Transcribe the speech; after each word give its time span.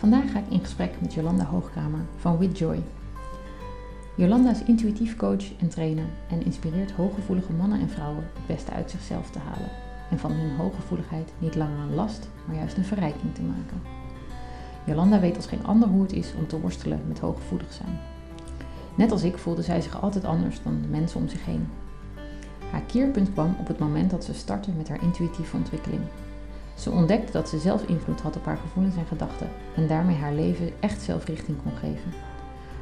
Vandaag 0.00 0.32
ga 0.32 0.38
ik 0.38 0.48
in 0.48 0.60
gesprek 0.60 1.00
met 1.00 1.14
Jolanda 1.14 1.44
Hoogkamer 1.44 2.00
van 2.16 2.38
With 2.38 2.58
Joy. 2.58 2.82
Jolanda 4.14 4.50
is 4.50 4.62
intuïtief 4.62 5.16
coach 5.16 5.58
en 5.58 5.68
trainer 5.68 6.04
en 6.30 6.44
inspireert 6.44 6.90
hooggevoelige 6.90 7.52
mannen 7.52 7.80
en 7.80 7.88
vrouwen 7.88 8.22
het 8.34 8.46
beste 8.46 8.70
uit 8.70 8.90
zichzelf 8.90 9.30
te 9.30 9.38
halen 9.38 9.70
en 10.10 10.18
van 10.18 10.32
hun 10.32 10.56
hooggevoeligheid 10.56 11.32
niet 11.38 11.54
langer 11.54 11.78
een 11.78 11.94
last, 11.94 12.28
maar 12.46 12.56
juist 12.56 12.76
een 12.76 12.84
verrijking 12.84 13.34
te 13.34 13.42
maken. 13.42 13.82
Jolanda 14.84 15.20
weet 15.20 15.36
als 15.36 15.46
geen 15.46 15.66
ander 15.66 15.88
hoe 15.88 16.02
het 16.02 16.12
is 16.12 16.34
om 16.38 16.46
te 16.46 16.60
worstelen 16.60 17.00
met 17.08 17.18
hooggevoelig 17.18 17.72
zijn. 17.72 17.98
Net 18.94 19.12
als 19.12 19.22
ik 19.22 19.38
voelde 19.38 19.62
zij 19.62 19.80
zich 19.80 20.02
altijd 20.02 20.24
anders 20.24 20.62
dan 20.62 20.82
de 20.82 20.88
mensen 20.88 21.20
om 21.20 21.28
zich 21.28 21.44
heen. 21.44 21.68
Haar 22.70 22.82
keerpunt 22.86 23.32
kwam 23.32 23.56
op 23.58 23.66
het 23.66 23.78
moment 23.78 24.10
dat 24.10 24.24
ze 24.24 24.34
startte 24.34 24.70
met 24.70 24.88
haar 24.88 25.02
intuïtieve 25.02 25.56
ontwikkeling 25.56 26.02
ze 26.80 26.90
ontdekte 26.90 27.32
dat 27.32 27.48
ze 27.48 27.58
zelf 27.58 27.82
invloed 27.82 28.20
had 28.20 28.36
op 28.36 28.44
haar 28.44 28.56
gevoelens 28.56 28.96
en 28.96 29.06
gedachten 29.06 29.48
en 29.76 29.86
daarmee 29.86 30.16
haar 30.16 30.32
leven 30.32 30.72
echt 30.80 31.02
zelfrichting 31.02 31.62
kon 31.62 31.72
geven. 31.72 32.12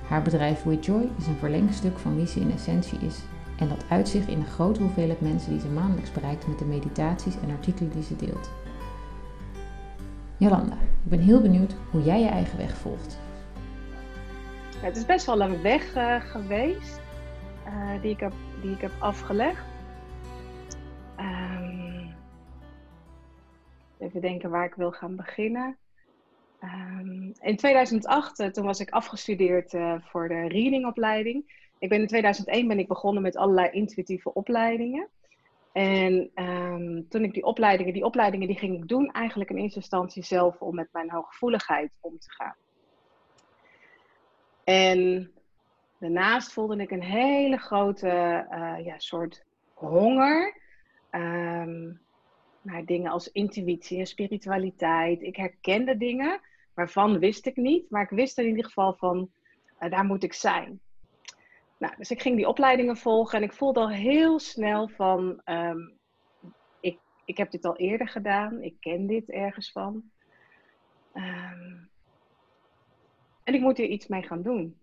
Haar 0.09 0.23
bedrijf 0.23 0.63
With 0.63 0.85
Joy 0.85 1.09
is 1.19 1.27
een 1.27 1.37
verlengstuk 1.37 1.99
van 1.99 2.17
wie 2.17 2.27
ze 2.27 2.41
in 2.41 2.53
essentie 2.53 2.99
is 2.99 3.19
en 3.59 3.69
dat 3.69 3.85
uitzicht 3.89 4.29
in 4.29 4.41
de 4.41 4.47
grote 4.47 4.83
hoeveelheid 4.83 5.21
mensen 5.21 5.51
die 5.51 5.61
ze 5.61 5.69
maandelijks 5.69 6.13
bereikt 6.13 6.47
met 6.47 6.59
de 6.59 6.65
meditaties 6.65 7.35
en 7.43 7.51
artikelen 7.51 7.93
die 7.93 8.03
ze 8.03 8.17
deelt. 8.17 8.51
Jolanda, 10.37 10.75
ik 10.75 11.11
ben 11.11 11.21
heel 11.21 11.41
benieuwd 11.41 11.75
hoe 11.91 12.03
jij 12.03 12.21
je 12.21 12.29
eigen 12.29 12.59
weg 12.59 12.77
volgt. 12.77 13.19
het 14.81 14.97
is 14.97 15.07
best 15.07 15.27
wel 15.27 15.41
een 15.41 15.63
weg 15.63 15.97
uh, 15.97 16.15
geweest 16.21 17.01
uh, 17.67 18.03
die, 18.03 18.11
ik 18.11 18.21
heb, 18.21 18.33
die 18.63 18.71
ik 18.71 18.81
heb 18.81 18.93
afgelegd. 18.99 19.63
Even 24.09 24.21
denken 24.21 24.51
waar 24.51 24.65
ik 24.65 24.75
wil 24.75 24.91
gaan 24.91 25.17
beginnen. 25.17 25.77
Um, 26.63 27.33
in 27.41 27.57
2008, 27.57 28.39
uh, 28.39 28.47
toen 28.47 28.65
was 28.65 28.81
ik 28.81 28.91
afgestudeerd 28.91 29.73
uh, 29.73 29.95
voor 30.01 30.29
de 30.29 30.49
readingopleiding. 30.49 31.67
Ik 31.79 31.89
ben 31.89 32.01
in 32.01 32.07
2001 32.07 32.69
ben 32.69 32.79
ik 32.79 32.89
begonnen 32.89 33.23
met 33.23 33.37
allerlei 33.37 33.71
intuïtieve 33.71 34.33
opleidingen. 34.33 35.09
En 35.73 36.31
um, 36.35 37.09
toen 37.09 37.25
ik 37.25 37.35
die 37.35 37.45
opleidingen, 37.45 37.93
die 37.93 38.05
opleidingen 38.05 38.47
die 38.47 38.59
ging 38.59 38.77
ik 38.77 38.89
doen 38.89 39.11
eigenlijk 39.13 39.51
in 39.51 39.57
eerste 39.57 39.79
instantie 39.79 40.25
zelf 40.25 40.61
om 40.61 40.75
met 40.75 40.89
mijn 40.93 41.11
hooggevoeligheid 41.11 41.91
om 42.01 42.19
te 42.19 42.31
gaan. 42.31 42.57
En 44.65 45.31
daarnaast 45.99 46.53
voelde 46.53 46.77
ik 46.77 46.91
een 46.91 47.03
hele 47.03 47.57
grote 47.57 48.47
uh, 48.51 48.85
ja, 48.85 48.99
soort 48.99 49.45
honger. 49.75 50.61
Um, 51.11 52.07
naar 52.71 52.85
dingen 52.85 53.11
als 53.11 53.33
intuïtie 53.33 53.99
en 53.99 54.07
spiritualiteit. 54.07 55.23
Ik 55.23 55.37
herkende 55.37 55.97
dingen 55.97 56.41
waarvan 56.75 57.19
wist 57.19 57.47
ik 57.47 57.57
niet, 57.57 57.91
maar 57.91 58.03
ik 58.03 58.11
wist 58.11 58.39
in 58.39 58.47
ieder 58.47 58.65
geval 58.65 58.95
van 58.95 59.31
uh, 59.81 59.91
daar 59.91 60.05
moet 60.05 60.23
ik 60.23 60.33
zijn. 60.33 60.81
Nou, 61.79 61.95
dus 61.97 62.11
ik 62.11 62.23
ging 62.23 62.37
die 62.37 62.49
opleidingen 62.49 62.97
volgen 62.97 63.39
en 63.39 63.45
ik 63.45 63.53
voelde 63.53 63.81
al 63.81 63.91
heel 63.91 64.39
snel 64.39 64.89
van 64.89 65.41
um, 65.45 65.99
ik, 66.81 66.99
ik 67.25 67.37
heb 67.37 67.51
dit 67.51 67.65
al 67.65 67.77
eerder 67.77 68.09
gedaan, 68.09 68.63
ik 68.63 68.75
ken 68.81 69.07
dit 69.07 69.31
ergens 69.31 69.73
van. 69.73 70.11
Um, 71.15 71.91
en 73.45 73.55
ik 73.55 73.61
moet 73.61 73.77
hier 73.77 73.87
iets 73.89 74.07
mee 74.07 74.23
gaan 74.23 74.43
doen. 74.43 74.79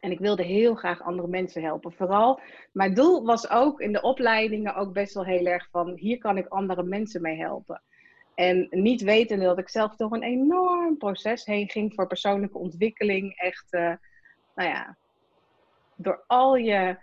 En 0.00 0.10
ik 0.10 0.18
wilde 0.18 0.42
heel 0.42 0.74
graag 0.74 1.02
andere 1.02 1.28
mensen 1.28 1.62
helpen. 1.62 1.92
Vooral, 1.92 2.40
mijn 2.72 2.94
doel 2.94 3.24
was 3.24 3.50
ook 3.50 3.80
in 3.80 3.92
de 3.92 4.02
opleidingen 4.02 4.74
ook 4.74 4.92
best 4.92 5.14
wel 5.14 5.24
heel 5.24 5.46
erg 5.46 5.68
van, 5.70 5.92
hier 5.96 6.18
kan 6.18 6.36
ik 6.36 6.46
andere 6.46 6.82
mensen 6.82 7.22
mee 7.22 7.36
helpen. 7.36 7.82
En 8.34 8.66
niet 8.70 9.02
wetende 9.02 9.44
dat 9.44 9.58
ik 9.58 9.68
zelf 9.68 9.96
toch 9.96 10.10
een 10.10 10.22
enorm 10.22 10.96
proces 10.96 11.44
heen 11.44 11.68
ging 11.68 11.94
voor 11.94 12.06
persoonlijke 12.06 12.58
ontwikkeling. 12.58 13.34
Echt, 13.36 13.66
uh, 13.70 13.94
nou 14.54 14.68
ja, 14.68 14.96
door 15.96 16.24
al 16.26 16.56
je, 16.56 16.98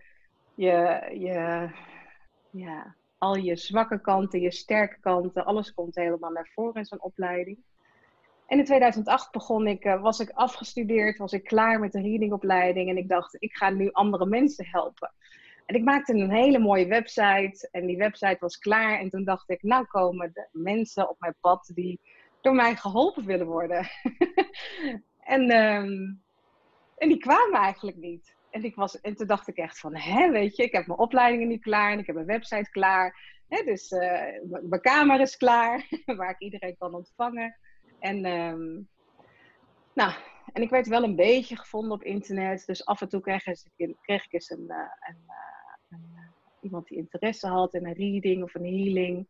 je, 0.55 1.01
je, 1.13 1.69
ja, 2.49 2.95
al 3.17 3.35
je 3.35 3.55
zwakke 3.55 4.01
kanten, 4.01 4.41
je 4.41 4.51
sterke 4.51 4.99
kanten, 4.99 5.45
alles 5.45 5.73
komt 5.73 5.95
helemaal 5.95 6.31
naar 6.31 6.49
voren 6.53 6.75
in 6.75 6.85
zo'n 6.85 7.03
opleiding. 7.03 7.57
En 8.47 8.57
in 8.57 8.65
2008 8.65 9.31
begon 9.31 9.67
ik, 9.67 9.85
uh, 9.85 10.01
was 10.01 10.19
ik 10.19 10.29
afgestudeerd, 10.29 11.17
was 11.17 11.33
ik 11.33 11.43
klaar 11.43 11.79
met 11.79 11.91
de 11.91 12.01
readingopleiding 12.01 12.89
en 12.89 12.97
ik 12.97 13.09
dacht, 13.09 13.35
ik 13.39 13.55
ga 13.55 13.69
nu 13.69 13.91
andere 13.91 14.25
mensen 14.25 14.65
helpen. 14.67 15.13
En 15.65 15.75
ik 15.75 15.83
maakte 15.83 16.13
een 16.13 16.31
hele 16.31 16.59
mooie 16.59 16.87
website 16.87 17.69
en 17.71 17.85
die 17.85 17.97
website 17.97 18.37
was 18.39 18.57
klaar 18.57 18.99
en 18.99 19.09
toen 19.09 19.23
dacht 19.23 19.49
ik, 19.49 19.63
nou 19.63 19.85
komen 19.85 20.31
de 20.33 20.47
mensen 20.51 21.09
op 21.09 21.19
mijn 21.19 21.35
pad 21.41 21.71
die 21.73 21.99
door 22.41 22.55
mij 22.55 22.75
geholpen 22.75 23.25
willen 23.25 23.47
worden. 23.47 23.87
en, 25.35 25.41
um, 25.51 26.21
en 26.97 27.07
die 27.07 27.17
kwamen 27.17 27.59
eigenlijk 27.59 27.97
niet. 27.97 28.35
En, 28.49 28.63
ik 28.63 28.75
was, 28.75 29.01
en 29.01 29.15
toen 29.15 29.27
dacht 29.27 29.47
ik 29.47 29.57
echt 29.57 29.79
van, 29.79 29.95
hè, 29.95 30.31
weet 30.31 30.55
je, 30.55 30.63
ik 30.63 30.71
heb 30.71 30.87
mijn 30.87 30.99
opleidingen 30.99 31.47
nu 31.47 31.57
klaar 31.57 31.91
en 31.91 31.99
ik 31.99 32.05
heb 32.05 32.15
mijn 32.15 32.27
website 32.27 32.69
klaar. 32.69 33.35
Hè, 33.47 33.63
dus 33.63 33.91
uh, 33.91 34.23
mijn 34.61 34.81
kamer 34.81 35.19
is 35.19 35.37
klaar, 35.37 35.87
waar 36.17 36.29
ik 36.29 36.39
iedereen 36.39 36.77
kan 36.77 36.93
ontvangen. 36.93 37.57
En, 37.99 38.25
um, 38.25 38.87
nou, 39.93 40.13
en 40.53 40.61
ik 40.61 40.69
werd 40.69 40.87
wel 40.87 41.03
een 41.03 41.15
beetje 41.15 41.57
gevonden 41.57 41.91
op 41.91 42.03
internet. 42.03 42.65
Dus 42.65 42.85
af 42.85 43.01
en 43.01 43.09
toe 43.09 43.21
kreeg, 43.21 43.43
kreeg 44.01 44.25
ik 44.25 44.33
eens 44.33 44.49
een, 44.49 44.65
uh, 44.67 44.75
een, 44.99 45.23
uh, 45.27 45.99
een 45.99 46.17
iemand 46.61 46.87
die 46.87 46.97
interesse 46.97 47.47
had 47.47 47.73
in 47.73 47.85
een 47.85 47.93
reading 47.93 48.43
of 48.43 48.55
een 48.55 48.65
healing. 48.65 49.27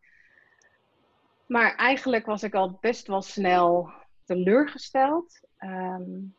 Maar 1.48 1.76
eigenlijk 1.76 2.26
was 2.26 2.44
ik 2.44 2.54
al 2.54 2.78
best 2.82 3.08
wel 3.08 3.22
snel 3.22 3.90
teleurgesteld. 4.24 5.42
Um, 5.60 6.36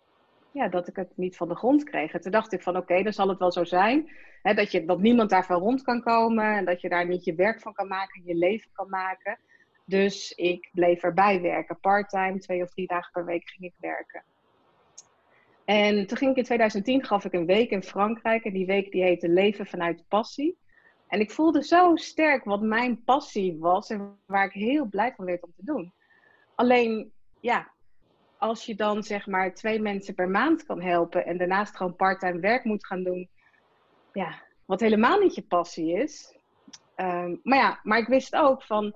ja, 0.50 0.68
dat 0.68 0.88
ik 0.88 0.96
het 0.96 1.16
niet 1.16 1.36
van 1.36 1.48
de 1.48 1.56
grond 1.56 1.84
kreeg. 1.84 2.12
En 2.12 2.20
toen 2.20 2.32
dacht 2.32 2.52
ik 2.52 2.62
van 2.62 2.76
oké, 2.76 3.02
dan 3.02 3.12
zal 3.12 3.28
het 3.28 3.38
wel 3.38 3.52
zo 3.52 3.64
zijn. 3.64 4.10
Hè, 4.42 4.54
dat, 4.54 4.70
je, 4.72 4.84
dat 4.84 5.00
niemand 5.00 5.30
daarvan 5.30 5.60
rond 5.60 5.82
kan 5.82 6.02
komen. 6.02 6.56
En 6.56 6.64
dat 6.64 6.80
je 6.80 6.88
daar 6.88 7.06
niet 7.06 7.24
je 7.24 7.34
werk 7.34 7.60
van 7.60 7.72
kan 7.72 7.88
maken, 7.88 8.22
je 8.24 8.34
leven 8.34 8.70
kan 8.72 8.88
maken. 8.88 9.38
Dus 9.88 10.32
ik 10.32 10.68
bleef 10.72 11.02
erbij 11.02 11.40
werken. 11.40 11.80
Parttime, 11.80 12.38
twee 12.38 12.62
of 12.62 12.70
drie 12.70 12.86
dagen 12.86 13.12
per 13.12 13.24
week 13.24 13.48
ging 13.48 13.72
ik 13.72 13.74
werken. 13.80 14.22
En 15.64 16.06
toen 16.06 16.16
ging 16.16 16.30
ik 16.30 16.36
in 16.36 16.44
2010, 16.44 17.04
gaf 17.04 17.24
ik 17.24 17.32
een 17.32 17.46
week 17.46 17.70
in 17.70 17.82
Frankrijk. 17.82 18.44
En 18.44 18.52
die 18.52 18.66
week 18.66 18.92
die 18.92 19.02
heette 19.02 19.28
Leven 19.28 19.66
vanuit 19.66 20.04
Passie. 20.08 20.58
En 21.06 21.20
ik 21.20 21.30
voelde 21.30 21.64
zo 21.64 21.96
sterk 21.96 22.44
wat 22.44 22.60
mijn 22.60 23.04
passie 23.04 23.56
was 23.58 23.90
en 23.90 24.18
waar 24.26 24.44
ik 24.44 24.52
heel 24.52 24.86
blij 24.86 25.14
van 25.16 25.24
werd 25.24 25.42
om 25.42 25.52
te 25.56 25.64
doen. 25.64 25.92
Alleen, 26.54 27.12
ja, 27.40 27.70
als 28.38 28.66
je 28.66 28.74
dan 28.74 29.02
zeg 29.02 29.26
maar 29.26 29.54
twee 29.54 29.80
mensen 29.80 30.14
per 30.14 30.28
maand 30.28 30.64
kan 30.64 30.82
helpen 30.82 31.26
en 31.26 31.38
daarnaast 31.38 31.76
gewoon 31.76 31.96
parttime 31.96 32.40
werk 32.40 32.64
moet 32.64 32.86
gaan 32.86 33.02
doen, 33.02 33.28
ja, 34.12 34.42
wat 34.64 34.80
helemaal 34.80 35.18
niet 35.18 35.34
je 35.34 35.42
passie 35.42 35.92
is. 35.92 36.36
Um, 36.96 37.40
maar 37.42 37.58
ja, 37.58 37.80
maar 37.82 37.98
ik 37.98 38.08
wist 38.08 38.36
ook 38.36 38.62
van, 38.62 38.94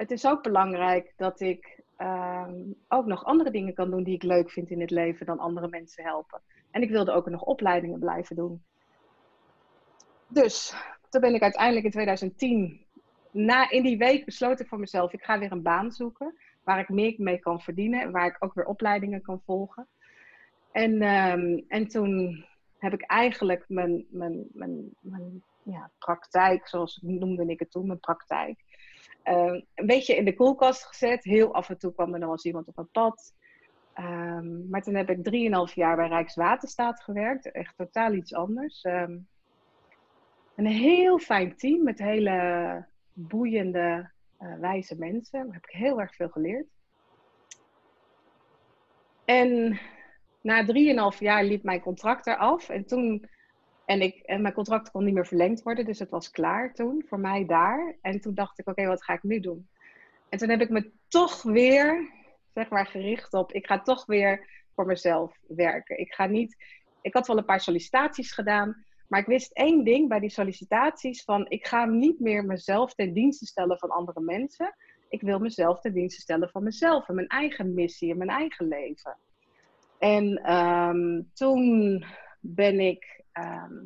het 0.00 0.10
is 0.10 0.26
ook 0.26 0.42
belangrijk 0.42 1.12
dat 1.16 1.40
ik 1.40 1.82
um, 1.98 2.74
ook 2.88 3.06
nog 3.06 3.24
andere 3.24 3.50
dingen 3.50 3.74
kan 3.74 3.90
doen 3.90 4.02
die 4.02 4.14
ik 4.14 4.22
leuk 4.22 4.50
vind 4.50 4.70
in 4.70 4.80
het 4.80 4.90
leven 4.90 5.26
dan 5.26 5.38
andere 5.38 5.68
mensen 5.68 6.04
helpen. 6.04 6.40
En 6.70 6.82
ik 6.82 6.90
wilde 6.90 7.12
ook 7.12 7.28
nog 7.28 7.42
opleidingen 7.42 7.98
blijven 7.98 8.36
doen. 8.36 8.62
Dus 10.28 10.74
toen 11.08 11.20
ben 11.20 11.34
ik 11.34 11.42
uiteindelijk 11.42 11.84
in 11.84 11.90
2010, 11.90 12.86
na, 13.30 13.70
in 13.70 13.82
die 13.82 13.98
week 13.98 14.24
besloten 14.24 14.66
voor 14.66 14.78
mezelf, 14.78 15.12
ik 15.12 15.24
ga 15.24 15.38
weer 15.38 15.52
een 15.52 15.62
baan 15.62 15.92
zoeken 15.92 16.34
waar 16.64 16.78
ik 16.78 16.88
meer 16.88 17.14
mee 17.16 17.38
kan 17.38 17.60
verdienen 17.60 18.00
en 18.00 18.10
waar 18.10 18.26
ik 18.26 18.36
ook 18.38 18.54
weer 18.54 18.66
opleidingen 18.66 19.22
kan 19.22 19.42
volgen. 19.44 19.86
En, 20.72 21.02
um, 21.02 21.64
en 21.68 21.88
toen 21.88 22.44
heb 22.78 22.92
ik 22.92 23.02
eigenlijk 23.02 23.64
mijn, 23.68 24.06
mijn, 24.10 24.46
mijn, 24.52 24.94
mijn 25.00 25.42
ja, 25.62 25.90
praktijk, 25.98 26.68
zoals 26.68 26.98
noemde 27.02 27.46
ik 27.46 27.58
het 27.58 27.70
toen, 27.70 27.86
mijn 27.86 28.00
praktijk, 28.00 28.69
uh, 29.24 29.62
een 29.74 29.86
beetje 29.86 30.16
in 30.16 30.24
de 30.24 30.34
koelkast 30.34 30.84
gezet. 30.84 31.24
Heel 31.24 31.54
af 31.54 31.68
en 31.68 31.78
toe 31.78 31.92
kwam 31.92 32.12
er 32.12 32.18
nog 32.18 32.30
eens 32.30 32.44
iemand 32.44 32.66
op 32.68 32.78
een 32.78 32.90
pad. 32.90 33.34
Um, 33.98 34.66
maar 34.70 34.82
toen 34.82 34.94
heb 34.94 35.10
ik 35.10 35.24
drieënhalf 35.24 35.74
jaar 35.74 35.96
bij 35.96 36.08
Rijkswaterstaat 36.08 37.02
gewerkt. 37.02 37.50
Echt 37.50 37.76
totaal 37.76 38.12
iets 38.12 38.34
anders. 38.34 38.84
Um, 38.84 39.28
een 40.56 40.66
heel 40.66 41.18
fijn 41.18 41.56
team 41.56 41.82
met 41.82 41.98
hele 41.98 42.86
boeiende, 43.12 44.10
uh, 44.40 44.54
wijze 44.54 44.98
mensen. 44.98 45.44
Daar 45.44 45.54
heb 45.54 45.66
ik 45.66 45.76
heel 45.76 46.00
erg 46.00 46.14
veel 46.14 46.28
geleerd. 46.28 46.66
En 49.24 49.80
na 50.40 50.64
drieënhalf 50.64 51.20
jaar 51.20 51.44
liep 51.44 51.62
mijn 51.62 51.80
contract 51.80 52.26
eraf. 52.26 52.68
En 52.68 52.86
toen. 52.86 53.28
En, 53.90 54.00
ik, 54.00 54.16
en 54.16 54.42
mijn 54.42 54.54
contract 54.54 54.90
kon 54.90 55.04
niet 55.04 55.14
meer 55.14 55.26
verlengd 55.26 55.62
worden, 55.62 55.84
dus 55.84 55.98
het 55.98 56.10
was 56.10 56.30
klaar 56.30 56.74
toen 56.74 57.04
voor 57.06 57.20
mij 57.20 57.46
daar. 57.46 57.96
En 58.00 58.20
toen 58.20 58.34
dacht 58.34 58.58
ik: 58.58 58.68
oké, 58.68 58.86
wat 58.86 59.04
ga 59.04 59.12
ik 59.12 59.22
nu 59.22 59.40
doen? 59.40 59.68
En 60.28 60.38
toen 60.38 60.48
heb 60.48 60.60
ik 60.60 60.70
me 60.70 60.90
toch 61.08 61.42
weer, 61.42 62.10
zeg 62.54 62.68
maar, 62.68 62.86
gericht 62.86 63.34
op: 63.34 63.52
ik 63.52 63.66
ga 63.66 63.80
toch 63.80 64.06
weer 64.06 64.64
voor 64.74 64.86
mezelf 64.86 65.38
werken. 65.46 65.98
Ik 65.98 66.14
ga 66.14 66.26
niet. 66.26 66.56
Ik 67.02 67.14
had 67.14 67.26
wel 67.26 67.38
een 67.38 67.44
paar 67.44 67.60
sollicitaties 67.60 68.32
gedaan, 68.32 68.84
maar 69.08 69.20
ik 69.20 69.26
wist 69.26 69.52
één 69.52 69.84
ding 69.84 70.08
bij 70.08 70.20
die 70.20 70.30
sollicitaties: 70.30 71.24
van 71.24 71.46
ik 71.48 71.66
ga 71.66 71.84
niet 71.84 72.20
meer 72.20 72.44
mezelf 72.44 72.94
ten 72.94 73.12
dienste 73.12 73.46
stellen 73.46 73.78
van 73.78 73.90
andere 73.90 74.20
mensen. 74.20 74.74
Ik 75.08 75.20
wil 75.20 75.38
mezelf 75.38 75.80
ten 75.80 75.92
dienste 75.92 76.20
stellen 76.20 76.50
van 76.50 76.62
mezelf 76.62 77.08
en 77.08 77.14
mijn 77.14 77.28
eigen 77.28 77.74
missie 77.74 78.10
en 78.10 78.18
mijn 78.18 78.30
eigen 78.30 78.68
leven. 78.68 79.16
En 79.98 80.36
ehm, 80.36 81.22
toen 81.34 82.04
ben 82.40 82.80
ik 82.80 83.19
ehm, 83.32 83.78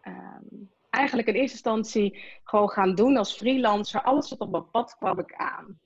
ehm, 0.00 0.44
eigenlijk 0.90 1.28
in 1.28 1.34
eerste 1.34 1.52
instantie 1.52 2.22
gewoon 2.44 2.68
gaan 2.68 2.94
doen 2.94 3.16
als 3.16 3.36
freelancer. 3.36 4.02
Alles 4.02 4.30
wat 4.30 4.38
op 4.40 4.50
mijn 4.50 4.70
pad 4.70 4.96
kwam 4.96 5.18
ik 5.18 5.34
aan. 5.34 5.78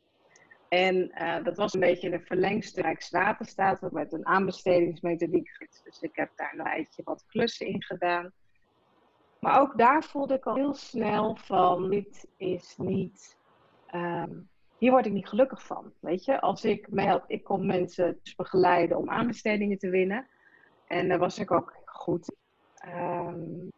En 0.68 1.12
uh, 1.14 1.44
dat 1.44 1.56
was 1.56 1.74
een 1.74 1.80
beetje 1.80 2.12
een 2.12 2.24
verlengste 2.24 2.82
Rijkswaterstaat 2.82 3.92
met 3.92 4.12
een 4.12 4.26
aanbestedingsmethodiek. 4.26 5.68
Dus 5.84 6.00
ik 6.00 6.16
heb 6.16 6.30
daar 6.36 6.52
een 6.56 6.64
tijdje 6.64 7.02
wat 7.04 7.24
klussen 7.26 7.66
in 7.66 7.82
gedaan. 7.82 8.32
Maar 9.40 9.60
ook 9.60 9.78
daar 9.78 10.04
voelde 10.04 10.34
ik 10.34 10.46
al 10.46 10.54
heel 10.54 10.74
snel 10.74 11.36
van, 11.36 11.90
dit 11.90 12.28
is 12.36 12.74
niet 12.76 13.38
um, 13.94 14.48
hier 14.78 14.90
word 14.90 15.06
ik 15.06 15.12
niet 15.12 15.28
gelukkig 15.28 15.62
van. 15.62 15.92
Weet 16.00 16.24
je, 16.24 16.40
als 16.40 16.64
ik 16.64 16.90
mij 16.90 17.22
ik 17.26 17.44
kon 17.44 17.66
mensen 17.66 18.18
dus 18.22 18.34
begeleiden 18.34 18.96
om 18.96 19.10
aanbestedingen 19.10 19.78
te 19.78 19.88
winnen. 19.88 20.26
En 20.86 21.08
daar 21.08 21.18
was 21.18 21.38
ik 21.38 21.50
ook 21.50 21.76
goed. 21.84 22.36
Um, 22.88 23.72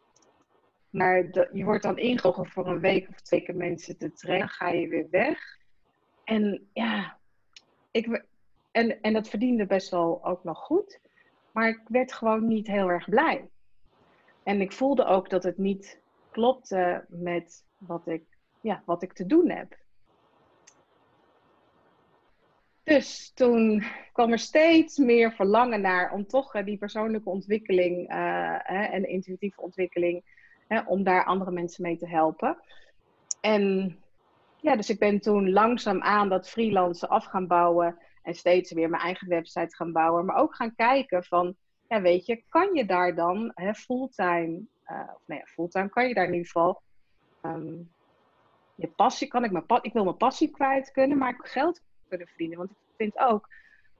maar 0.90 1.24
je 1.52 1.64
wordt 1.64 1.82
dan 1.82 1.98
ingelogen 1.98 2.46
voor 2.46 2.66
een 2.66 2.80
week 2.80 3.08
of 3.08 3.20
twee 3.20 3.40
keer 3.40 3.56
mensen 3.56 3.98
te 3.98 4.12
trainen, 4.12 4.48
ga 4.48 4.68
je 4.68 4.88
weer 4.88 5.06
weg. 5.10 5.58
En 6.24 6.68
ja, 6.72 7.18
ik, 7.90 8.24
en, 8.70 9.00
en 9.00 9.12
dat 9.12 9.28
verdiende 9.28 9.66
best 9.66 9.90
wel 9.90 10.24
ook 10.24 10.44
nog 10.44 10.58
goed. 10.58 11.00
Maar 11.52 11.68
ik 11.68 11.80
werd 11.88 12.12
gewoon 12.12 12.46
niet 12.46 12.66
heel 12.66 12.88
erg 12.88 13.08
blij. 13.08 13.48
En 14.42 14.60
ik 14.60 14.72
voelde 14.72 15.04
ook 15.04 15.30
dat 15.30 15.42
het 15.42 15.58
niet 15.58 16.00
klopte 16.30 17.04
met 17.08 17.64
wat 17.78 18.06
ik, 18.06 18.24
ja, 18.60 18.82
wat 18.84 19.02
ik 19.02 19.12
te 19.12 19.26
doen 19.26 19.50
heb. 19.50 19.76
Dus 22.86 23.32
toen 23.34 23.84
kwam 24.12 24.32
er 24.32 24.38
steeds 24.38 24.98
meer 24.98 25.32
verlangen 25.32 25.80
naar 25.80 26.12
om 26.12 26.26
toch 26.26 26.54
uh, 26.54 26.64
die 26.64 26.78
persoonlijke 26.78 27.28
ontwikkeling 27.28 28.12
uh, 28.12 28.70
en 28.94 29.02
de 29.02 29.08
intuïtieve 29.08 29.60
ontwikkeling, 29.60 30.24
om 30.86 31.02
daar 31.02 31.24
andere 31.24 31.50
mensen 31.50 31.82
mee 31.82 31.96
te 31.96 32.08
helpen. 32.08 32.58
En 33.40 33.96
ja, 34.60 34.76
dus 34.76 34.90
ik 34.90 34.98
ben 34.98 35.20
toen 35.20 35.52
langzaam 35.52 36.02
aan 36.02 36.28
dat 36.28 36.50
freelancen 36.50 37.08
af 37.08 37.24
gaan 37.24 37.46
bouwen 37.46 37.98
en 38.22 38.34
steeds 38.34 38.72
weer 38.72 38.90
mijn 38.90 39.02
eigen 39.02 39.28
website 39.28 39.76
gaan 39.76 39.92
bouwen, 39.92 40.24
maar 40.24 40.36
ook 40.36 40.54
gaan 40.54 40.74
kijken 40.74 41.24
van, 41.24 41.56
ja 41.88 42.00
weet 42.00 42.26
je, 42.26 42.42
kan 42.48 42.74
je 42.74 42.84
daar 42.84 43.14
dan 43.14 43.52
hè, 43.54 43.74
fulltime, 43.74 44.60
uh, 44.86 45.10
of 45.14 45.22
nee, 45.26 45.42
fulltime 45.44 45.88
kan 45.88 46.08
je 46.08 46.14
daar 46.14 46.26
in 46.26 46.32
ieder 46.32 46.46
geval, 46.46 46.82
um, 47.42 47.90
je 48.74 48.88
passie, 48.88 49.28
kan 49.28 49.44
ik 49.44 49.50
mijn, 49.50 49.64
ik 49.80 49.92
wil 49.92 50.04
mijn 50.04 50.16
passie 50.16 50.50
kwijt 50.50 50.90
kunnen, 50.90 51.18
maar 51.18 51.40
geld 51.42 51.80
kunnen 52.08 52.26
verdienen. 52.26 52.58
Want 52.58 52.70
ik 52.70 52.76
vind 52.96 53.18
ook 53.18 53.48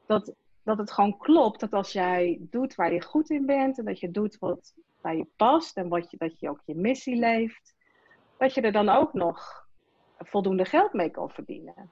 dat, 0.06 0.35
dat 0.62 0.79
het 0.79 0.91
gewoon 0.91 1.19
klopt 1.19 1.61
dat 1.61 1.73
als 1.73 1.93
jij 1.93 2.38
doet 2.41 2.75
waar 2.75 2.93
je 2.93 3.03
goed 3.03 3.31
in 3.31 3.47
bent 3.47 3.79
en 3.79 3.85
dat 3.85 4.00
je 4.00 4.11
doet 4.11 4.38
wat 4.38 4.75
bij 5.00 5.17
je 5.17 5.26
past 5.37 5.76
en 5.76 5.88
wat 5.88 6.11
je, 6.11 6.17
dat 6.17 6.41
je 6.41 6.49
ook 6.49 6.62
je 6.64 6.75
missie 6.75 7.17
leeft, 7.17 7.75
dat 8.38 8.55
je 8.55 8.61
er 8.61 8.73
dan 8.73 8.88
ook 8.88 9.12
nog 9.12 9.67
voldoende 10.19 10.64
geld 10.64 10.93
mee 10.93 11.11
kan 11.11 11.31
verdienen. 11.31 11.91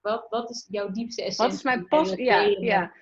Wat, 0.00 0.26
wat 0.30 0.50
is 0.50 0.66
jouw 0.70 0.90
diepste 0.90 1.22
essentie? 1.22 1.44
Wat 1.44 1.54
is 1.54 1.62
mijn 1.62 1.88
passie? 1.88 2.24
Ja, 2.24 2.40
ja. 2.40 2.92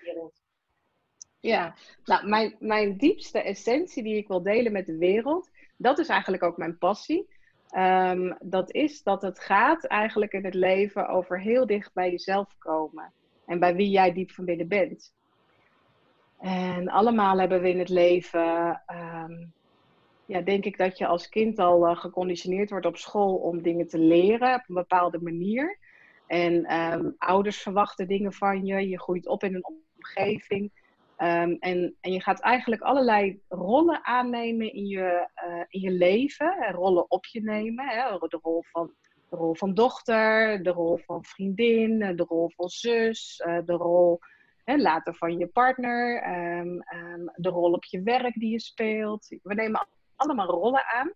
Ja, 1.40 1.74
nou, 2.04 2.28
mijn, 2.28 2.56
mijn 2.58 2.96
diepste 2.96 3.42
essentie 3.42 4.02
die 4.02 4.16
ik 4.16 4.28
wil 4.28 4.42
delen 4.42 4.72
met 4.72 4.86
de 4.86 4.96
wereld, 4.96 5.50
dat 5.76 5.98
is 5.98 6.08
eigenlijk 6.08 6.42
ook 6.42 6.56
mijn 6.56 6.78
passie. 6.78 7.31
Um, 7.76 8.36
dat 8.40 8.72
is 8.72 9.02
dat 9.02 9.22
het 9.22 9.40
gaat 9.40 9.84
eigenlijk 9.84 10.32
in 10.32 10.44
het 10.44 10.54
leven 10.54 11.08
over 11.08 11.40
heel 11.40 11.66
dicht 11.66 11.92
bij 11.94 12.10
jezelf 12.10 12.58
komen. 12.58 13.12
En 13.46 13.58
bij 13.58 13.74
wie 13.74 13.90
jij 13.90 14.12
diep 14.12 14.30
van 14.30 14.44
binnen 14.44 14.68
bent. 14.68 15.14
En 16.38 16.88
allemaal 16.88 17.38
hebben 17.38 17.60
we 17.60 17.68
in 17.68 17.78
het 17.78 17.88
leven, 17.88 18.82
um, 18.92 19.52
ja, 20.26 20.40
denk 20.40 20.64
ik 20.64 20.78
dat 20.78 20.98
je 20.98 21.06
als 21.06 21.28
kind 21.28 21.58
al 21.58 21.88
uh, 21.88 21.96
geconditioneerd 21.96 22.70
wordt 22.70 22.86
op 22.86 22.96
school 22.96 23.36
om 23.36 23.62
dingen 23.62 23.86
te 23.86 23.98
leren 23.98 24.54
op 24.54 24.64
een 24.68 24.74
bepaalde 24.74 25.20
manier. 25.20 25.78
En 26.26 26.76
um, 26.76 27.14
ouders 27.18 27.62
verwachten 27.62 28.08
dingen 28.08 28.32
van 28.32 28.64
je, 28.64 28.88
je 28.88 29.00
groeit 29.00 29.26
op 29.26 29.42
in 29.42 29.54
een 29.54 29.66
omgeving 29.96 30.81
Um, 31.22 31.56
en, 31.60 31.96
en 32.00 32.12
je 32.12 32.20
gaat 32.20 32.40
eigenlijk 32.40 32.82
allerlei 32.82 33.40
rollen 33.48 34.04
aannemen 34.04 34.72
in 34.72 34.86
je, 34.86 35.28
uh, 35.46 35.64
in 35.68 35.80
je 35.80 35.90
leven. 35.90 36.70
Rollen 36.70 37.10
op 37.10 37.26
je 37.26 37.42
nemen. 37.42 37.88
Hè, 37.88 38.18
de, 38.18 38.38
rol 38.42 38.64
van, 38.70 38.92
de 39.28 39.36
rol 39.36 39.54
van 39.54 39.74
dochter, 39.74 40.62
de 40.62 40.70
rol 40.70 40.96
van 40.96 41.24
vriendin, 41.24 41.98
de 41.98 42.24
rol 42.28 42.50
van 42.54 42.68
zus, 42.68 43.42
uh, 43.46 43.58
de 43.64 43.72
rol 43.72 44.18
hè, 44.64 44.76
later 44.76 45.14
van 45.14 45.38
je 45.38 45.46
partner, 45.46 46.28
um, 46.58 46.82
um, 46.94 47.32
de 47.34 47.48
rol 47.48 47.72
op 47.72 47.84
je 47.84 48.02
werk 48.02 48.34
die 48.34 48.50
je 48.50 48.60
speelt. 48.60 49.36
We 49.42 49.54
nemen 49.54 49.86
allemaal 50.16 50.46
rollen 50.46 50.84
aan. 50.84 51.12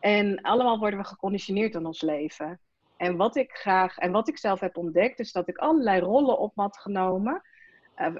En 0.00 0.40
allemaal 0.40 0.78
worden 0.78 0.98
we 0.98 1.04
geconditioneerd 1.04 1.74
in 1.74 1.86
ons 1.86 2.00
leven. 2.00 2.60
En 2.96 3.16
wat 3.16 3.36
ik 3.36 3.50
graag, 3.50 3.98
en 3.98 4.12
wat 4.12 4.28
ik 4.28 4.38
zelf 4.38 4.60
heb 4.60 4.76
ontdekt, 4.76 5.18
is 5.18 5.32
dat 5.32 5.48
ik 5.48 5.58
allerlei 5.58 6.00
rollen 6.00 6.38
op 6.38 6.52
had 6.54 6.78
genomen 6.78 7.42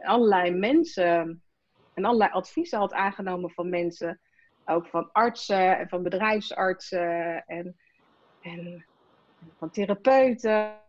allerlei 0.01 0.51
mensen 0.51 1.43
en 1.95 2.05
allerlei 2.05 2.31
adviezen 2.31 2.79
had 2.79 2.93
aangenomen 2.93 3.51
van 3.51 3.69
mensen. 3.69 4.21
Ook 4.65 4.87
van 4.87 5.13
artsen 5.13 5.79
en 5.79 5.89
van 5.89 6.03
bedrijfsartsen 6.03 7.45
en, 7.47 7.77
en 8.41 8.87
van 9.59 9.71
therapeuten. 9.71 10.81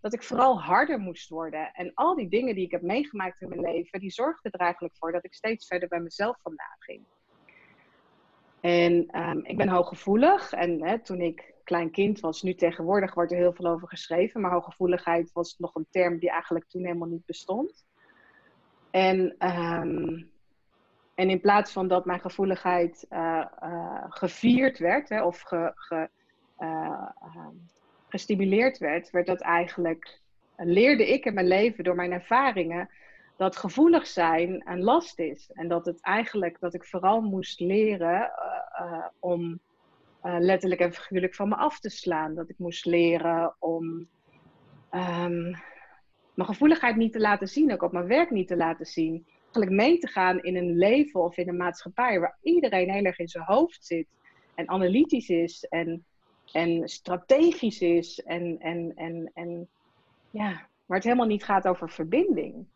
Dat 0.00 0.12
ik 0.12 0.22
vooral 0.22 0.60
harder 0.60 0.98
moest 0.98 1.28
worden. 1.28 1.72
En 1.72 1.94
al 1.94 2.14
die 2.14 2.28
dingen 2.28 2.54
die 2.54 2.64
ik 2.64 2.70
heb 2.70 2.82
meegemaakt 2.82 3.40
in 3.40 3.48
mijn 3.48 3.60
leven, 3.60 4.00
die 4.00 4.10
zorgden 4.10 4.52
er 4.52 4.60
eigenlijk 4.60 4.96
voor 4.96 5.12
dat 5.12 5.24
ik 5.24 5.34
steeds 5.34 5.66
verder 5.66 5.88
bij 5.88 6.00
mezelf 6.00 6.40
vandaan 6.42 6.76
ging. 6.78 7.04
En 8.60 9.20
um, 9.20 9.44
ik 9.44 9.56
ben 9.56 9.68
hooggevoelig. 9.68 10.52
En 10.52 10.84
hè, 10.84 10.98
toen 10.98 11.20
ik 11.20 11.54
klein 11.64 11.90
kind 11.90 12.20
was, 12.20 12.42
nu 12.42 12.54
tegenwoordig 12.54 13.14
wordt 13.14 13.32
er 13.32 13.38
heel 13.38 13.52
veel 13.52 13.66
over 13.66 13.88
geschreven. 13.88 14.40
Maar 14.40 14.52
hooggevoeligheid 14.52 15.32
was 15.32 15.58
nog 15.58 15.74
een 15.74 15.86
term 15.90 16.18
die 16.18 16.30
eigenlijk 16.30 16.68
toen 16.68 16.84
helemaal 16.84 17.08
niet 17.08 17.26
bestond. 17.26 17.84
En, 18.90 19.18
um, 19.38 20.30
en 21.14 21.30
in 21.30 21.40
plaats 21.40 21.72
van 21.72 21.88
dat 21.88 22.04
mijn 22.04 22.20
gevoeligheid 22.20 23.06
uh, 23.10 23.44
uh, 23.62 24.04
gevierd 24.08 24.78
werd 24.78 25.08
hè, 25.08 25.22
of 25.22 25.40
ge, 25.40 25.72
ge, 25.74 26.08
uh, 26.58 27.06
gestimuleerd 28.08 28.78
werd, 28.78 29.10
werd 29.10 29.26
dat 29.26 29.40
eigenlijk, 29.40 30.20
leerde 30.56 31.12
ik 31.12 31.24
in 31.24 31.34
mijn 31.34 31.48
leven 31.48 31.84
door 31.84 31.94
mijn 31.94 32.12
ervaringen 32.12 32.90
dat 33.36 33.56
gevoelig 33.56 34.06
zijn 34.06 34.62
een 34.68 34.82
last 34.82 35.18
is. 35.18 35.50
En 35.52 35.68
dat 35.68 35.86
het 35.86 36.00
eigenlijk, 36.00 36.60
dat 36.60 36.74
ik 36.74 36.84
vooral 36.84 37.20
moest 37.20 37.60
leren 37.60 38.30
om 39.18 39.60
letterlijk 40.22 40.80
en 40.80 40.92
figuurlijk 40.92 41.34
van 41.34 41.48
me 41.48 41.54
af 41.54 41.80
te 41.80 41.88
slaan. 41.88 42.34
Dat 42.34 42.48
ik 42.48 42.58
moest 42.58 42.86
leren 42.86 43.54
om 43.58 44.08
um, 44.90 45.56
mijn 46.40 46.52
gevoeligheid 46.52 46.96
niet 46.96 47.12
te 47.12 47.20
laten 47.20 47.48
zien, 47.48 47.72
ook 47.72 47.82
op 47.82 47.92
mijn 47.92 48.06
werk 48.06 48.30
niet 48.30 48.48
te 48.48 48.56
laten 48.56 48.86
zien. 48.86 49.26
Eigenlijk 49.42 49.70
mee 49.70 49.98
te 49.98 50.08
gaan 50.08 50.42
in 50.42 50.56
een 50.56 50.76
leven 50.76 51.20
of 51.20 51.36
in 51.36 51.48
een 51.48 51.56
maatschappij 51.56 52.20
waar 52.20 52.38
iedereen 52.42 52.90
heel 52.90 53.04
erg 53.04 53.18
in 53.18 53.28
zijn 53.28 53.44
hoofd 53.44 53.84
zit 53.84 54.06
en 54.54 54.68
analytisch 54.68 55.28
is 55.28 55.64
en, 55.64 56.04
en 56.52 56.88
strategisch 56.88 57.80
is 57.80 58.20
en, 58.20 58.58
en, 58.58 58.92
en, 58.94 59.30
en 59.34 59.68
ja, 60.30 60.68
waar 60.86 60.96
het 60.96 61.04
helemaal 61.04 61.26
niet 61.26 61.44
gaat 61.44 61.68
over 61.68 61.90
verbinding. 61.90 62.66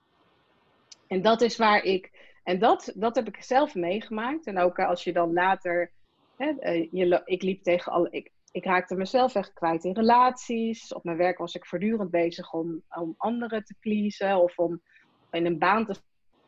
En 1.07 1.23
dat 1.23 1.41
is 1.41 1.57
waar 1.57 1.83
ik, 1.83 2.33
en 2.43 2.59
dat, 2.59 2.93
dat 2.95 3.15
heb 3.17 3.29
ik 3.29 3.43
zelf 3.43 3.75
meegemaakt. 3.75 4.47
En 4.47 4.59
ook 4.59 4.79
als 4.79 5.05
je 5.05 5.13
dan 5.13 5.33
later, 5.33 5.93
hè, 6.37 6.51
eh, 6.59 6.89
je, 6.91 7.23
ik 7.25 7.43
liep 7.43 7.63
tegen 7.63 7.93
al, 7.93 8.07
ik, 8.11 8.31
ik 8.55 8.65
raakte 8.65 8.95
mezelf 8.95 9.35
echt 9.35 9.53
kwijt 9.53 9.85
in 9.85 9.93
relaties. 9.93 10.93
Op 10.93 11.05
mijn 11.05 11.17
werk 11.17 11.39
was 11.39 11.55
ik 11.55 11.67
voortdurend 11.67 12.11
bezig 12.11 12.53
om, 12.53 12.83
om 12.89 13.15
anderen 13.17 13.65
te 13.65 13.75
pleasen. 13.81 14.37
Of 14.37 14.59
om 14.59 14.83
in 15.31 15.47
een 15.47 15.59
baan 15.59 15.87
te 15.87 15.95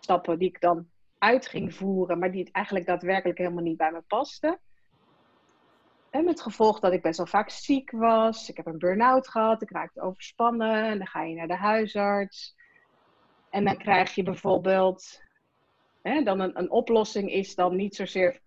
stappen 0.01 0.39
die 0.39 0.49
ik 0.49 0.61
dan 0.61 0.89
uit 1.19 1.47
ging 1.47 1.75
voeren. 1.75 2.19
Maar 2.19 2.31
die 2.31 2.45
het 2.45 2.53
eigenlijk 2.53 2.87
daadwerkelijk 2.87 3.39
helemaal 3.39 3.63
niet 3.63 3.77
bij 3.77 3.93
me 3.93 4.01
paste. 4.01 4.59
En 6.11 6.25
met 6.25 6.41
gevolg 6.41 6.81
dat 6.81 6.93
ik 6.93 7.03
best 7.03 7.17
wel 7.17 7.27
vaak 7.27 7.51
ziek 7.51 7.91
was. 7.91 8.49
Ik 8.49 8.57
heb 8.57 8.67
een 8.67 8.79
burn-out 8.79 9.29
gehad. 9.29 9.63
Ik 9.63 9.71
raakte 9.71 10.01
overspannen. 10.01 10.85
En 10.85 10.99
dan 10.99 11.07
ga 11.07 11.23
je 11.23 11.35
naar 11.35 11.49
de 11.49 11.57
huisarts. 11.57 12.55
En 13.51 13.65
dan 13.65 13.77
krijg 13.77 14.15
je 14.15 14.23
bijvoorbeeld, 14.23 15.23
hè, 16.03 16.23
dan 16.23 16.41
een, 16.41 16.59
een 16.59 16.71
oplossing 16.71 17.31
is 17.31 17.55
dan 17.55 17.77
niet 17.77 17.95
zozeer 17.95 18.41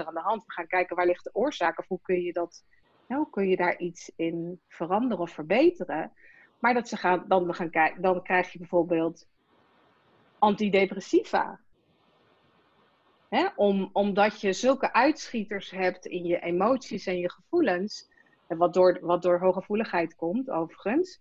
aan 0.00 0.14
de 0.14 0.20
hand. 0.20 0.44
We 0.46 0.52
gaan 0.52 0.66
kijken 0.66 0.96
waar 0.96 1.06
ligt 1.06 1.24
de 1.24 1.34
oorzaak 1.34 1.78
of 1.78 1.88
hoe 1.88 2.00
kun 2.02 2.22
je 2.22 2.32
dat, 2.32 2.64
kun 3.30 3.48
je 3.48 3.56
daar 3.56 3.78
iets 3.78 4.12
in 4.16 4.60
veranderen 4.68 5.18
of 5.18 5.30
verbeteren. 5.30 6.12
Maar 6.58 6.74
dat 6.74 6.88
ze 6.88 6.96
gaan, 6.96 7.24
dan, 7.28 7.54
gaan 7.54 7.70
kijken, 7.70 8.02
dan 8.02 8.22
krijg 8.22 8.52
je 8.52 8.58
bijvoorbeeld 8.58 9.28
antidepressiva. 10.38 11.60
Om, 13.56 13.90
omdat 13.92 14.40
je 14.40 14.52
zulke 14.52 14.92
uitschieters 14.92 15.70
hebt 15.70 16.06
in 16.06 16.24
je 16.24 16.40
emoties 16.40 17.06
en 17.06 17.18
je 17.18 17.30
gevoelens, 17.30 18.10
wat 18.46 18.74
door, 18.74 18.98
wat 19.00 19.22
door 19.22 19.38
hooggevoeligheid 19.38 20.14
komt 20.14 20.50
overigens. 20.50 21.20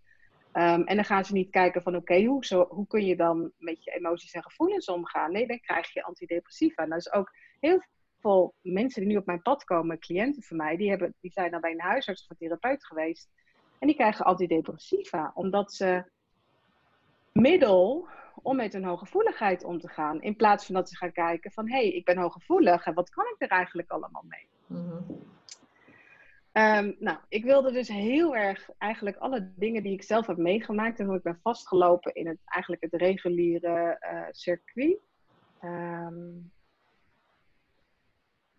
Um, 0.54 0.84
en 0.84 0.96
dan 0.96 1.06
gaan 1.06 1.26
ze 1.26 1.34
niet 1.34 1.50
kijken 1.50 1.82
van 1.82 1.96
oké, 1.96 2.24
hoe, 2.24 2.66
hoe 2.70 2.88
kun 2.88 3.06
je 3.06 3.16
dan 3.16 3.52
met 3.58 3.84
je 3.84 3.92
emoties 3.92 4.32
en 4.32 4.44
gevoelens 4.44 4.86
omgaan? 4.86 5.32
Nee, 5.32 5.48
dan 5.48 5.60
krijg 5.60 5.94
je 5.94 6.04
antidepressiva. 6.04 6.84
En 6.84 6.90
dat 6.90 7.00
is 7.00 7.12
ook 7.12 7.32
heel 7.60 7.84
veel 8.22 8.54
mensen 8.62 9.02
die 9.02 9.12
nu 9.12 9.18
op 9.18 9.26
mijn 9.26 9.42
pad 9.42 9.64
komen, 9.64 10.00
cliënten 10.00 10.44
van 10.44 10.58
mij, 10.58 10.78
die, 10.78 10.90
hebben, 10.90 11.14
die 11.20 11.32
zijn 11.32 11.52
dan 11.52 11.62
bij 11.62 11.72
een 11.72 11.82
huisarts 11.82 12.24
of 12.24 12.30
een 12.30 12.38
therapeut 12.38 12.86
geweest. 12.86 13.30
En 13.80 13.88
die 13.88 13.96
krijgen 13.96 14.26
antidepressiva, 14.26 15.32
omdat 15.34 15.74
ze 15.74 16.04
middel 17.32 18.08
om 18.42 18.56
met 18.56 18.74
hun 18.74 18.84
hooggevoeligheid 18.84 19.64
om 19.64 19.80
te 19.80 19.88
gaan. 19.88 20.22
In 20.22 20.36
plaats 20.36 20.66
van 20.66 20.76
dat 20.76 20.90
ze 20.90 20.98
gaan 20.98 21.12
kijken 21.12 21.52
van, 21.52 21.70
hé, 21.70 21.78
hey, 21.78 21.90
ik 21.90 22.06
ben 22.06 22.18
hooggevoelig 22.18 22.86
en 22.86 22.94
wat 22.94 23.10
kan 23.10 23.26
ik 23.26 23.36
er 23.38 23.58
eigenlijk 23.58 23.90
allemaal 23.90 24.26
mee? 24.28 24.48
Mm 24.68 25.30
nou, 27.00 27.18
ik 27.30 27.44
wilde 27.44 27.72
dus 27.72 27.88
heel 27.88 28.36
erg 28.36 28.70
eigenlijk 28.78 29.18
alle 29.18 29.52
dingen 29.56 29.84
die 29.84 29.94
ik 29.94 30.04
zelf 30.04 30.28
heb 30.28 30.38
meegemaakt 30.38 31.00
en 31.00 31.06
hoe 31.06 31.16
ik 31.16 31.24
ben 31.24 31.40
vastgelopen 31.42 32.14
in 32.14 32.28
het, 32.28 32.38
eigenlijk 32.46 32.82
het 32.82 32.94
reguliere 32.94 33.98
uh, 34.14 34.24
circuit. 34.32 34.98
Um, 35.64 36.52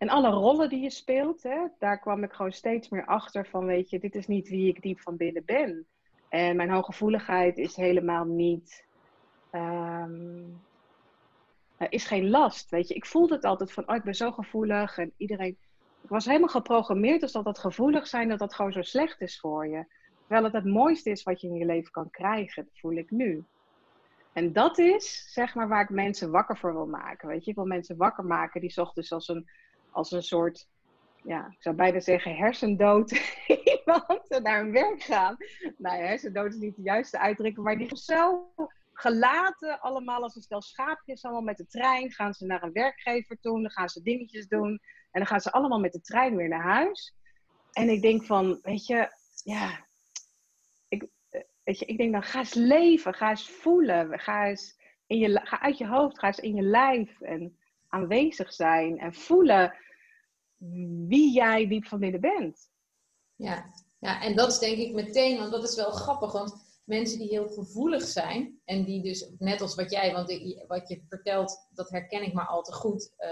en 0.02 0.08
alle 0.08 0.30
rollen 0.30 0.68
die 0.68 0.82
je 0.82 0.90
speelt, 0.90 1.42
hè, 1.42 1.66
daar 1.78 1.98
kwam 1.98 2.22
ik 2.22 2.32
gewoon 2.32 2.52
steeds 2.52 2.88
meer 2.88 3.06
achter 3.06 3.46
van, 3.46 3.66
weet 3.66 3.90
je, 3.90 3.98
dit 3.98 4.14
is 4.14 4.26
niet 4.26 4.48
wie 4.48 4.68
ik 4.68 4.82
diep 4.82 5.00
van 5.00 5.16
binnen 5.16 5.44
ben. 5.44 5.86
En 6.28 6.56
mijn 6.56 6.70
hooggevoeligheid 6.70 7.58
is 7.58 7.76
helemaal 7.76 8.24
niet, 8.24 8.84
um, 9.52 10.60
is 11.88 12.06
geen 12.06 12.30
last, 12.30 12.70
weet 12.70 12.88
je. 12.88 12.94
Ik 12.94 13.06
voelde 13.06 13.34
het 13.34 13.44
altijd 13.44 13.72
van, 13.72 13.88
oh, 13.88 13.96
ik 13.96 14.02
ben 14.02 14.14
zo 14.14 14.32
gevoelig 14.32 14.98
en 14.98 15.12
iedereen... 15.16 15.56
Ik 16.02 16.08
was 16.08 16.24
helemaal 16.24 16.48
geprogrammeerd 16.48 17.22
als 17.22 17.32
dat 17.32 17.44
dat 17.44 17.58
gevoelig 17.58 18.06
zijn, 18.06 18.28
dat 18.28 18.38
dat 18.38 18.54
gewoon 18.54 18.72
zo 18.72 18.82
slecht 18.82 19.20
is 19.20 19.40
voor 19.40 19.66
je. 19.66 19.86
Terwijl 20.20 20.44
het 20.44 20.52
het 20.52 20.64
mooiste 20.64 21.10
is 21.10 21.22
wat 21.22 21.40
je 21.40 21.48
in 21.48 21.54
je 21.54 21.66
leven 21.66 21.90
kan 21.90 22.10
krijgen, 22.10 22.64
dat 22.64 22.78
voel 22.78 22.96
ik 22.96 23.10
nu. 23.10 23.44
En 24.32 24.52
dat 24.52 24.78
is, 24.78 25.32
zeg 25.32 25.54
maar, 25.54 25.68
waar 25.68 25.82
ik 25.82 25.90
mensen 25.90 26.30
wakker 26.30 26.58
voor 26.58 26.72
wil 26.72 26.86
maken. 26.86 27.28
Weet 27.28 27.44
je, 27.44 27.50
ik 27.50 27.56
wil 27.56 27.66
mensen 27.66 27.96
wakker 27.96 28.24
maken 28.24 28.60
die 28.60 28.76
ochtends 28.76 29.12
als 29.12 29.28
een 29.28 29.48
als 29.92 30.10
een 30.10 30.22
soort, 30.22 30.68
ja, 31.22 31.46
ik 31.46 31.62
zou 31.62 31.76
bijna 31.76 32.00
zeggen 32.00 32.36
hersendood 32.36 33.10
iemand 33.76 34.28
naar 34.42 34.60
hun 34.62 34.72
werk 34.72 35.02
gaan. 35.02 35.36
Nou 35.78 35.96
hersendood 35.96 36.52
is 36.52 36.60
niet 36.60 36.76
de 36.76 36.82
juiste 36.82 37.18
uitdrukking, 37.18 37.64
maar 37.64 37.78
die 37.78 37.96
zo 37.96 38.52
gelaten 38.92 39.80
allemaal 39.80 40.22
als 40.22 40.36
een 40.36 40.42
stel 40.42 40.62
schaapjes, 40.62 41.22
allemaal 41.22 41.42
met 41.42 41.56
de 41.56 41.66
trein. 41.66 42.12
Gaan 42.12 42.34
ze 42.34 42.46
naar 42.46 42.62
een 42.62 42.72
werkgever 42.72 43.38
toe, 43.40 43.60
dan 43.60 43.70
gaan 43.70 43.88
ze 43.88 44.02
dingetjes 44.02 44.46
doen. 44.46 44.70
En 45.10 45.20
dan 45.20 45.26
gaan 45.26 45.40
ze 45.40 45.52
allemaal 45.52 45.80
met 45.80 45.92
de 45.92 46.00
trein 46.00 46.36
weer 46.36 46.48
naar 46.48 46.62
huis. 46.62 47.14
En 47.72 47.88
ik 47.88 48.02
denk 48.02 48.24
van, 48.24 48.58
weet 48.62 48.86
je, 48.86 49.08
ja, 49.44 49.86
ik, 50.88 51.06
weet 51.64 51.78
je, 51.78 51.84
ik 51.84 51.96
denk 51.96 52.12
dan 52.12 52.22
ga 52.22 52.38
eens 52.38 52.54
leven, 52.54 53.14
ga 53.14 53.30
eens 53.30 53.50
voelen, 53.50 54.20
ga 54.20 54.46
eens 54.46 54.80
in 55.06 55.18
je, 55.18 55.40
ga 55.44 55.60
uit 55.60 55.78
je 55.78 55.86
hoofd, 55.86 56.18
ga 56.18 56.26
eens 56.26 56.38
in 56.38 56.54
je 56.54 56.62
lijf 56.62 57.20
en 57.20 57.56
aanwezig 57.92 58.52
zijn 58.52 58.98
en 58.98 59.14
voelen 59.14 59.74
wie 61.06 61.32
jij 61.32 61.68
diep 61.68 61.86
van 61.86 61.98
binnen 61.98 62.20
bent. 62.20 62.70
Ja. 63.34 63.64
ja, 63.98 64.22
en 64.22 64.36
dat 64.36 64.52
is 64.52 64.58
denk 64.58 64.76
ik 64.76 64.92
meteen, 64.92 65.38
want 65.38 65.52
dat 65.52 65.68
is 65.68 65.74
wel 65.74 65.90
grappig, 65.90 66.32
want 66.32 66.80
mensen 66.84 67.18
die 67.18 67.28
heel 67.28 67.48
gevoelig 67.48 68.02
zijn 68.02 68.60
en 68.64 68.84
die 68.84 69.02
dus, 69.02 69.30
net 69.38 69.60
als 69.60 69.74
wat 69.74 69.90
jij, 69.90 70.12
want 70.12 70.32
wat 70.66 70.88
je 70.88 71.04
vertelt, 71.08 71.66
dat 71.70 71.90
herken 71.90 72.22
ik 72.22 72.32
maar 72.32 72.46
al 72.46 72.62
te 72.62 72.72
goed. 72.72 73.12
Uh, 73.18 73.28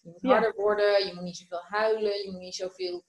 je 0.00 0.10
moet 0.10 0.32
harder 0.32 0.54
worden, 0.54 1.06
je 1.06 1.14
moet 1.14 1.22
niet 1.22 1.36
zoveel 1.36 1.62
huilen, 1.62 2.24
je 2.24 2.30
moet 2.30 2.40
niet 2.40 2.54
zoveel 2.54 3.04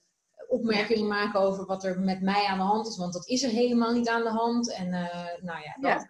opmerkingen 0.48 1.06
maken 1.06 1.40
over 1.40 1.66
wat 1.66 1.84
er 1.84 2.00
met 2.00 2.22
mij 2.22 2.44
aan 2.44 2.58
de 2.58 2.64
hand 2.64 2.86
is, 2.86 2.96
want 2.96 3.12
dat 3.12 3.28
is 3.28 3.42
er 3.42 3.50
helemaal 3.50 3.92
niet 3.92 4.08
aan 4.08 4.22
de 4.22 4.30
hand. 4.30 4.72
En 4.72 4.86
uh, 4.86 5.26
nou 5.40 5.62
ja, 5.62 5.76
dat. 5.80 6.08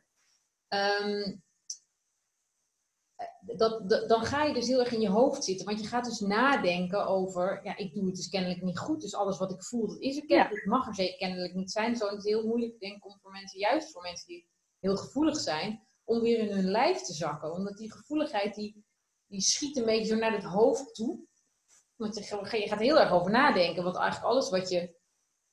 Ja. 0.69 1.01
Um, 1.01 1.43
dat, 3.57 3.89
dan 4.09 4.25
ga 4.25 4.45
je 4.45 4.55
dus 4.55 4.67
heel 4.67 4.81
erg 4.81 4.93
in 4.93 5.01
je 5.01 5.09
hoofd 5.09 5.45
zitten. 5.45 5.67
Want 5.67 5.81
je 5.81 5.87
gaat 5.87 6.05
dus 6.05 6.21
nadenken 6.21 7.07
over, 7.07 7.61
ja, 7.63 7.77
ik 7.77 7.95
doe 7.95 8.07
het 8.07 8.17
dus 8.17 8.29
kennelijk 8.29 8.63
niet 8.63 8.79
goed. 8.79 9.01
Dus 9.01 9.15
alles 9.15 9.39
wat 9.39 9.53
ik 9.53 9.63
voel, 9.63 9.87
dat 9.87 10.01
is 10.01 10.17
er 10.17 10.27
kennelijk. 10.27 10.57
Het 10.57 10.71
mag 10.71 10.87
er 10.87 10.95
zeker 10.95 11.17
kennelijk 11.17 11.55
niet 11.55 11.71
zijn. 11.71 11.97
Zo 11.97 12.07
is 12.07 12.13
het 12.13 12.25
heel 12.25 12.47
moeilijk, 12.47 12.81
denk 12.81 12.97
ik, 12.97 13.07
om 13.07 13.19
voor 13.23 13.31
mensen, 13.31 13.59
juist 13.59 13.93
voor 13.93 14.03
mensen 14.03 14.27
die 14.27 14.49
heel 14.79 14.97
gevoelig 14.97 15.37
zijn, 15.37 15.87
om 16.05 16.21
weer 16.21 16.39
in 16.39 16.51
hun 16.51 16.71
lijf 16.71 17.01
te 17.01 17.13
zakken. 17.13 17.53
Omdat 17.53 17.77
die 17.77 17.93
gevoeligheid, 17.93 18.55
die, 18.55 18.85
die 19.27 19.41
schiet 19.41 19.77
een 19.77 19.85
beetje 19.85 20.07
zo 20.07 20.17
naar 20.17 20.33
het 20.33 20.45
hoofd 20.45 20.95
toe. 20.95 21.27
Want 21.97 22.15
je, 22.15 22.59
je 22.61 22.69
gaat 22.69 22.79
heel 22.79 22.99
erg 22.99 23.11
over 23.11 23.31
nadenken. 23.31 23.85
Want 23.85 23.97
eigenlijk 23.97 24.33
alles 24.33 24.51
wat 24.51 24.69
je, 24.69 24.97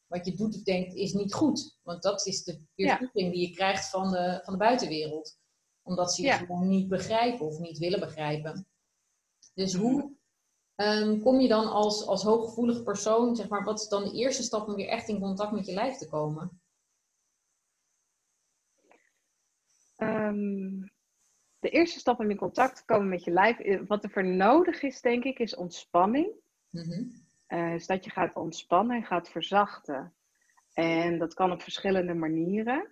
wat 0.07 0.25
je 0.25 0.35
doet 0.35 0.55
of 0.55 0.63
denkt, 0.63 0.93
is 0.93 1.13
niet 1.13 1.33
goed. 1.33 1.77
Want 1.83 2.01
dat 2.01 2.25
is 2.25 2.43
de 2.43 2.61
weerspiegeling 2.75 3.31
die 3.31 3.47
je 3.47 3.55
krijgt 3.55 3.89
van 3.89 4.11
de, 4.11 4.39
van 4.43 4.53
de 4.53 4.59
buitenwereld 4.59 5.37
omdat 5.85 6.13
ze 6.13 6.21
je 6.21 6.31
gewoon 6.31 6.67
niet 6.67 6.87
begrijpen 6.87 7.45
of 7.45 7.59
niet 7.59 7.77
willen 7.77 7.99
begrijpen. 7.99 8.67
Dus 9.53 9.73
mhm. 9.73 9.83
hoe 9.83 10.11
um, 10.75 11.21
kom 11.21 11.39
je 11.39 11.47
dan 11.47 11.67
als, 11.67 12.05
als 12.05 12.23
hooggevoelig 12.23 12.83
persoon, 12.83 13.35
zeg 13.35 13.47
maar, 13.49 13.63
wat 13.63 13.79
is 13.79 13.87
dan 13.87 14.03
de 14.03 14.13
eerste 14.13 14.43
stap 14.43 14.67
om 14.67 14.75
weer 14.75 14.87
echt 14.87 15.07
in 15.07 15.19
contact 15.19 15.51
met 15.51 15.65
je 15.65 15.73
lijf 15.73 15.97
te 15.97 16.09
komen? 16.09 16.61
Um, 19.97 20.91
de 21.59 21.69
eerste 21.69 21.99
stap 21.99 22.19
om 22.19 22.29
in 22.29 22.37
contact 22.37 22.75
te 22.75 22.85
komen 22.85 23.09
met 23.09 23.23
je 23.23 23.31
lijf, 23.31 23.59
eh, 23.59 23.81
wat 23.87 24.03
er 24.03 24.09
voor 24.09 24.25
nodig 24.25 24.81
is, 24.81 25.01
denk 25.01 25.23
ik, 25.23 25.39
is 25.39 25.55
ontspanning. 25.55 26.31
Mm 26.69 27.23
dus 27.47 27.85
dat 27.85 28.03
je 28.03 28.11
gaat 28.11 28.35
ontspannen 28.35 28.95
en 28.95 29.03
gaat 29.03 29.29
verzachten. 29.29 30.13
En 30.73 31.17
dat 31.17 31.33
kan 31.33 31.51
op 31.51 31.61
verschillende 31.61 32.13
manieren. 32.13 32.91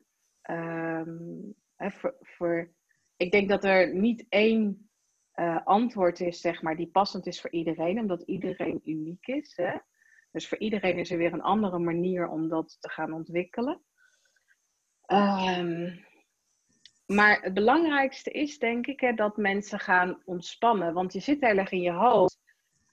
Um, 0.49 1.55
voor, 1.77 2.15
voor, 2.19 2.69
ik 3.17 3.31
denk 3.31 3.49
dat 3.49 3.63
er 3.63 3.95
niet 3.95 4.25
één 4.29 4.89
uh, 5.35 5.65
antwoord 5.65 6.19
is, 6.19 6.41
zeg 6.41 6.61
maar, 6.61 6.75
die 6.75 6.89
passend 6.91 7.27
is 7.27 7.41
voor 7.41 7.51
iedereen, 7.51 7.99
omdat 7.99 8.21
iedereen 8.21 8.81
uniek 8.83 9.27
is. 9.27 9.53
Hè? 9.55 9.77
Dus 10.31 10.47
voor 10.47 10.57
iedereen 10.57 10.97
is 10.97 11.11
er 11.11 11.17
weer 11.17 11.33
een 11.33 11.41
andere 11.41 11.79
manier 11.79 12.27
om 12.27 12.47
dat 12.49 12.77
te 12.79 12.89
gaan 12.89 13.13
ontwikkelen. 13.13 13.81
Um, 15.07 16.05
maar 17.05 17.41
het 17.41 17.53
belangrijkste 17.53 18.31
is, 18.31 18.59
denk 18.59 18.87
ik, 18.87 18.99
hè, 18.99 19.13
dat 19.13 19.37
mensen 19.37 19.79
gaan 19.79 20.21
ontspannen. 20.25 20.93
Want 20.93 21.13
je 21.13 21.19
zit 21.19 21.41
heel 21.41 21.57
erg 21.57 21.71
in 21.71 21.81
je 21.81 21.91
hoofd, 21.91 22.39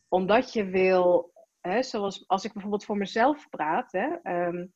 omdat 0.09 0.53
je 0.53 0.65
wil, 0.65 1.33
hè, 1.61 1.83
zoals 1.83 2.29
als 2.29 2.45
ik 2.45 2.53
bijvoorbeeld 2.53 2.85
voor 2.85 2.97
mezelf 2.97 3.49
praat, 3.49 3.93
hè, 3.93 4.47
um, 4.47 4.73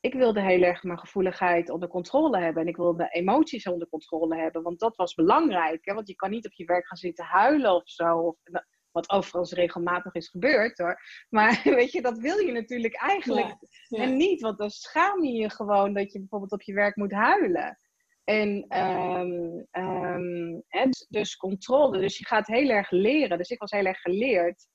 ik 0.00 0.14
wilde 0.14 0.40
heel 0.40 0.62
erg 0.62 0.82
mijn 0.82 0.98
gevoeligheid 0.98 1.70
onder 1.70 1.88
controle 1.88 2.38
hebben. 2.38 2.62
En 2.62 2.68
ik 2.68 2.76
wilde 2.76 3.08
emoties 3.08 3.66
onder 3.66 3.88
controle 3.88 4.36
hebben. 4.36 4.62
Want 4.62 4.78
dat 4.78 4.96
was 4.96 5.14
belangrijk. 5.14 5.84
Hè? 5.84 5.94
Want 5.94 6.08
je 6.08 6.14
kan 6.14 6.30
niet 6.30 6.46
op 6.46 6.52
je 6.52 6.64
werk 6.64 6.86
gaan 6.86 6.98
zitten 6.98 7.24
huilen 7.24 7.74
of 7.74 7.88
zo. 7.88 8.18
Of, 8.18 8.36
wat 8.90 9.10
overigens 9.10 9.52
regelmatig 9.52 10.14
is 10.14 10.28
gebeurd 10.28 10.78
hoor. 10.78 11.00
Maar 11.28 11.60
weet 11.78 11.92
je, 11.92 12.02
dat 12.02 12.18
wil 12.18 12.38
je 12.38 12.52
natuurlijk 12.52 12.94
eigenlijk 12.94 13.56
en 13.88 14.16
niet. 14.16 14.40
Want 14.40 14.58
dan 14.58 14.70
schaam 14.70 15.22
je 15.22 15.32
je 15.32 15.50
gewoon 15.50 15.94
dat 15.94 16.12
je 16.12 16.18
bijvoorbeeld 16.18 16.52
op 16.52 16.62
je 16.62 16.72
werk 16.72 16.96
moet 16.96 17.12
huilen. 17.12 17.78
En 18.24 18.78
um, 19.72 20.64
dus 21.08 21.36
controle. 21.36 21.98
Dus 21.98 22.18
je 22.18 22.26
gaat 22.26 22.46
heel 22.46 22.68
erg 22.68 22.90
leren. 22.90 23.38
Dus 23.38 23.50
ik 23.50 23.60
was 23.60 23.70
heel 23.70 23.84
erg 23.84 24.00
geleerd 24.00 24.66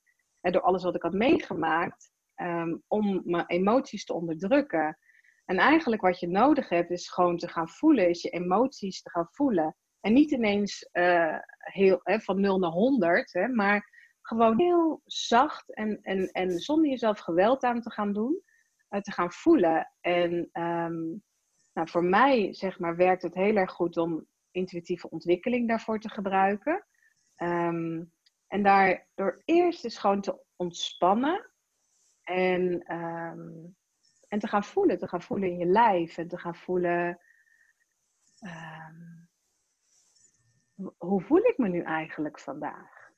hè, 0.42 0.51
door 0.51 0.62
alles 0.62 0.84
wat 0.84 0.96
ik 0.96 1.01
had 1.01 1.13
meegemaakt. 1.13 2.12
Um, 2.36 2.84
om 2.88 3.22
mijn 3.25 3.48
emoties 3.48 4.06
te 4.06 4.13
onderdrukken. 4.13 4.98
En 5.45 5.57
eigenlijk 5.57 6.01
wat 6.01 6.19
je 6.19 6.27
nodig 6.27 6.69
hebt 6.69 6.91
is 6.91 7.09
gewoon 7.09 7.38
te 7.38 7.47
gaan 7.47 7.69
voelen, 7.69 8.09
is 8.09 8.21
je 8.21 8.29
emoties 8.29 9.01
te 9.01 9.09
gaan 9.09 9.27
voelen. 9.31 9.75
En 10.00 10.13
niet 10.13 10.31
ineens 10.31 10.89
uh, 10.93 11.38
heel, 11.57 12.00
hè, 12.03 12.19
van 12.19 12.39
0 12.39 12.59
naar 12.59 12.71
100, 12.71 13.33
hè, 13.33 13.47
maar 13.47 13.91
gewoon 14.21 14.59
heel 14.59 15.01
zacht 15.05 15.73
en, 15.73 16.00
en, 16.01 16.27
en 16.27 16.59
zonder 16.59 16.89
jezelf 16.89 17.19
geweld 17.19 17.63
aan 17.63 17.81
te 17.81 17.91
gaan 17.91 18.13
doen, 18.13 18.41
uh, 18.89 19.01
te 19.01 19.12
gaan 19.12 19.31
voelen. 19.31 19.91
En 20.01 20.50
um, 20.53 21.23
nou, 21.73 21.89
voor 21.89 22.03
mij, 22.03 22.53
zeg 22.53 22.79
maar, 22.79 22.95
werkt 22.95 23.21
het 23.21 23.33
heel 23.33 23.55
erg 23.55 23.71
goed 23.71 23.97
om 23.97 24.27
intuïtieve 24.51 25.09
ontwikkeling 25.09 25.67
daarvoor 25.67 26.00
te 26.00 26.09
gebruiken. 26.09 26.85
Um, 27.38 28.12
en 28.47 28.63
daardoor 28.63 29.41
eerst 29.45 29.85
is 29.85 29.97
gewoon 29.97 30.21
te 30.21 30.43
ontspannen. 30.55 31.51
En 32.23 32.93
um, 32.95 33.75
en 34.34 34.40
te 34.40 34.48
gaan 34.48 34.63
voelen, 34.63 34.98
te 34.98 35.08
gaan 35.08 35.22
voelen 35.22 35.50
in 35.50 35.58
je 35.58 35.66
lijf 35.66 36.18
en 36.18 36.28
te 36.28 36.38
gaan 36.38 36.56
voelen. 36.56 37.20
Um, 38.42 39.30
hoe 40.98 41.22
voel 41.22 41.38
ik 41.38 41.58
me 41.58 41.68
nu 41.68 41.82
eigenlijk 41.82 42.40
vandaag? 42.40 43.12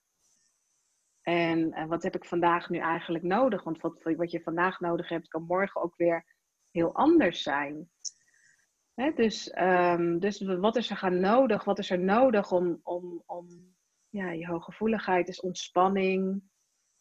En 1.21 1.59
uh, 1.59 1.85
wat 1.85 2.03
heb 2.03 2.15
ik 2.15 2.25
vandaag 2.25 2.69
nu 2.69 2.77
eigenlijk 2.77 3.23
nodig? 3.23 3.63
Want 3.63 3.81
wat, 3.81 4.03
wat 4.03 4.31
je 4.31 4.41
vandaag 4.41 4.79
nodig 4.79 5.09
hebt, 5.09 5.27
kan 5.27 5.43
morgen 5.43 5.81
ook 5.81 5.95
weer 5.95 6.25
heel 6.71 6.95
anders 6.95 7.41
zijn. 7.41 7.89
Dus, 9.15 9.57
um, 9.57 10.19
dus 10.19 10.41
wat 10.41 10.75
is 10.75 10.89
er 10.89 10.97
gaan 10.97 11.19
nodig? 11.19 11.63
Wat 11.63 11.79
is 11.79 11.89
er 11.89 11.99
nodig 11.99 12.51
om, 12.51 12.79
om, 12.83 13.23
om 13.25 13.75
ja, 14.09 14.31
je 14.31 14.47
hooggevoeligheid 14.47 15.27
is 15.27 15.41
ontspanning, 15.41 16.43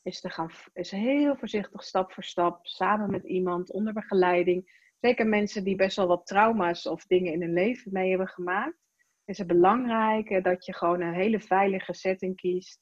is, 0.05 0.21
te 0.21 0.31
gaan, 0.31 0.51
is 0.73 0.91
heel 0.91 1.37
voorzichtig 1.37 1.85
stap 1.85 2.13
voor 2.13 2.25
stap 2.25 2.67
samen 2.67 3.11
met 3.11 3.25
iemand 3.25 3.73
onder 3.73 3.93
begeleiding. 3.93 4.83
Zeker 5.01 5.27
mensen 5.27 5.65
die 5.65 5.77
best 5.77 5.97
wel 5.97 6.07
wat 6.07 6.27
trauma's 6.27 6.87
of 6.87 7.07
dingen 7.07 7.33
in 7.33 7.41
hun 7.41 7.53
leven 7.53 7.93
mee 7.93 8.09
hebben 8.09 8.29
gemaakt. 8.29 8.79
Is 9.25 9.39
het 9.39 9.47
belangrijk 9.47 10.45
dat 10.45 10.65
je 10.65 10.75
gewoon 10.75 11.01
een 11.01 11.15
hele 11.15 11.41
veilige 11.41 11.93
setting 11.93 12.37
kiest. 12.37 12.81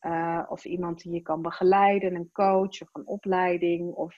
Uh, 0.00 0.42
of 0.48 0.64
iemand 0.64 1.02
die 1.02 1.12
je 1.12 1.22
kan 1.22 1.42
begeleiden, 1.42 2.14
een 2.14 2.30
coach 2.32 2.82
of 2.82 2.88
een 2.92 3.06
opleiding. 3.06 3.94
Of, 3.94 4.16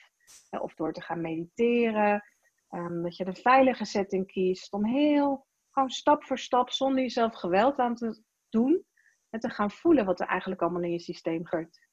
uh, 0.51 0.61
of 0.61 0.73
door 0.73 0.93
te 0.93 1.01
gaan 1.01 1.21
mediteren. 1.21 2.23
Um, 2.69 3.03
dat 3.03 3.17
je 3.17 3.25
een 3.25 3.35
veilige 3.35 3.85
setting 3.85 4.27
kiest 4.27 4.73
om 4.73 4.85
heel 4.85 5.45
gewoon 5.71 5.89
stap 5.89 6.23
voor 6.23 6.39
stap, 6.39 6.69
zonder 6.69 7.01
jezelf 7.01 7.35
geweld 7.35 7.77
aan 7.77 7.95
te 7.95 8.23
doen. 8.49 8.85
En 9.29 9.39
te 9.39 9.49
gaan 9.49 9.71
voelen 9.71 10.05
wat 10.05 10.19
er 10.19 10.27
eigenlijk 10.27 10.61
allemaal 10.61 10.83
in 10.83 10.91
je 10.91 10.99
systeem 10.99 11.45
gebeurt. 11.45 11.86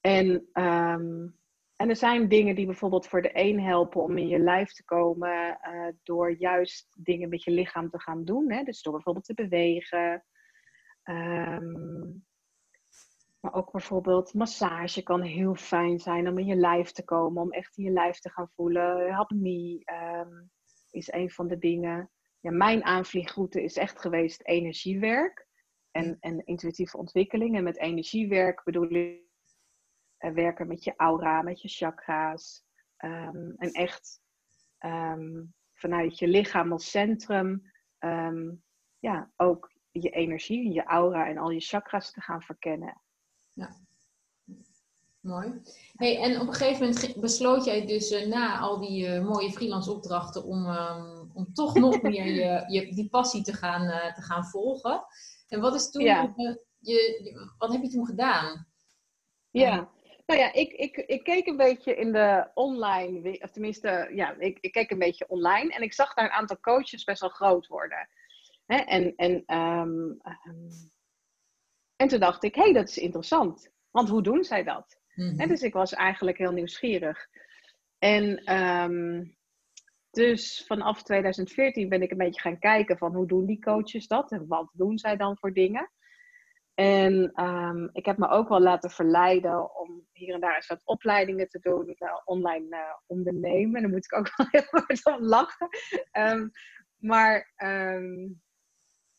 En, 0.00 0.26
um, 0.52 1.38
en 1.76 1.88
er 1.88 1.96
zijn 1.96 2.28
dingen 2.28 2.54
die 2.54 2.66
bijvoorbeeld 2.66 3.06
voor 3.06 3.22
de 3.22 3.30
een 3.32 3.60
helpen 3.60 4.02
om 4.02 4.18
in 4.18 4.28
je 4.28 4.38
lijf 4.38 4.72
te 4.72 4.84
komen. 4.84 5.58
Uh, 5.62 5.88
door 6.02 6.38
juist 6.38 6.96
dingen 7.04 7.28
met 7.28 7.42
je 7.42 7.50
lichaam 7.50 7.90
te 7.90 8.00
gaan 8.00 8.24
doen. 8.24 8.52
Hè? 8.52 8.62
Dus 8.62 8.82
door 8.82 8.92
bijvoorbeeld 8.92 9.24
te 9.24 9.34
bewegen. 9.34 10.24
Um, 11.04 12.24
maar 13.40 13.54
ook 13.54 13.72
bijvoorbeeld 13.72 14.34
massage 14.34 15.02
kan 15.02 15.22
heel 15.22 15.54
fijn 15.54 15.98
zijn 15.98 16.28
om 16.28 16.38
in 16.38 16.46
je 16.46 16.56
lijf 16.56 16.90
te 16.90 17.04
komen, 17.04 17.42
om 17.42 17.52
echt 17.52 17.76
in 17.76 17.84
je 17.84 17.90
lijf 17.90 18.18
te 18.18 18.30
gaan 18.30 18.50
voelen. 18.54 19.12
Hapnie 19.12 19.84
um, 19.92 20.50
is 20.90 21.12
een 21.12 21.30
van 21.30 21.48
de 21.48 21.58
dingen. 21.58 22.10
Ja, 22.40 22.50
mijn 22.50 22.84
aanvliegroute 22.84 23.62
is 23.62 23.76
echt 23.76 24.00
geweest 24.00 24.42
energiewerk 24.42 25.43
en, 25.94 26.16
en 26.20 26.46
intuïtieve 26.46 26.96
ontwikkeling. 26.96 27.56
En 27.56 27.64
met 27.64 27.78
energiewerk 27.78 28.64
bedoel 28.64 28.90
ik 28.90 29.22
uh, 30.18 30.32
werken 30.32 30.66
met 30.66 30.84
je 30.84 30.94
aura, 30.96 31.42
met 31.42 31.62
je 31.62 31.68
chakra's. 31.68 32.62
Um, 33.04 33.54
en 33.56 33.70
echt 33.72 34.20
um, 34.78 35.54
vanuit 35.72 36.18
je 36.18 36.28
lichaam 36.28 36.72
als 36.72 36.90
centrum 36.90 37.72
ja, 38.98 39.30
ook 39.36 39.72
je 39.90 40.10
energie, 40.10 40.72
je 40.72 40.84
aura 40.84 41.28
en 41.28 41.38
al 41.38 41.50
je 41.50 41.60
chakras 41.60 42.12
te 42.12 42.20
gaan 42.20 42.42
verkennen. 42.42 43.00
Ja. 43.52 43.76
Mooi. 45.20 45.62
Hey, 45.96 46.22
en 46.22 46.40
op 46.40 46.46
een 46.46 46.54
gegeven 46.54 46.86
moment 46.86 47.20
besloot 47.20 47.64
jij 47.64 47.86
dus 47.86 48.12
uh, 48.12 48.26
na 48.26 48.58
al 48.58 48.80
die 48.80 49.06
uh, 49.06 49.24
mooie 49.24 49.52
freelance 49.52 49.92
opdrachten 49.92 50.44
om, 50.44 50.66
um, 50.66 51.30
om 51.34 51.52
toch 51.52 51.74
nog 51.74 52.02
meer 52.12 52.26
je, 52.26 52.64
je, 52.68 52.94
die 52.94 53.08
passie 53.08 53.42
te 53.42 53.52
gaan, 53.52 53.82
uh, 53.82 54.14
te 54.14 54.22
gaan 54.22 54.44
volgen. 54.44 55.04
En 55.54 55.60
wat 55.60 55.74
is 55.74 55.90
toen 55.90 56.02
ja. 56.02 56.32
je, 56.36 56.64
je, 56.78 57.52
wat 57.58 57.72
heb 57.72 57.82
je 57.82 57.88
toen 57.88 58.06
gedaan? 58.06 58.66
Ja, 59.50 59.90
nou 60.26 60.40
ja, 60.40 60.52
ik, 60.52 60.72
ik, 60.72 60.96
ik 60.96 61.24
keek 61.24 61.46
een 61.46 61.56
beetje 61.56 61.94
in 61.94 62.12
de 62.12 62.50
online, 62.54 63.38
of 63.40 63.50
tenminste, 63.50 64.10
ja, 64.14 64.36
ik, 64.38 64.58
ik 64.60 64.72
keek 64.72 64.90
een 64.90 64.98
beetje 64.98 65.28
online 65.28 65.74
en 65.74 65.82
ik 65.82 65.92
zag 65.92 66.14
daar 66.14 66.24
een 66.24 66.30
aantal 66.30 66.60
coaches 66.60 67.04
best 67.04 67.20
wel 67.20 67.30
groot 67.30 67.66
worden. 67.66 68.08
Hè? 68.66 68.76
En, 68.76 69.14
en 69.16 69.56
um, 69.58 70.20
um, 70.44 70.92
en 71.96 72.08
toen 72.08 72.20
dacht 72.20 72.44
ik, 72.44 72.54
hé, 72.54 72.62
hey, 72.62 72.72
dat 72.72 72.88
is 72.88 72.98
interessant. 72.98 73.70
Want 73.90 74.08
hoe 74.08 74.22
doen 74.22 74.44
zij 74.44 74.62
dat? 74.62 74.98
Mm 75.14 75.38
En 75.38 75.48
dus 75.48 75.62
ik 75.62 75.72
was 75.72 75.92
eigenlijk 75.92 76.38
heel 76.38 76.52
nieuwsgierig. 76.52 77.28
En 77.98 78.54
um, 78.54 79.36
dus 80.14 80.64
vanaf 80.66 81.02
2014 81.02 81.88
ben 81.88 82.02
ik 82.02 82.10
een 82.10 82.16
beetje 82.16 82.40
gaan 82.40 82.58
kijken 82.58 82.98
van 82.98 83.14
hoe 83.14 83.26
doen 83.26 83.46
die 83.46 83.62
coaches 83.62 84.06
dat? 84.06 84.32
En 84.32 84.46
wat 84.46 84.70
doen 84.72 84.98
zij 84.98 85.16
dan 85.16 85.38
voor 85.38 85.52
dingen? 85.52 85.90
En 86.74 87.44
um, 87.44 87.90
ik 87.92 88.04
heb 88.04 88.18
me 88.18 88.28
ook 88.28 88.48
wel 88.48 88.60
laten 88.60 88.90
verleiden 88.90 89.76
om 89.76 90.06
hier 90.12 90.34
en 90.34 90.40
daar 90.40 90.54
eens 90.54 90.66
wat 90.66 90.84
opleidingen 90.84 91.48
te 91.48 91.58
doen, 91.58 91.96
uh, 91.98 92.20
online 92.24 92.76
uh, 92.76 92.80
ondernemen. 93.06 93.82
Daar 93.82 93.90
moet 93.90 94.04
ik 94.04 94.14
ook 94.14 94.30
wel 94.36 94.46
heel 94.50 94.68
hard 94.70 95.06
om 95.06 95.24
lachen. 95.24 95.68
Um, 96.12 96.50
maar, 96.96 97.52
um, 97.56 98.42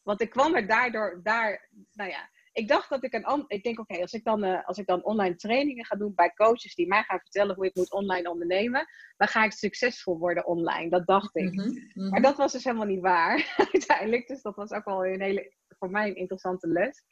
want 0.02 0.22
ik 0.22 0.30
kwam 0.30 0.56
er 0.56 0.68
daardoor, 0.68 1.20
daar, 1.24 1.70
nou 1.92 2.10
ja, 2.10 2.30
ik 2.56 2.68
dacht 2.68 2.90
dat 2.90 3.04
ik 3.04 3.14
een 3.14 3.46
ik 3.48 3.64
denk 3.64 3.80
oké, 3.80 4.02
als 4.02 4.14
ik 4.14 4.24
dan 4.24 4.46
uh, 4.46 4.68
als 4.68 4.78
ik 4.78 4.88
dan 4.88 5.04
online 5.04 5.36
trainingen 5.36 5.86
ga 5.86 5.96
doen 5.96 6.16
bij 6.16 6.34
coaches 6.34 6.76
die 6.76 6.88
mij 6.88 7.04
gaan 7.04 7.20
vertellen 7.20 7.56
hoe 7.56 7.66
ik 7.66 7.76
moet 7.76 7.92
online 7.92 8.30
ondernemen, 8.30 8.88
dan 9.18 9.28
ga 9.28 9.44
ik 9.44 9.52
succesvol 9.52 10.18
worden 10.18 10.46
online. 10.46 10.90
Dat 10.90 11.08
dacht 11.08 11.36
ik. 11.36 11.54
Mm 11.54 11.90
-hmm. 11.94 12.10
Maar 12.10 12.22
dat 12.22 12.38
was 12.38 12.52
dus 12.52 12.64
helemaal 12.64 12.86
niet 12.86 13.02
waar 13.02 13.56
uiteindelijk. 13.74 14.28
Dus 14.28 14.42
dat 14.42 14.56
was 14.56 14.72
ook 14.72 14.86
wel 14.86 15.06
een 15.06 15.22
hele 15.22 15.54
voor 15.80 15.90
mij 15.90 16.08
een 16.08 16.16
interessante 16.16 16.68
les. 16.68 17.04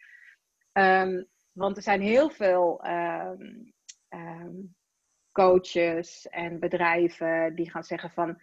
Um, 0.71 1.27
want 1.51 1.77
er 1.77 1.83
zijn 1.83 2.01
heel 2.01 2.29
veel 2.29 2.85
um, 2.85 3.73
um, 4.09 4.75
coaches 5.31 6.27
en 6.27 6.59
bedrijven 6.59 7.55
die 7.55 7.71
gaan 7.71 7.83
zeggen 7.83 8.11
van 8.11 8.41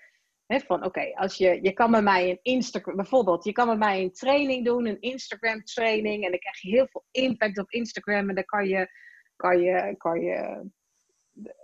van 0.59 0.85
oké, 0.85 1.13
als 1.15 1.37
je, 1.37 1.59
je 1.63 1.73
kan 1.73 1.91
bij 1.91 2.03
mij 2.03 2.31
een 2.31 2.39
Instagram, 2.43 2.97
bijvoorbeeld, 2.97 3.45
je 3.45 3.53
kan 3.53 3.67
bij 3.67 3.77
mij 3.77 4.03
een 4.03 4.13
training 4.13 4.65
doen, 4.65 4.87
een 4.87 5.01
Instagram 5.01 5.65
training, 5.65 6.25
en 6.25 6.31
dan 6.31 6.39
krijg 6.39 6.61
je 6.61 6.71
heel 6.71 6.87
veel 6.89 7.05
impact 7.11 7.59
op 7.59 7.71
Instagram 7.71 8.29
en 8.29 8.35
dan 8.35 8.45
kan 8.45 8.69
je, 8.69 8.89
kan 9.37 9.61
je, 9.61 9.95
kan 9.97 10.21
je, 10.21 10.71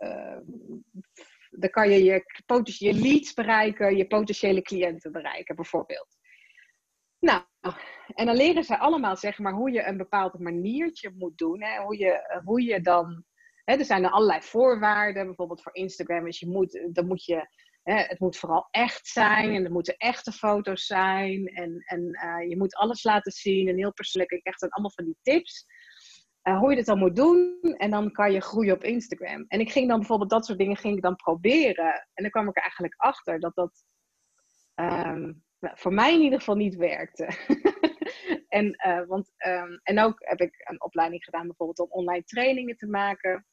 uh, 0.00 0.38
dan 1.50 1.70
kan 1.70 1.90
je 1.90 2.04
je, 2.04 2.24
je 2.64 2.94
leads 2.94 3.34
bereiken, 3.34 3.96
je 3.96 4.06
potentiële 4.06 4.62
cliënten 4.62 5.12
bereiken, 5.12 5.56
bijvoorbeeld. 5.56 6.16
Nou, 7.18 7.42
en 8.14 8.26
dan 8.26 8.36
leren 8.36 8.64
ze 8.64 8.78
allemaal 8.78 9.16
zeg 9.16 9.38
maar 9.38 9.52
hoe 9.52 9.70
je 9.70 9.86
een 9.86 9.96
bepaald 9.96 10.38
maniertje 10.38 11.12
moet 11.16 11.38
doen, 11.38 11.62
hè, 11.62 11.82
hoe, 11.82 11.98
je, 11.98 12.40
hoe 12.44 12.62
je 12.62 12.80
dan, 12.80 13.24
hè, 13.64 13.74
er 13.74 13.84
zijn 13.84 14.04
er 14.04 14.10
allerlei 14.10 14.42
voorwaarden, 14.42 15.26
bijvoorbeeld 15.26 15.62
voor 15.62 15.74
Instagram, 15.74 16.26
is 16.26 16.40
je 16.40 16.48
moet, 16.48 16.88
dan 16.92 17.06
moet 17.06 17.24
je 17.24 17.48
het 17.94 18.20
moet 18.20 18.36
vooral 18.36 18.68
echt 18.70 19.06
zijn 19.06 19.54
en 19.54 19.64
er 19.64 19.70
moeten 19.70 19.96
echte 19.96 20.32
foto's 20.32 20.86
zijn. 20.86 21.46
En, 21.46 21.82
en 21.84 22.00
uh, 22.02 22.48
je 22.48 22.56
moet 22.56 22.74
alles 22.74 23.04
laten 23.04 23.32
zien 23.32 23.68
en 23.68 23.76
heel 23.76 23.92
persoonlijk. 23.92 24.32
Ik 24.32 24.40
krijg 24.42 24.58
dan 24.58 24.70
allemaal 24.70 24.92
van 24.94 25.04
die 25.04 25.16
tips. 25.22 25.66
Uh, 26.42 26.58
hoe 26.58 26.70
je 26.70 26.76
dit 26.76 26.86
dan 26.86 26.98
moet 26.98 27.16
doen. 27.16 27.60
En 27.76 27.90
dan 27.90 28.12
kan 28.12 28.32
je 28.32 28.40
groeien 28.40 28.74
op 28.74 28.84
Instagram. 28.84 29.44
En 29.48 29.60
ik 29.60 29.70
ging 29.70 29.88
dan 29.88 29.98
bijvoorbeeld 29.98 30.30
dat 30.30 30.46
soort 30.46 30.58
dingen 30.58 30.76
ging 30.76 30.96
ik 30.96 31.02
dan 31.02 31.16
proberen. 31.16 32.08
En 32.14 32.22
dan 32.22 32.30
kwam 32.30 32.48
ik 32.48 32.56
er 32.56 32.62
eigenlijk 32.62 32.94
achter 32.96 33.40
dat 33.40 33.54
dat 33.54 33.84
um, 34.74 35.44
voor 35.60 35.92
mij 35.92 36.14
in 36.14 36.20
ieder 36.20 36.38
geval 36.38 36.56
niet 36.56 36.76
werkte. 36.76 37.28
en, 38.48 38.66
uh, 38.86 39.06
want, 39.06 39.32
um, 39.46 39.80
en 39.82 40.00
ook 40.00 40.16
heb 40.18 40.40
ik 40.40 40.54
een 40.70 40.82
opleiding 40.82 41.24
gedaan 41.24 41.46
bijvoorbeeld 41.46 41.80
om 41.80 41.90
online 41.90 42.24
trainingen 42.24 42.76
te 42.76 42.86
maken. 42.86 43.46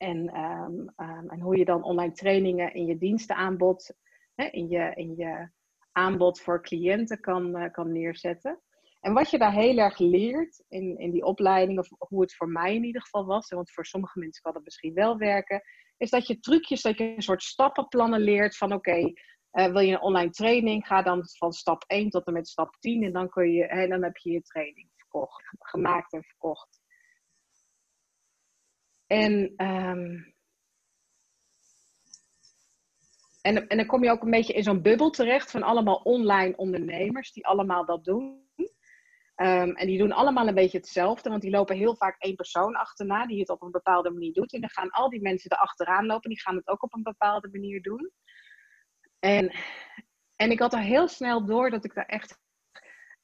En, 0.00 0.38
um, 0.38 0.92
um, 0.96 1.30
en 1.30 1.40
hoe 1.40 1.56
je 1.56 1.64
dan 1.64 1.82
online 1.82 2.12
trainingen 2.12 2.74
in 2.74 2.86
je 2.86 2.98
dienstenaanbod, 2.98 3.94
hè, 4.34 4.44
in, 4.44 4.68
je, 4.68 4.92
in 4.94 5.16
je 5.16 5.50
aanbod 5.92 6.40
voor 6.40 6.62
cliënten 6.62 7.20
kan, 7.20 7.56
uh, 7.56 7.70
kan 7.70 7.92
neerzetten. 7.92 8.60
En 9.00 9.12
wat 9.12 9.30
je 9.30 9.38
daar 9.38 9.52
heel 9.52 9.78
erg 9.78 9.98
leert 9.98 10.64
in, 10.68 10.98
in 10.98 11.10
die 11.10 11.24
opleiding, 11.24 11.78
of 11.78 11.88
hoe 11.98 12.20
het 12.20 12.34
voor 12.34 12.48
mij 12.48 12.74
in 12.74 12.84
ieder 12.84 13.02
geval 13.02 13.24
was, 13.26 13.48
want 13.48 13.72
voor 13.72 13.86
sommige 13.86 14.18
mensen 14.18 14.42
kan 14.42 14.54
het 14.54 14.64
misschien 14.64 14.94
wel 14.94 15.16
werken, 15.16 15.62
is 15.96 16.10
dat 16.10 16.26
je 16.26 16.40
trucjes, 16.40 16.82
dat 16.82 16.98
je 16.98 17.14
een 17.16 17.22
soort 17.22 17.42
stappenplannen 17.42 18.20
leert 18.20 18.56
van 18.56 18.72
oké, 18.72 19.12
uh, 19.52 19.66
wil 19.72 19.80
je 19.80 19.92
een 19.92 20.00
online 20.00 20.30
training, 20.30 20.86
ga 20.86 21.02
dan 21.02 21.22
van 21.24 21.52
stap 21.52 21.84
1 21.86 22.10
tot 22.10 22.26
en 22.26 22.32
met 22.32 22.48
stap 22.48 22.76
10 22.78 23.02
en 23.02 23.12
dan, 23.12 23.28
kun 23.28 23.52
je, 23.52 23.64
hè, 23.64 23.88
dan 23.88 24.02
heb 24.02 24.16
je 24.16 24.30
je 24.30 24.42
training 24.42 24.90
verkocht, 24.96 25.42
gemaakt 25.58 26.12
en 26.12 26.22
verkocht. 26.22 26.79
En, 29.10 29.32
um, 29.56 30.34
en, 33.40 33.66
en 33.68 33.76
dan 33.76 33.86
kom 33.86 34.04
je 34.04 34.10
ook 34.10 34.22
een 34.22 34.30
beetje 34.30 34.52
in 34.52 34.62
zo'n 34.62 34.82
bubbel 34.82 35.10
terecht 35.10 35.50
van 35.50 35.62
allemaal 35.62 35.96
online 35.96 36.56
ondernemers 36.56 37.32
die 37.32 37.46
allemaal 37.46 37.84
dat 37.84 38.04
doen. 38.04 38.48
Um, 39.36 39.76
en 39.76 39.86
die 39.86 39.98
doen 39.98 40.12
allemaal 40.12 40.48
een 40.48 40.54
beetje 40.54 40.78
hetzelfde, 40.78 41.30
want 41.30 41.42
die 41.42 41.50
lopen 41.50 41.76
heel 41.76 41.96
vaak 41.96 42.16
één 42.18 42.34
persoon 42.34 42.74
achterna 42.74 43.26
die 43.26 43.40
het 43.40 43.48
op 43.48 43.62
een 43.62 43.70
bepaalde 43.70 44.10
manier 44.10 44.32
doet. 44.32 44.52
En 44.52 44.60
dan 44.60 44.70
gaan 44.70 44.90
al 44.90 45.08
die 45.08 45.22
mensen 45.22 45.52
erachteraan 45.52 46.06
lopen, 46.06 46.30
die 46.30 46.40
gaan 46.40 46.56
het 46.56 46.68
ook 46.68 46.82
op 46.82 46.94
een 46.94 47.02
bepaalde 47.02 47.48
manier 47.52 47.82
doen. 47.82 48.10
En, 49.18 49.54
en 50.36 50.50
ik 50.50 50.58
had 50.58 50.72
er 50.72 50.80
heel 50.80 51.08
snel 51.08 51.46
door 51.46 51.70
dat 51.70 51.84
ik 51.84 51.94
daar 51.94 52.06
echt 52.06 52.38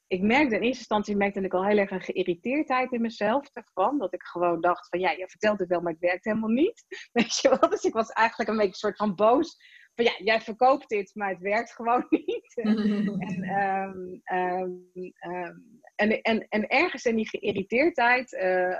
ik 0.07 0.21
merkte 0.21 0.55
in 0.55 0.61
eerste 0.61 0.77
instantie 0.77 1.15
merkte 1.15 1.41
ik 1.41 1.53
al 1.53 1.65
heel 1.65 1.77
erg 1.77 1.91
een 1.91 2.01
geïrriteerdheid 2.01 2.91
in 2.91 3.01
mezelf 3.01 3.49
ervan. 3.53 3.97
Dat 3.97 4.13
ik 4.13 4.23
gewoon 4.23 4.61
dacht 4.61 4.87
van 4.89 4.99
ja, 4.99 5.11
je 5.11 5.29
vertelt 5.29 5.59
het 5.59 5.69
wel, 5.69 5.81
maar 5.81 5.91
het 5.91 6.01
werkt 6.01 6.23
helemaal 6.23 6.49
niet. 6.49 6.85
Weet 7.11 7.39
je 7.39 7.49
wel? 7.49 7.69
Dus 7.69 7.83
ik 7.83 7.93
was 7.93 8.09
eigenlijk 8.09 8.49
een 8.49 8.55
beetje 8.55 8.71
een 8.71 8.77
soort 8.77 8.97
van 8.97 9.15
boos 9.15 9.55
van 9.97 10.05
ja, 10.05 10.15
jij 10.17 10.41
verkoopt 10.41 10.89
dit, 10.89 11.15
maar 11.15 11.29
het 11.29 11.39
werkt 11.39 11.73
gewoon 11.73 12.05
niet. 12.25 12.53
en, 12.63 13.43
ehm, 13.43 14.19
ehm, 14.23 14.71
ehm, 15.13 15.55
en, 15.95 16.21
en, 16.21 16.47
en 16.49 16.67
ergens 16.67 17.05
in 17.05 17.15
die 17.15 17.29
geïrriteerdheid, 17.29 18.31
uh, 18.31 18.77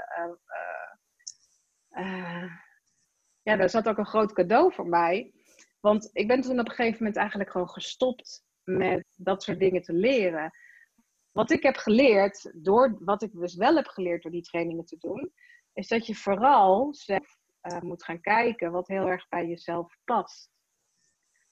uh, 1.90 2.52
ja, 3.42 3.56
daar 3.56 3.70
zat 3.70 3.88
ook 3.88 3.98
een 3.98 4.06
groot 4.06 4.34
cadeau 4.34 4.74
voor 4.74 4.88
mij. 4.88 5.34
Want 5.80 6.10
ik 6.14 6.28
ben 6.28 6.42
toen 6.42 6.60
op 6.60 6.70
een 6.70 6.76
gegeven 6.76 6.98
moment 6.98 7.18
eigenlijk 7.18 7.52
gewoon 7.52 7.70
gestopt 7.70 8.46
met 8.64 9.06
dat 9.16 9.44
soort 9.44 9.60
dingen 9.60 9.82
te 9.82 9.94
leren. 9.94 10.52
Wat 11.38 11.52
ik 11.52 11.64
heb 11.64 11.76
geleerd, 11.76 12.52
door 12.54 12.98
wat 13.00 13.22
ik 13.22 13.32
dus 13.32 13.56
wel 13.56 13.76
heb 13.76 13.88
geleerd 13.88 14.22
door 14.22 14.32
die 14.32 14.42
trainingen 14.42 14.86
te 14.86 14.98
doen, 14.98 15.34
is 15.74 15.88
dat 15.88 16.06
je 16.06 16.16
vooral 16.16 16.94
zelf 16.94 17.38
uh, 17.62 17.80
moet 17.80 18.04
gaan 18.04 18.22
kijken 18.22 18.72
wat 18.72 18.88
heel 18.88 19.08
erg 19.08 19.28
bij 19.30 19.48
jezelf 19.48 19.98
past. 20.04 20.50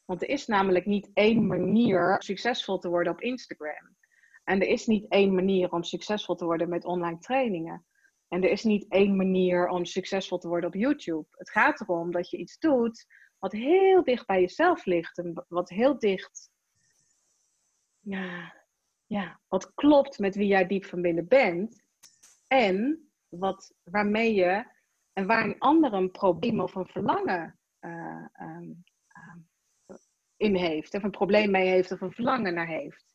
Want 0.05 0.21
er 0.21 0.29
is 0.29 0.47
namelijk 0.47 0.85
niet 0.85 1.09
één 1.13 1.47
manier 1.47 2.13
om 2.13 2.21
succesvol 2.21 2.77
te 2.77 2.89
worden 2.89 3.13
op 3.13 3.21
Instagram. 3.21 3.95
En 4.43 4.61
er 4.61 4.67
is 4.67 4.85
niet 4.85 5.07
één 5.09 5.35
manier 5.35 5.71
om 5.71 5.83
succesvol 5.83 6.35
te 6.35 6.45
worden 6.45 6.69
met 6.69 6.85
online 6.85 7.19
trainingen. 7.19 7.85
En 8.27 8.43
er 8.43 8.49
is 8.49 8.63
niet 8.63 8.85
één 8.89 9.15
manier 9.15 9.67
om 9.67 9.85
succesvol 9.85 10.37
te 10.37 10.47
worden 10.47 10.69
op 10.69 10.75
YouTube. 10.75 11.27
Het 11.31 11.51
gaat 11.51 11.81
erom 11.81 12.11
dat 12.11 12.29
je 12.29 12.37
iets 12.37 12.59
doet 12.59 13.05
wat 13.39 13.51
heel 13.51 14.03
dicht 14.03 14.25
bij 14.25 14.41
jezelf 14.41 14.85
ligt. 14.85 15.17
En 15.17 15.45
wat 15.47 15.69
heel 15.69 15.99
dicht, 15.99 16.49
ja, 17.99 18.53
ja, 19.15 19.39
wat 19.47 19.73
klopt 19.73 20.19
met 20.19 20.35
wie 20.35 20.47
jij 20.47 20.67
diep 20.67 20.85
van 20.85 21.01
binnen 21.01 21.27
bent. 21.27 21.83
En 22.47 23.09
wat, 23.29 23.73
waarmee 23.83 24.33
je 24.33 24.65
en 25.13 25.27
waar 25.27 25.43
een 25.43 25.59
ander 25.59 25.93
een 25.93 26.11
probleem 26.11 26.59
of 26.59 26.75
een 26.75 26.87
verlangen 26.87 27.59
uh, 27.79 28.25
um, 28.41 28.83
in 30.37 30.55
heeft. 30.55 30.93
Of 30.93 31.03
een 31.03 31.11
probleem 31.11 31.51
mee 31.51 31.67
heeft 31.67 31.91
of 31.91 32.01
een 32.01 32.11
verlangen 32.11 32.53
naar 32.53 32.67
heeft. 32.67 33.13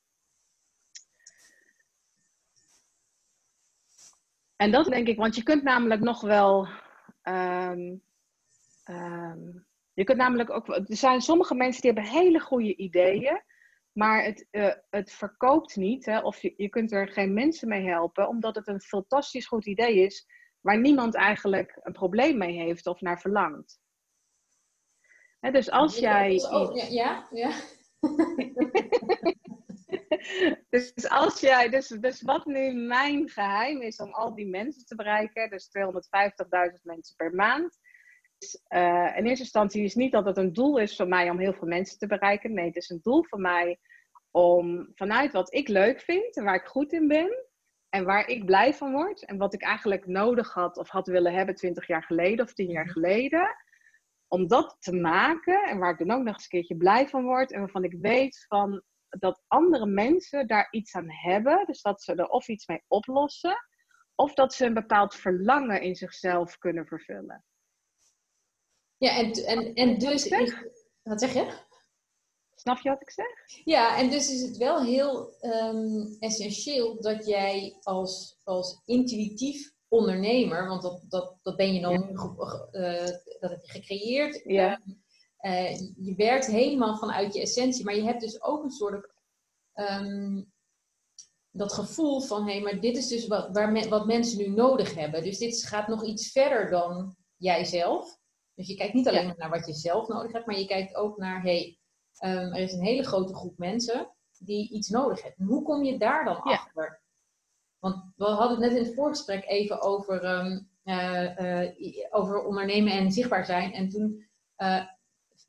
En 4.57 4.71
dat 4.71 4.87
denk 4.87 5.09
ik, 5.09 5.17
want 5.17 5.37
je 5.37 5.43
kunt 5.43 5.63
namelijk 5.63 6.01
nog 6.01 6.21
wel. 6.21 6.69
Um, 7.23 8.03
je 9.93 10.05
kunt 10.05 10.19
namelijk 10.19 10.51
ook. 10.51 10.69
Er 10.69 10.85
zijn 10.87 11.21
sommige 11.21 11.55
mensen 11.55 11.83
die 11.83 11.93
hebben 11.93 12.11
hele 12.11 12.41
goede 12.41 12.77
ideeën. 12.77 13.43
Maar 14.01 14.25
het, 14.25 14.47
uh, 14.51 14.73
het 14.91 15.13
verkoopt 15.13 15.77
niet. 15.77 16.07
Hè, 16.07 16.19
of 16.19 16.43
je, 16.43 16.55
je 16.57 16.69
kunt 16.69 16.93
er 16.93 17.09
geen 17.09 17.35
mensen 17.35 17.69
mee 17.69 17.87
helpen. 17.87 18.29
Omdat 18.29 18.55
het 18.55 18.69
een 18.69 18.81
fantastisch 18.81 19.47
goed 19.47 19.67
idee 19.67 19.97
is. 19.97 20.27
Waar 20.61 20.81
niemand 20.81 21.15
eigenlijk 21.15 21.79
een 21.83 21.93
probleem 21.93 22.39
mee 22.39 22.57
heeft 22.57 22.87
of 22.87 23.01
naar 23.01 23.21
verlangt. 23.21 23.81
Hè, 25.41 25.51
dus 25.51 25.71
als 25.71 25.99
jij. 25.99 26.33
ja, 26.89 27.29
ja. 27.31 27.51
dus 30.71 31.09
als 31.09 31.41
jij, 31.41 31.69
dus, 31.69 31.89
dus 31.89 32.23
wat 32.23 32.47
nu 32.47 32.73
mijn 32.73 33.29
geheim 33.29 33.81
is 33.81 33.97
om 33.97 34.13
al 34.13 34.35
die 34.35 34.49
mensen 34.49 34.85
te 34.85 34.95
bereiken, 34.95 35.51
dus 35.51 35.69
250.000 35.69 35.73
mensen 36.83 37.17
per 37.17 37.35
maand. 37.35 37.79
Dus, 38.39 38.63
uh, 38.69 39.17
in 39.17 39.27
eerste 39.27 39.45
instantie 39.45 39.85
is 39.85 39.95
niet 39.95 40.13
dat 40.13 40.25
het 40.25 40.37
een 40.37 40.53
doel 40.53 40.79
is 40.79 40.97
voor 40.97 41.09
mij 41.09 41.31
om 41.31 41.39
heel 41.39 41.55
veel 41.55 41.69
mensen 41.69 41.99
te 41.99 42.07
bereiken. 42.07 42.55
Nee, 42.55 42.67
het 42.67 42.77
is 42.77 42.91
een 42.91 43.01
doel 43.03 43.25
voor 43.25 43.41
mij 43.41 43.79
om 44.31 44.91
vanuit 44.95 45.33
wat 45.33 45.55
ik 45.55 45.69
leuk 45.69 46.01
vind 46.01 46.37
en 46.37 46.45
waar 46.45 46.55
ik 46.55 46.67
goed 46.67 46.93
in 46.93 47.09
ben 47.09 47.45
en 47.89 48.05
waar 48.05 48.29
ik 48.29 48.45
blij 48.45 48.75
van 48.75 48.93
word 48.93 49.25
en 49.25 49.39
wat 49.39 49.55
ik 49.55 49.63
eigenlijk 49.63 50.07
nodig 50.07 50.53
had 50.53 50.77
of 50.77 50.89
had 50.89 51.07
willen 51.07 51.33
hebben 51.33 51.55
20 51.55 51.87
jaar 51.87 52.03
geleden 52.03 52.45
of 52.45 52.53
10 52.53 52.71
jaar 52.71 52.85
mhm. 52.85 52.93
geleden, 52.93 53.57
om 54.29 54.47
dat 54.47 54.77
te 54.79 54.93
maken 54.93 55.63
en 55.63 55.79
waar 55.79 55.93
ik 55.93 55.99
dan 55.99 56.11
ook 56.11 56.25
nog 56.25 56.35
eens 56.35 56.43
een 56.43 56.49
keertje 56.49 56.77
blij 56.77 57.09
van 57.09 57.25
word 57.25 57.53
en 57.53 57.59
waarvan 57.59 57.85
ik 57.85 57.97
weet 58.01 58.45
van 58.49 58.83
dat 59.09 59.43
andere 59.47 59.87
mensen 59.87 60.47
daar 60.47 60.69
iets 60.71 60.95
aan 60.95 61.11
hebben. 61.11 61.67
Dus 61.67 61.83
dat 61.83 62.03
ze 62.03 62.15
er 62.15 62.29
of 62.29 62.49
iets 62.49 62.67
mee 62.67 62.83
oplossen, 62.87 63.57
of 64.15 64.35
dat 64.35 64.55
ze 64.55 64.67
een 64.67 64.75
bepaald 64.75 65.15
verlangen 65.15 65.83
in 65.83 65.95
zichzelf 65.95 66.59
kunnen 66.59 66.87
vervullen. 66.87 67.45
Ja, 68.97 69.17
en, 69.17 69.33
en, 69.33 69.75
en 69.75 69.99
dus. 69.99 70.29
Wat 71.03 71.21
zeg 71.21 71.33
je? 71.33 71.69
Snap 72.61 72.79
je 72.79 72.89
wat 72.89 73.03
ik 73.03 73.11
zeg? 73.11 73.27
Ja, 73.65 73.99
en 73.99 74.11
dus 74.11 74.31
is 74.31 74.43
het 74.43 74.57
wel 74.57 74.83
heel 74.83 75.35
um, 75.41 76.17
essentieel 76.19 77.01
dat 77.01 77.27
jij 77.27 77.77
als, 77.81 78.41
als 78.45 78.83
intuïtief 78.85 79.73
ondernemer, 79.89 80.69
want 80.69 80.83
dat, 80.83 81.05
dat, 81.09 81.37
dat 81.43 81.57
ben 81.57 81.75
je 81.75 81.81
dan 81.81 81.93
ja. 81.93 81.99
uh, 82.73 83.07
dat 83.41 83.51
heb 83.51 83.61
je 83.63 83.71
gecreëerd. 83.71 84.41
Ja. 84.45 84.81
Uh, 85.41 85.79
je 85.79 86.15
werkt 86.17 86.47
helemaal 86.47 86.97
vanuit 86.97 87.35
je 87.35 87.41
essentie, 87.41 87.85
maar 87.85 87.97
je 87.97 88.03
hebt 88.03 88.21
dus 88.21 88.43
ook 88.43 88.63
een 88.63 88.71
soort 88.71 89.13
um, 89.75 90.53
dat 91.51 91.73
gevoel 91.73 92.21
van 92.21 92.47
hé, 92.47 92.53
hey, 92.53 92.63
maar 92.63 92.81
dit 92.81 92.97
is 92.97 93.09
dus 93.09 93.27
wat, 93.27 93.49
waar 93.53 93.89
wat 93.89 94.07
mensen 94.07 94.39
nu 94.39 94.49
nodig 94.49 94.95
hebben. 94.95 95.23
Dus 95.23 95.39
dit 95.39 95.65
gaat 95.65 95.89
nog 95.89 96.05
iets 96.05 96.33
verder 96.33 96.71
dan 96.71 97.17
jijzelf. 97.37 98.19
Dus 98.55 98.69
je 98.69 98.75
kijkt 98.75 98.95
niet 98.95 99.09
alleen 99.09 99.27
ja. 99.27 99.35
naar 99.37 99.51
wat 99.51 99.67
je 99.67 99.75
zelf 99.75 100.09
nodig 100.09 100.33
hebt, 100.33 100.47
maar 100.47 100.59
je 100.59 100.67
kijkt 100.67 100.95
ook 100.95 101.17
naar 101.17 101.43
hé, 101.43 101.57
hey, 101.57 101.80
um, 102.21 102.55
er 102.55 102.61
is 102.61 102.73
een 102.73 102.85
hele 102.85 103.03
grote 103.03 103.35
groep 103.35 103.59
mensen 103.59 104.11
die 104.39 104.71
iets 104.71 104.89
nodig 104.89 105.23
hebben. 105.23 105.47
hoe 105.47 105.63
kom 105.63 105.85
je 105.85 105.99
daar 105.99 106.25
dan 106.25 106.41
ja. 106.45 106.53
achter? 106.53 107.01
Want 107.79 108.05
we 108.17 108.25
hadden 108.25 108.61
het 108.61 108.69
net 108.69 108.79
in 108.79 108.85
het 108.85 108.95
voorgesprek 108.95 109.45
even 109.45 109.81
over, 109.81 110.25
um, 110.25 110.69
uh, 110.85 111.37
uh, 111.39 112.07
over 112.11 112.45
ondernemen 112.45 112.93
en 112.93 113.13
zichtbaar 113.13 113.45
zijn. 113.45 113.73
En 113.73 113.89
toen 113.89 114.29
uh, 114.59 114.85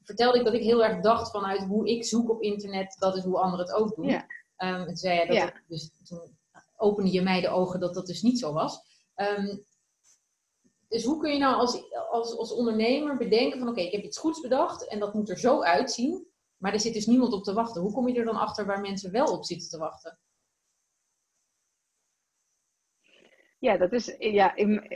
vertelde 0.04 0.40
ik 0.40 0.46
dat 0.46 0.54
ik 0.54 0.62
heel 0.62 0.84
erg 0.84 1.02
dacht 1.02 1.32
vanuit 1.32 1.64
hoe 1.64 1.90
ik 1.90 2.06
zoek 2.06 2.30
op 2.30 2.42
internet, 2.42 2.96
dat 3.00 3.18
is 3.18 3.24
hoe 3.24 3.40
anderen 3.40 3.66
het 3.66 3.76
ook 3.76 3.96
doen. 3.96 4.08
Ja. 4.08 4.26
Um, 4.58 4.88
en 4.88 4.98
zei 4.98 5.28
dat 5.28 5.36
ja. 5.36 5.54
dus 5.68 5.92
toen 6.04 6.38
opende 6.78 7.12
je 7.12 7.22
mij 7.22 7.42
de 7.42 7.50
ogen 7.50 7.80
dat 7.80 7.94
dat 7.94 8.08
dus 8.08 8.22
niet 8.22 8.40
zo 8.40 8.54
was. 8.54 8.80
Um, 9.16 9.66
dus 10.88 11.04
hoe 11.04 11.20
kun 11.20 11.34
je 11.34 11.40
nou 11.40 11.56
als, 11.56 11.84
als, 12.10 12.38
als 12.38 12.54
ondernemer 12.54 13.18
bedenken 13.18 13.60
van 13.60 13.70
oké, 13.70 13.82
ik 13.82 13.92
heb 13.92 14.04
iets 14.04 14.18
goeds 14.18 14.42
bedacht 14.42 14.88
en 14.88 15.00
dat 15.00 15.14
moet 15.14 15.30
er 15.30 15.40
zo 15.40 15.62
uitzien, 15.62 16.28
maar 16.62 16.74
er 16.74 16.80
zit 16.80 16.94
dus 16.94 17.06
niemand 17.06 17.34
op 17.34 17.44
te 17.44 17.54
wachten. 17.54 17.82
Hoe 17.82 17.94
kom 17.94 18.08
je 18.08 18.20
er 18.20 18.26
dan 18.26 18.40
achter 18.40 18.66
waar 18.66 18.82
mensen 18.82 19.12
wel 19.12 19.26
op 19.26 19.46
zitten 19.46 19.70
te 19.70 19.78
wachten? 19.78 20.20
Ja, 23.60 23.78
dat 23.78 23.94
is, 23.94 24.16
ja, 24.18 24.56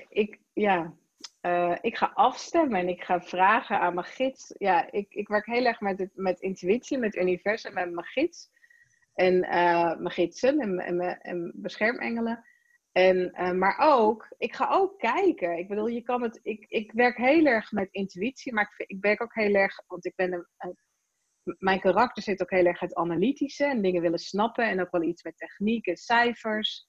ik, 0.09 0.39
ja, 0.53 0.93
uh, 1.41 1.77
ik 1.81 1.97
ga 1.97 2.11
afstemmen 2.13 2.79
en 2.79 2.89
ik 2.89 3.03
ga 3.03 3.21
vragen 3.21 3.79
aan 3.79 3.93
mijn 3.93 4.05
gids. 4.05 4.53
Ja, 4.57 4.91
ik, 4.91 5.13
ik 5.13 5.27
werk 5.27 5.45
heel 5.45 5.65
erg 5.65 5.79
met, 5.79 6.09
met 6.13 6.39
intuïtie, 6.39 6.97
met 6.97 7.13
het 7.13 7.23
universum, 7.23 7.73
met 7.73 7.91
mijn 7.91 8.05
gids. 8.05 8.49
En 9.13 9.39
mijn 9.39 10.11
gidsen 10.11 10.59
en, 10.59 10.79
en, 10.79 11.21
en 11.21 11.51
beschermengelen. 11.55 12.45
En, 12.91 13.17
uh, 13.17 13.51
maar 13.51 13.77
ook, 13.79 14.35
ik 14.37 14.55
ga 14.55 14.69
ook 14.69 14.99
kijken. 14.99 15.57
Ik 15.57 15.67
bedoel, 15.67 15.87
je 15.87 16.01
kan 16.01 16.21
het. 16.21 16.39
Ik, 16.43 16.65
ik 16.67 16.91
werk 16.91 17.17
heel 17.17 17.45
erg 17.45 17.71
met 17.71 17.91
intuïtie, 17.91 18.53
maar 18.53 18.73
ik, 18.77 18.87
ik 18.87 19.01
werk 19.01 19.21
ook 19.21 19.33
heel 19.33 19.53
erg. 19.53 19.83
Want 19.87 20.05
ik 20.05 20.15
ben 20.15 20.33
een, 20.33 20.77
mijn 21.57 21.79
karakter 21.79 22.23
zit 22.23 22.41
ook 22.41 22.51
heel 22.51 22.65
erg 22.65 22.79
het 22.79 22.95
analytische 22.95 23.65
en 23.65 23.81
dingen 23.81 24.01
willen 24.01 24.19
snappen. 24.19 24.69
En 24.69 24.81
ook 24.81 24.91
wel 24.91 25.03
iets 25.03 25.23
met 25.23 25.37
techniek 25.37 25.85
en 25.85 25.97
cijfers. 25.97 26.87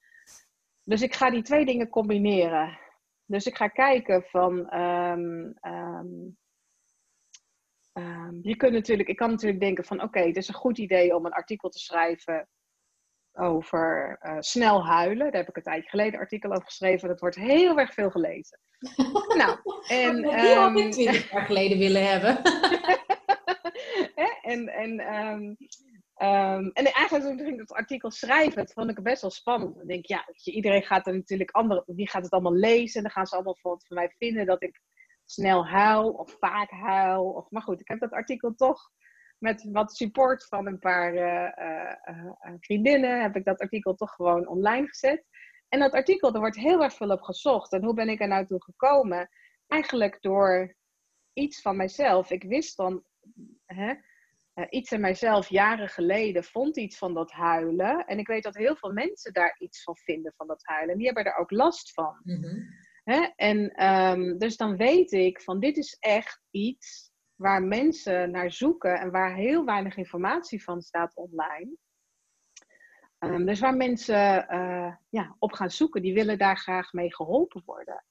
Dus 0.83 1.03
ik 1.03 1.15
ga 1.15 1.31
die 1.31 1.43
twee 1.43 1.65
dingen 1.65 1.89
combineren. 1.89 2.79
Dus 3.25 3.47
ik 3.47 3.57
ga 3.57 3.69
kijken 3.69 4.23
van. 4.23 4.75
Um, 4.75 5.55
um, 5.63 6.37
um, 7.93 8.39
je 8.43 8.57
kunt 8.57 8.73
natuurlijk, 8.73 9.09
ik 9.09 9.17
kan 9.17 9.31
natuurlijk 9.31 9.61
denken 9.61 9.85
van 9.85 9.97
oké, 9.97 10.07
okay, 10.07 10.27
het 10.27 10.37
is 10.37 10.49
een 10.49 10.55
goed 10.55 10.79
idee 10.79 11.15
om 11.15 11.27
een 11.27 11.33
artikel 11.33 11.69
te 11.69 11.79
schrijven 11.79 12.49
over 13.33 14.19
uh, 14.23 14.37
snel 14.39 14.87
huilen. 14.87 15.27
Daar 15.27 15.41
heb 15.41 15.49
ik 15.49 15.57
een 15.57 15.63
tijdje 15.63 15.89
geleden 15.89 16.15
een 16.15 16.21
artikel 16.21 16.51
over 16.51 16.65
geschreven. 16.65 17.09
Dat 17.09 17.21
wordt 17.21 17.37
heel 17.37 17.79
erg 17.79 17.95
veel 17.95 18.11
gelezen. 18.11 18.61
nou, 19.41 19.59
en. 19.89 20.23
Die 20.23 20.55
had 20.55 20.77
ik 20.77 20.93
twintig 20.93 21.31
jaar 21.31 21.45
geleden 21.45 21.79
willen 21.79 22.11
hebben. 22.11 22.43
en, 24.47 24.69
en 24.69 25.57
Um, 26.23 26.71
en 26.73 26.85
eigenlijk 26.85 27.39
toen 27.39 27.47
ik 27.47 27.59
dat 27.59 27.73
artikel 27.73 28.11
schrijven, 28.11 28.57
dat 28.57 28.73
vond 28.73 28.91
ik 28.91 29.03
best 29.03 29.23
wel 29.23 29.31
spannend. 29.31 29.81
Ik 29.81 29.89
denk, 29.89 30.07
ja, 30.07 30.29
iedereen 30.45 30.83
gaat 30.83 31.07
er 31.07 31.15
natuurlijk 31.15 31.51
andere, 31.51 31.83
wie 31.87 32.09
gaat 32.09 32.23
het 32.23 32.33
allemaal 32.33 32.55
lezen? 32.55 32.97
En 32.97 33.03
dan 33.03 33.11
gaan 33.11 33.27
ze 33.27 33.35
allemaal 33.35 33.57
van, 33.61 33.81
van 33.87 33.97
mij 33.97 34.15
vinden 34.19 34.47
dat 34.47 34.63
ik 34.63 34.81
snel 35.25 35.67
huil 35.67 36.11
of 36.11 36.37
vaak 36.39 36.71
huil. 36.71 37.25
Of, 37.25 37.51
maar 37.51 37.63
goed, 37.63 37.81
ik 37.81 37.89
heb 37.89 38.01
dat 38.01 38.11
artikel 38.11 38.55
toch 38.55 38.91
met 39.39 39.69
wat 39.73 39.97
support 39.97 40.47
van 40.47 40.67
een 40.67 40.79
paar 40.79 41.15
uh, 41.15 42.15
uh, 42.15 42.55
vriendinnen, 42.61 43.23
heb 43.23 43.37
ik 43.37 43.45
dat 43.45 43.61
artikel 43.61 43.95
toch 43.95 44.11
gewoon 44.11 44.49
online 44.49 44.87
gezet. 44.87 45.25
En 45.69 45.79
dat 45.79 45.93
artikel, 45.93 46.35
er 46.35 46.41
wordt 46.41 46.57
heel 46.57 46.83
erg 46.83 46.95
veel 46.95 47.11
op 47.11 47.23
gezocht. 47.23 47.73
En 47.73 47.85
hoe 47.85 47.95
ben 47.95 48.09
ik 48.09 48.21
er 48.21 48.29
nou 48.29 48.47
toe 48.47 48.63
gekomen? 48.63 49.29
Eigenlijk 49.67 50.23
door 50.23 50.77
iets 51.33 51.61
van 51.61 51.77
mijzelf. 51.77 52.31
Ik 52.31 52.43
wist 52.43 52.77
dan, 52.77 53.05
hè, 53.67 53.95
uh, 54.59 54.67
iets 54.71 54.93
in 54.93 55.01
mijzelf 55.01 55.49
jaren 55.49 55.89
geleden 55.89 56.45
vond 56.45 56.77
iets 56.77 56.99
van 56.99 57.15
dat 57.15 57.33
huilen. 57.33 58.07
En 58.07 58.19
ik 58.19 58.27
weet 58.27 58.43
dat 58.43 58.57
heel 58.57 58.77
veel 58.77 58.93
mensen 58.93 59.33
daar 59.33 59.57
iets 59.59 59.83
van 59.83 59.97
vinden 59.97 60.33
van 60.37 60.47
dat 60.47 60.61
huilen. 60.65 60.91
En 60.91 60.97
die 60.97 61.07
hebben 61.07 61.25
er 61.25 61.37
ook 61.37 61.51
last 61.51 61.93
van. 61.93 62.21
Mm 62.23 62.85
Hè? 63.07 63.29
En 63.37 63.87
um, 63.87 64.39
dus 64.39 64.57
dan 64.57 64.77
weet 64.77 65.13
ik 65.13 65.41
van 65.41 65.61
dit 65.61 65.77
is 65.77 65.97
echt 65.99 66.43
iets 66.51 67.13
waar 67.35 67.63
mensen 67.63 68.31
naar 68.31 68.53
zoeken 68.53 69.01
en 69.01 69.11
waar 69.11 69.35
heel 69.35 69.65
weinig 69.65 69.97
informatie 69.97 70.63
van 70.63 70.83
staat 70.83 71.17
online. 71.17 71.77
Ehm, 73.19 73.45
dus 73.45 73.61
waar 73.61 73.77
mensen 73.77 74.47
uh, 74.51 74.95
ja, 75.09 75.37
op 75.39 75.53
gaan 75.53 75.71
zoeken, 75.71 76.03
die 76.03 76.15
willen 76.15 76.39
daar 76.39 76.59
graag 76.59 76.93
mee 76.93 77.15
geholpen 77.15 77.63
worden. 77.65 78.05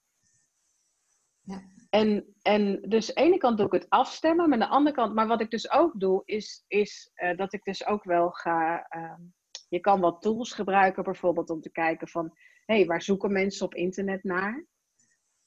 Ja. 1.41 1.61
En, 1.95 2.35
en 2.41 2.81
dus 2.81 3.15
aan 3.15 3.23
de 3.23 3.29
ene 3.29 3.37
kant 3.37 3.57
doe 3.57 3.65
ik 3.65 3.71
het 3.71 3.89
afstemmen, 3.89 4.49
maar 4.49 4.61
aan 4.61 4.67
de 4.69 4.75
andere 4.75 4.95
kant, 4.95 5.13
maar 5.13 5.27
wat 5.27 5.41
ik 5.41 5.49
dus 5.49 5.71
ook 5.71 5.99
doe, 5.99 6.21
is, 6.25 6.63
is 6.67 7.11
uh, 7.15 7.37
dat 7.37 7.53
ik 7.53 7.63
dus 7.63 7.85
ook 7.85 8.03
wel 8.03 8.29
ga. 8.29 8.87
Uh, 8.95 9.13
je 9.69 9.79
kan 9.79 9.99
wat 9.99 10.21
tools 10.21 10.53
gebruiken, 10.53 11.03
bijvoorbeeld 11.03 11.49
om 11.49 11.61
te 11.61 11.71
kijken 11.71 12.07
van, 12.07 12.31
hé, 12.65 12.75
hey, 12.75 12.85
waar 12.85 13.01
zoeken 13.01 13.31
mensen 13.31 13.65
op 13.65 13.75
internet 13.75 14.23
naar? 14.23 14.65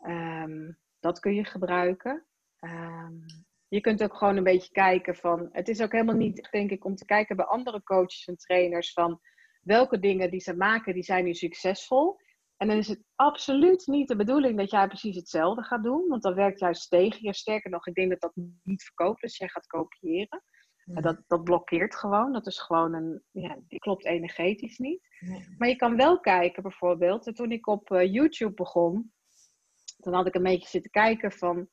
Um, 0.06 0.78
dat 1.00 1.20
kun 1.20 1.34
je 1.34 1.44
gebruiken. 1.44 2.26
Um, 2.60 3.24
je 3.68 3.80
kunt 3.80 4.02
ook 4.02 4.16
gewoon 4.16 4.36
een 4.36 4.44
beetje 4.44 4.72
kijken 4.72 5.16
van, 5.16 5.48
het 5.52 5.68
is 5.68 5.82
ook 5.82 5.92
helemaal 5.92 6.14
niet, 6.14 6.48
denk 6.50 6.70
ik, 6.70 6.84
om 6.84 6.94
te 6.94 7.04
kijken 7.04 7.36
bij 7.36 7.44
andere 7.44 7.82
coaches 7.82 8.26
en 8.26 8.36
trainers 8.36 8.92
van 8.92 9.20
welke 9.62 9.98
dingen 9.98 10.30
die 10.30 10.40
ze 10.40 10.56
maken, 10.56 10.94
die 10.94 11.02
zijn 11.02 11.24
nu 11.24 11.34
succesvol. 11.34 12.20
En 12.58 12.68
dan 12.68 12.76
is 12.76 12.88
het 12.88 13.04
absoluut 13.14 13.86
niet 13.86 14.08
de 14.08 14.16
bedoeling 14.16 14.58
dat 14.58 14.70
jij 14.70 14.86
precies 14.86 15.16
hetzelfde 15.16 15.62
gaat 15.62 15.82
doen, 15.82 16.08
want 16.08 16.22
dan 16.22 16.34
werkt 16.34 16.58
juist 16.58 16.90
tegen 16.90 17.22
je. 17.22 17.34
Sterker 17.34 17.70
nog, 17.70 17.86
ik 17.86 17.94
denk 17.94 18.10
dat 18.10 18.20
dat 18.20 18.32
niet 18.62 18.82
verkoopt, 18.82 19.20
dus 19.20 19.36
jij 19.36 19.48
gaat 19.48 19.66
kopiëren. 19.66 20.42
Dat, 20.84 21.22
dat 21.26 21.44
blokkeert 21.44 21.94
gewoon. 21.94 22.32
Dat 22.32 22.46
is 22.46 22.60
gewoon 22.60 22.94
een. 22.94 23.22
Ja, 23.30 23.58
die 23.68 23.78
klopt 23.78 24.04
energetisch 24.04 24.78
niet. 24.78 25.08
Maar 25.58 25.68
je 25.68 25.76
kan 25.76 25.96
wel 25.96 26.20
kijken, 26.20 26.62
bijvoorbeeld. 26.62 27.34
Toen 27.34 27.52
ik 27.52 27.66
op 27.66 27.90
uh, 27.90 28.12
YouTube 28.12 28.54
begon, 28.54 29.12
toen 29.96 30.14
had 30.14 30.26
ik 30.26 30.34
een 30.34 30.42
beetje 30.42 30.68
zitten 30.68 30.90
kijken 30.90 31.32
van. 31.32 31.68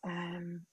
Um, 0.00 0.66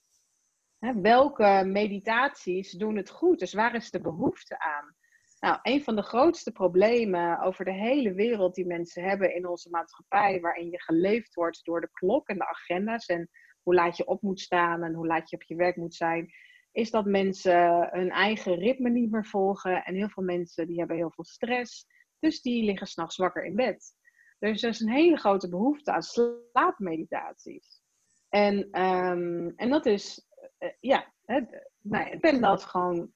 hè, 0.80 1.02
welke 1.02 1.64
meditaties 1.66 2.72
doen 2.72 2.96
het 2.96 3.10
goed? 3.10 3.40
Dus 3.40 3.54
waar 3.54 3.76
is 3.76 3.92
de 3.92 4.02
behoefte 4.02 4.60
aan? 4.60 4.96
Nou, 5.40 5.60
een 5.62 5.84
van 5.84 5.96
de 5.96 6.02
grootste 6.02 6.52
problemen 6.52 7.40
over 7.40 7.66
de 7.66 7.74
hele 7.74 8.14
wereld 8.14 8.56
die 8.56 8.66
mensen 8.66 9.04
hebben 9.04 9.36
in 9.36 9.48
onze 9.48 9.70
maatschappij, 9.70 10.40
waarin 10.42 10.70
je 10.70 10.82
geleefd 10.82 11.34
wordt 11.34 11.66
door 11.66 11.82
de 11.82 11.90
klok 11.92 12.28
en 12.28 12.38
de 12.38 12.48
agenda's 12.48 13.06
en 13.06 13.30
hoe 13.62 13.76
laat 13.76 13.98
je 13.98 14.08
op 14.08 14.22
moet 14.22 14.40
staan 14.40 14.84
en 14.84 14.94
hoe 14.94 15.08
laat 15.08 15.30
je 15.30 15.36
op 15.36 15.44
je 15.44 15.56
werk 15.56 15.76
moet 15.76 15.96
zijn, 15.96 16.30
is 16.72 16.92
dat 16.92 17.06
mensen 17.06 17.90
hun 17.92 18.10
eigen 18.10 18.56
ritme 18.56 18.90
niet 18.90 19.12
meer 19.12 19.26
volgen. 19.26 19.84
En 19.84 19.96
heel 19.96 20.10
veel 20.10 20.24
mensen 20.24 20.68
die 20.68 20.78
hebben 20.78 20.98
heel 20.98 21.12
veel 21.12 21.26
stress, 21.26 21.86
dus 22.20 22.42
die 22.42 22.64
liggen 22.64 22.88
s'nachts 22.88 23.18
wakker 23.18 23.46
in 23.46 23.56
bed. 23.56 23.94
Dus 24.40 24.64
er 24.64 24.70
is 24.70 24.80
een 24.80 24.92
hele 24.92 25.18
grote 25.18 25.50
behoefte 25.50 25.92
aan 25.92 26.04
slaapmeditaties. 26.04 27.82
En, 28.30 28.82
um, 28.82 29.54
en 29.56 29.70
dat 29.70 29.86
is, 29.86 30.28
uh, 30.60 30.70
ja, 30.80 31.14
het, 31.26 31.72
nou, 31.82 32.10
ik 32.10 32.20
ben 32.22 32.42
dat 32.42 32.64
gewoon, 32.64 33.12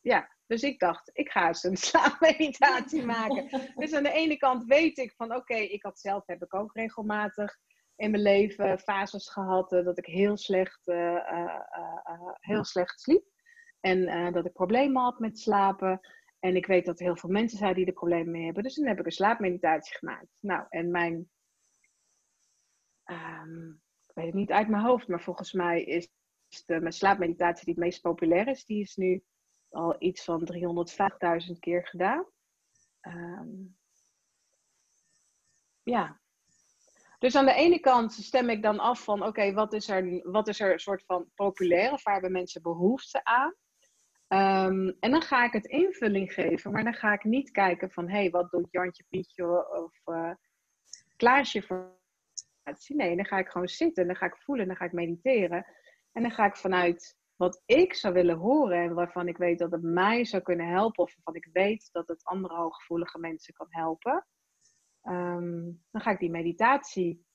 ja, 0.00 0.30
dus 0.52 0.62
ik 0.62 0.78
dacht, 0.78 1.10
ik 1.12 1.30
ga 1.30 1.46
eens 1.46 1.62
een 1.62 1.76
slaapmeditatie 1.88 3.04
maken. 3.16 3.70
Dus 3.74 3.92
aan 3.92 4.02
de 4.02 4.12
ene 4.12 4.36
kant 4.36 4.64
weet 4.64 4.98
ik 4.98 5.12
van, 5.16 5.34
oké, 5.34 5.54
ik 5.54 5.82
had 5.82 6.00
zelf, 6.00 6.26
heb 6.26 6.42
ik 6.42 6.54
ook 6.54 6.74
regelmatig 6.74 7.58
in 7.96 8.10
mijn 8.10 8.22
leven 8.22 8.78
fases 8.78 9.28
gehad 9.28 9.72
uh, 9.72 9.84
dat 9.84 9.98
ik 9.98 10.06
heel 10.06 10.36
slecht, 10.36 10.88
uh, 10.88 11.60
heel 12.40 12.64
slecht 12.64 13.00
sliep. 13.00 13.24
En 13.80 14.32
dat 14.32 14.46
ik 14.46 14.52
problemen 14.52 15.02
had 15.02 15.18
met 15.18 15.38
slapen. 15.38 16.00
En 16.38 16.56
ik 16.56 16.66
weet 16.66 16.84
dat 16.84 16.98
er 16.98 17.04
heel 17.04 17.16
veel 17.16 17.30
mensen 17.30 17.58
zijn 17.58 17.74
die 17.74 17.86
er 17.86 17.92
problemen 17.92 18.30
mee 18.30 18.44
hebben. 18.44 18.62
Dus 18.62 18.74
dan 18.74 18.86
heb 18.86 18.98
ik 18.98 19.06
een 19.06 19.12
slaapmeditatie 19.12 19.96
gemaakt. 19.96 20.38
Nou, 20.40 20.66
en 20.68 20.90
mijn. 20.90 21.30
Um, 23.04 23.82
ik 24.02 24.14
weet 24.14 24.26
het 24.26 24.34
niet 24.34 24.50
uit 24.50 24.68
mijn 24.68 24.82
hoofd, 24.82 25.08
maar 25.08 25.22
volgens 25.22 25.52
mij 25.52 25.84
is 25.84 26.08
de, 26.66 26.80
mijn 26.80 26.92
slaapmeditatie 26.92 27.64
die 27.64 27.74
het 27.74 27.82
meest 27.82 28.00
populair 28.00 28.48
is, 28.48 28.64
die 28.64 28.80
is 28.80 28.96
nu 28.96 29.22
al 29.72 29.96
iets 29.98 30.24
van 30.24 30.48
305.000 30.52 31.58
keer 31.58 31.86
gedaan. 31.86 32.26
Um, 33.00 33.76
ja. 35.82 36.20
Dus 37.18 37.36
aan 37.36 37.44
de 37.44 37.54
ene 37.54 37.80
kant 37.80 38.12
stem 38.12 38.48
ik 38.48 38.62
dan 38.62 38.78
af 38.78 39.04
van 39.04 39.26
oké, 39.26 39.52
wat 39.52 39.72
is 39.72 39.88
er, 39.88 40.30
wat 40.30 40.48
is 40.48 40.60
er 40.60 40.72
een 40.72 40.80
soort 40.80 41.04
van 41.04 41.30
populair 41.34 41.92
of 41.92 42.02
waar 42.02 42.12
hebben 42.14 42.32
mensen 42.32 42.62
behoefte 42.62 43.24
aan? 43.24 43.54
Um, 44.28 44.96
en 45.00 45.10
dan 45.10 45.22
ga 45.22 45.44
ik 45.44 45.52
het 45.52 45.66
invulling 45.66 46.32
geven, 46.32 46.72
maar 46.72 46.84
dan 46.84 46.94
ga 46.94 47.12
ik 47.12 47.24
niet 47.24 47.50
kijken 47.50 47.90
van 47.90 48.08
hé, 48.08 48.18
hey, 48.18 48.30
wat 48.30 48.50
doet 48.50 48.68
Jantje, 48.70 49.04
Pietje 49.08 49.70
of 49.70 50.00
uh, 50.04 50.32
Klaasje 51.16 51.62
voor 51.62 52.00
Nee, 52.86 53.16
dan 53.16 53.24
ga 53.24 53.38
ik 53.38 53.48
gewoon 53.48 53.68
zitten, 53.68 54.06
dan 54.06 54.16
ga 54.16 54.26
ik 54.26 54.36
voelen, 54.36 54.66
dan 54.66 54.76
ga 54.76 54.84
ik 54.84 54.92
mediteren. 54.92 55.66
En 56.12 56.22
dan 56.22 56.30
ga 56.30 56.44
ik 56.44 56.56
vanuit 56.56 57.16
wat 57.42 57.62
ik 57.66 57.94
zou 57.94 58.14
willen 58.14 58.36
horen 58.36 58.82
en 58.82 58.94
waarvan 58.94 59.28
ik 59.28 59.36
weet 59.36 59.58
dat 59.58 59.70
het 59.70 59.82
mij 59.82 60.24
zou 60.24 60.42
kunnen 60.42 60.68
helpen, 60.68 61.04
of 61.04 61.14
waarvan 61.14 61.34
ik 61.34 61.48
weet 61.52 61.88
dat 61.92 62.08
het 62.08 62.24
andere 62.24 62.54
hooggevoelige 62.54 63.18
mensen 63.18 63.54
kan 63.54 63.66
helpen, 63.68 64.26
um, 65.02 65.84
dan 65.90 66.00
ga 66.00 66.10
ik 66.10 66.18
die 66.18 66.30
meditatie 66.30 67.26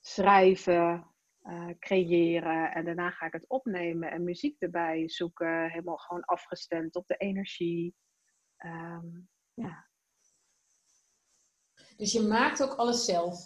schrijven, 0.00 1.10
uh, 1.42 1.70
creëren 1.78 2.72
en 2.72 2.84
daarna 2.84 3.10
ga 3.10 3.26
ik 3.26 3.32
het 3.32 3.48
opnemen 3.48 4.10
en 4.10 4.24
muziek 4.24 4.60
erbij 4.60 5.08
zoeken, 5.08 5.70
helemaal 5.70 5.98
gewoon 5.98 6.24
afgestemd 6.24 6.96
op 6.96 7.06
de 7.06 7.16
energie. 7.16 7.96
Um, 8.64 9.28
ja. 9.54 9.88
Dus 11.96 12.12
je 12.12 12.22
maakt 12.22 12.62
ook 12.62 12.74
alles 12.74 13.04
zelf? 13.04 13.38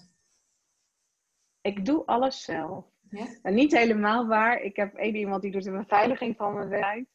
Ik 1.61 1.85
doe 1.85 2.07
alles 2.07 2.43
zelf. 2.43 2.94
Ja? 3.11 3.27
Nou, 3.43 3.55
niet 3.55 3.73
helemaal 3.73 4.27
waar. 4.27 4.61
Ik 4.61 4.77
heb 4.77 4.95
één 4.95 5.15
iemand 5.15 5.43
die 5.43 5.51
doet 5.51 5.65
de 5.65 5.71
beveiliging 5.71 6.37
van 6.37 6.55
mijn 6.55 6.69
werk. 6.69 7.07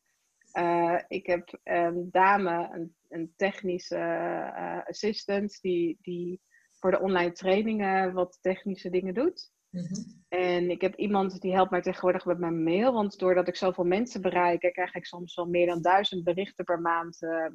Uh, 0.53 0.99
ik 1.07 1.25
heb 1.25 1.59
een 1.63 2.07
dame, 2.11 2.69
een, 2.71 2.95
een 3.09 3.33
technische 3.35 3.97
uh, 3.97 4.87
assistant, 4.87 5.61
die, 5.61 5.97
die 6.01 6.41
voor 6.69 6.91
de 6.91 6.99
online 6.99 7.31
trainingen 7.31 8.13
wat 8.13 8.37
technische 8.41 8.89
dingen 8.89 9.13
doet. 9.13 9.51
Mm 9.69 9.81
-hmm. 9.81 10.23
En 10.27 10.69
ik 10.69 10.81
heb 10.81 10.95
iemand 10.95 11.41
die 11.41 11.53
helpt 11.53 11.71
mij 11.71 11.81
tegenwoordig 11.81 12.25
met 12.25 12.39
mijn 12.39 12.63
mail. 12.63 12.93
Want 12.93 13.19
doordat 13.19 13.47
ik 13.47 13.55
zoveel 13.55 13.83
mensen 13.83 14.21
bereik, 14.21 14.59
krijg 14.59 14.95
ik 14.95 15.05
soms 15.05 15.35
wel 15.35 15.45
meer 15.45 15.65
dan 15.65 15.81
duizend 15.81 16.23
berichten 16.23 16.65
per 16.65 16.81
maand. 16.81 17.21
Uh, 17.21 17.45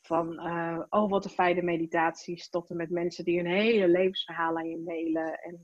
van, 0.00 0.40
oh 0.88 1.10
wat 1.10 1.24
een 1.24 1.30
fijne 1.30 1.62
meditaties. 1.62 2.48
Tot 2.48 2.70
en 2.70 2.76
met 2.76 2.90
mensen 2.90 3.24
die 3.24 3.36
hun 3.36 3.50
hele 3.50 3.88
levensverhaal 3.88 4.56
aan 4.56 4.68
je 4.68 4.78
mailen. 4.78 5.40
En 5.40 5.60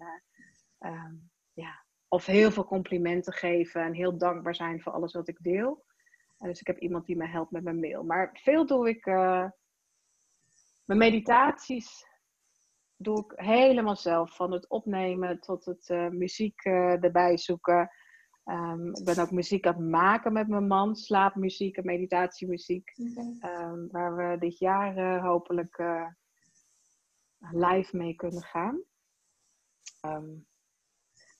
ehm, 0.79 1.15
ja, 1.53 1.82
of 2.13 2.27
heel 2.27 2.51
veel 2.51 2.65
complimenten 2.65 3.33
geven 3.33 3.83
en 3.83 3.93
heel 3.93 4.19
dankbaar 4.19 4.55
zijn 4.55 4.83
voor 4.83 4.93
alles 4.93 5.13
wat 5.13 5.29
ik 5.29 5.43
deel. 5.43 5.85
dus 6.39 6.61
ik 6.61 6.67
heb 6.67 6.79
iemand 6.79 7.07
die 7.07 7.17
me 7.17 7.27
helpt 7.27 7.51
met 7.51 7.63
mijn 7.63 7.81
mail. 7.81 8.05
Maar 8.05 8.31
veel 8.43 8.67
doe 8.67 8.89
ik. 8.89 9.07
Uh, 9.07 9.51
mijn 10.85 10.99
meditaties 10.99 12.07
doe 12.97 13.25
ik 13.25 13.33
helemaal 13.35 13.97
zelf. 13.97 14.37
Van 14.37 14.53
het 14.53 14.69
opnemen 14.69 15.41
tot 15.41 15.65
het 15.65 15.89
uh, 15.89 16.09
muziek 16.09 16.65
uh, 16.65 17.05
erbij 17.05 17.39
zoeken. 17.39 17.91
Um, 18.45 18.89
ik 18.95 19.05
ben 19.05 19.19
ook 19.19 19.31
muziek 19.31 19.67
aan 19.67 19.75
het 19.75 19.91
maken 19.91 20.33
met 20.33 20.49
mijn 20.49 20.67
man. 20.67 20.97
Slaapmuziek 20.97 21.77
en 21.77 21.85
meditatiemuziek. 21.85 22.93
Okay. 22.97 23.63
Um, 23.63 23.89
waar 23.91 24.17
we 24.17 24.39
dit 24.39 24.59
jaar 24.59 25.21
hopelijk 25.21 25.83
live 27.39 27.97
mee 27.97 28.15
kunnen 28.15 28.43
gaan. 28.43 28.83
Um, 30.07 30.47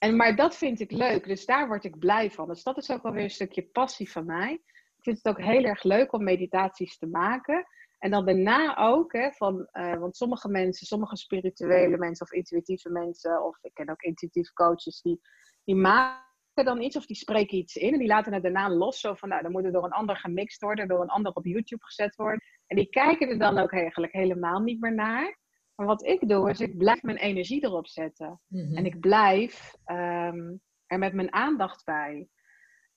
en, 0.03 0.15
maar 0.15 0.35
dat 0.35 0.55
vind 0.55 0.79
ik 0.79 0.91
leuk, 0.91 1.27
dus 1.27 1.45
daar 1.45 1.67
word 1.67 1.83
ik 1.83 1.99
blij 1.99 2.31
van. 2.31 2.47
Dus 2.47 2.63
dat 2.63 2.77
is 2.77 2.91
ook 2.91 3.03
wel 3.03 3.11
weer 3.11 3.23
een 3.23 3.29
stukje 3.29 3.63
passie 3.63 4.11
van 4.11 4.25
mij. 4.25 4.51
Ik 4.97 5.03
vind 5.03 5.17
het 5.17 5.27
ook 5.27 5.41
heel 5.41 5.63
erg 5.63 5.83
leuk 5.83 6.13
om 6.13 6.23
meditaties 6.23 6.97
te 6.97 7.07
maken. 7.07 7.67
En 7.99 8.11
dan 8.11 8.25
daarna 8.25 8.77
ook, 8.77 9.13
hè, 9.13 9.31
van, 9.31 9.67
uh, 9.73 9.95
want 9.95 10.15
sommige 10.15 10.49
mensen, 10.49 10.87
sommige 10.87 11.15
spirituele 11.15 11.97
mensen 11.97 12.25
of 12.25 12.31
intuïtieve 12.31 12.89
mensen, 12.89 13.45
of 13.45 13.57
ik 13.61 13.73
ken 13.73 13.89
ook 13.89 14.01
intuïtieve 14.01 14.53
coaches, 14.53 15.01
die, 15.01 15.21
die 15.63 15.75
maken 15.75 16.21
dan 16.53 16.81
iets 16.81 16.95
of 16.95 17.05
die 17.05 17.15
spreken 17.15 17.57
iets 17.57 17.75
in 17.75 17.93
en 17.93 17.99
die 17.99 18.07
laten 18.07 18.33
het 18.33 18.43
daarna 18.43 18.69
los. 18.69 18.99
Zo 18.99 19.13
van, 19.13 19.29
nou, 19.29 19.41
dan 19.41 19.51
moet 19.51 19.65
er 19.65 19.71
door 19.71 19.85
een 19.85 19.91
ander 19.91 20.15
gemixt 20.15 20.61
worden, 20.61 20.87
door 20.87 21.01
een 21.01 21.09
ander 21.09 21.33
op 21.33 21.45
YouTube 21.45 21.85
gezet 21.85 22.15
worden. 22.15 22.41
En 22.67 22.75
die 22.75 22.89
kijken 22.89 23.29
er 23.29 23.39
dan 23.39 23.57
ook 23.57 23.71
eigenlijk 23.71 24.13
helemaal 24.13 24.59
niet 24.59 24.81
meer 24.81 24.93
naar. 24.93 25.41
Maar 25.75 25.87
wat 25.87 26.05
ik 26.05 26.27
doe, 26.27 26.49
is 26.49 26.59
ik 26.59 26.77
blijf 26.77 27.01
mijn 27.01 27.17
energie 27.17 27.63
erop 27.63 27.87
zetten. 27.87 28.41
Mhm. 28.47 28.75
En 28.75 28.85
ik 28.85 28.99
blijf 28.99 29.75
um, 29.85 30.61
er 30.85 30.99
met 30.99 31.13
mijn 31.13 31.33
aandacht 31.33 31.85
bij. 31.85 32.27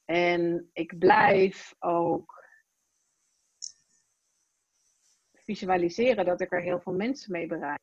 En 0.04 0.70
ik 0.72 0.98
blijf 0.98 1.74
ook 1.78 2.44
visualiseren 5.32 6.24
dat 6.24 6.40
ik 6.40 6.52
er 6.52 6.62
heel 6.62 6.80
veel 6.80 6.92
mensen 6.92 7.32
mee 7.32 7.46
bereik. 7.46 7.80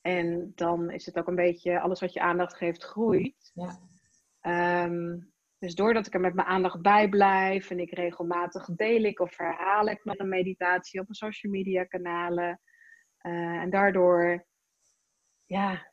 En 0.00 0.52
dan 0.54 0.90
is 0.90 1.06
het 1.06 1.18
ook 1.18 1.26
een 1.26 1.34
beetje, 1.34 1.80
alles 1.80 2.00
wat 2.00 2.12
je 2.12 2.20
aandacht 2.20 2.56
geeft, 2.56 2.82
groeit. 2.82 3.52
Ja. 3.54 3.78
Um, 4.84 5.32
dus 5.58 5.74
doordat 5.74 6.06
ik 6.06 6.14
er 6.14 6.20
met 6.20 6.34
mijn 6.34 6.48
aandacht 6.48 6.82
bij 6.82 7.08
blijf 7.08 7.70
en 7.70 7.78
ik 7.78 7.94
regelmatig 7.94 8.64
deel 8.66 9.02
ik 9.02 9.20
of 9.20 9.36
herhaal 9.36 9.86
ik 9.86 10.04
met 10.04 10.20
een 10.20 10.28
meditatie 10.28 11.00
op 11.00 11.06
mijn 11.06 11.32
social 11.32 11.52
media 11.52 11.84
kanalen. 11.84 12.60
Uh, 13.22 13.32
en 13.32 13.70
daardoor, 13.70 14.46
ja, 15.44 15.90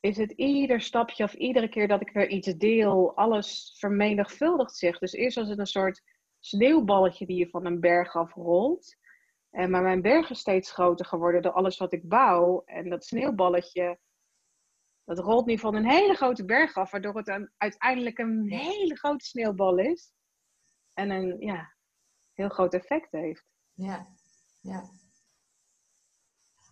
is 0.00 0.16
het 0.16 0.30
ieder 0.30 0.80
stapje 0.80 1.24
of 1.24 1.34
iedere 1.34 1.68
keer 1.68 1.88
dat 1.88 2.00
ik 2.00 2.10
weer 2.10 2.28
iets 2.28 2.54
deel, 2.54 3.16
alles 3.16 3.76
vermenigvuldigt 3.78 4.76
zich. 4.76 4.98
Dus 4.98 5.12
eerst 5.12 5.36
was 5.36 5.48
het 5.48 5.58
een 5.58 5.66
soort 5.66 6.02
sneeuwballetje 6.38 7.26
die 7.26 7.36
je 7.36 7.48
van 7.48 7.66
een 7.66 7.80
berg 7.80 8.16
afrolt. 8.16 8.96
En, 9.50 9.70
maar 9.70 9.82
mijn 9.82 10.02
berg 10.02 10.30
is 10.30 10.38
steeds 10.38 10.72
groter 10.72 11.06
geworden 11.06 11.42
door 11.42 11.52
alles 11.52 11.78
wat 11.78 11.92
ik 11.92 12.08
bouw. 12.08 12.62
En 12.64 12.88
dat 12.88 13.04
sneeuwballetje, 13.04 13.98
dat 15.04 15.18
rolt 15.18 15.46
nu 15.46 15.58
van 15.58 15.74
een 15.74 15.88
hele 15.88 16.14
grote 16.14 16.44
berg 16.44 16.74
af, 16.74 16.90
waardoor 16.90 17.16
het 17.16 17.28
een, 17.28 17.52
uiteindelijk 17.56 18.18
een 18.18 18.50
hele 18.50 18.96
grote 18.96 19.24
sneeuwbal 19.24 19.78
is. 19.78 20.12
En 20.94 21.10
een 21.10 21.40
ja, 21.40 21.74
heel 22.32 22.48
groot 22.48 22.74
effect 22.74 23.12
heeft. 23.12 23.44
Ja, 23.72 24.06
ja. 24.60 24.99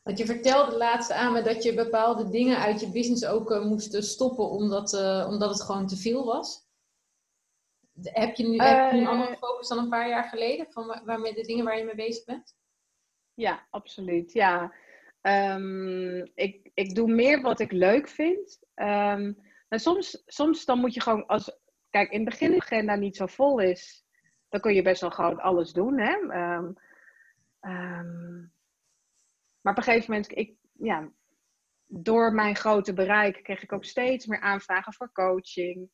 Want 0.09 0.21
je 0.21 0.27
vertelde 0.27 0.77
laatst 0.77 1.13
aan 1.13 1.33
me 1.33 1.43
dat 1.43 1.63
je 1.63 1.75
bepaalde 1.75 2.29
dingen 2.29 2.59
uit 2.59 2.81
je 2.81 2.91
business 2.91 3.27
ook 3.27 3.51
uh, 3.51 3.65
moest 3.65 4.05
stoppen 4.05 4.49
omdat, 4.49 4.93
uh, 4.93 5.27
omdat 5.29 5.51
het 5.51 5.63
gewoon 5.63 5.87
te 5.87 5.97
veel 5.97 6.25
was. 6.25 6.67
Heb 8.03 8.35
je 8.35 8.49
nu, 8.49 8.55
uh, 8.55 8.65
heb 8.65 8.93
je 8.93 8.99
een 8.99 9.07
andere 9.07 9.37
focus 9.37 9.69
dan 9.69 9.79
een 9.79 9.89
paar 9.89 10.09
jaar 10.09 10.25
geleden? 10.25 10.67
Van 10.71 11.01
waarmee 11.05 11.35
de 11.35 11.43
dingen 11.43 11.65
waar 11.65 11.79
je 11.79 11.85
mee 11.85 11.95
bezig 11.95 12.25
bent? 12.25 12.57
Ja, 13.35 13.67
absoluut. 13.71 14.33
Ja. 14.33 14.75
Um, 15.23 16.31
ik, 16.35 16.71
ik 16.75 16.95
doe 16.95 17.09
meer 17.09 17.41
wat 17.41 17.61
ik 17.61 17.73
leuk 17.73 18.09
vind. 18.09 18.59
Um, 18.75 19.39
en 19.69 19.81
soms, 19.81 20.23
soms 20.27 20.65
dan 20.65 20.79
moet 20.79 20.95
je 20.95 21.01
gewoon, 21.01 21.27
als, 21.27 21.59
kijk, 21.91 22.11
in 22.11 22.21
het 22.21 22.29
begin 22.29 22.51
de 22.51 22.61
agenda 22.61 22.95
niet 22.95 23.17
zo 23.17 23.27
vol 23.27 23.59
is, 23.59 24.05
dan 24.49 24.61
kun 24.61 24.75
je 24.75 24.83
best 24.83 25.01
wel 25.01 25.11
gewoon 25.11 25.41
alles 25.41 25.73
doen. 25.73 25.99
Hè? 25.99 26.15
Um, 27.71 28.57
maar 29.69 29.77
op 29.77 29.85
een 29.87 29.93
gegeven 29.93 30.15
moment, 30.15 30.37
ik, 30.37 30.55
ja, 30.73 31.09
door 31.87 32.33
mijn 32.33 32.57
grote 32.57 32.93
bereik 32.93 33.43
kreeg 33.43 33.63
ik 33.63 33.73
ook 33.73 33.85
steeds 33.85 34.27
meer 34.27 34.41
aanvragen 34.41 34.93
voor 34.93 35.13
coaching. 35.13 35.91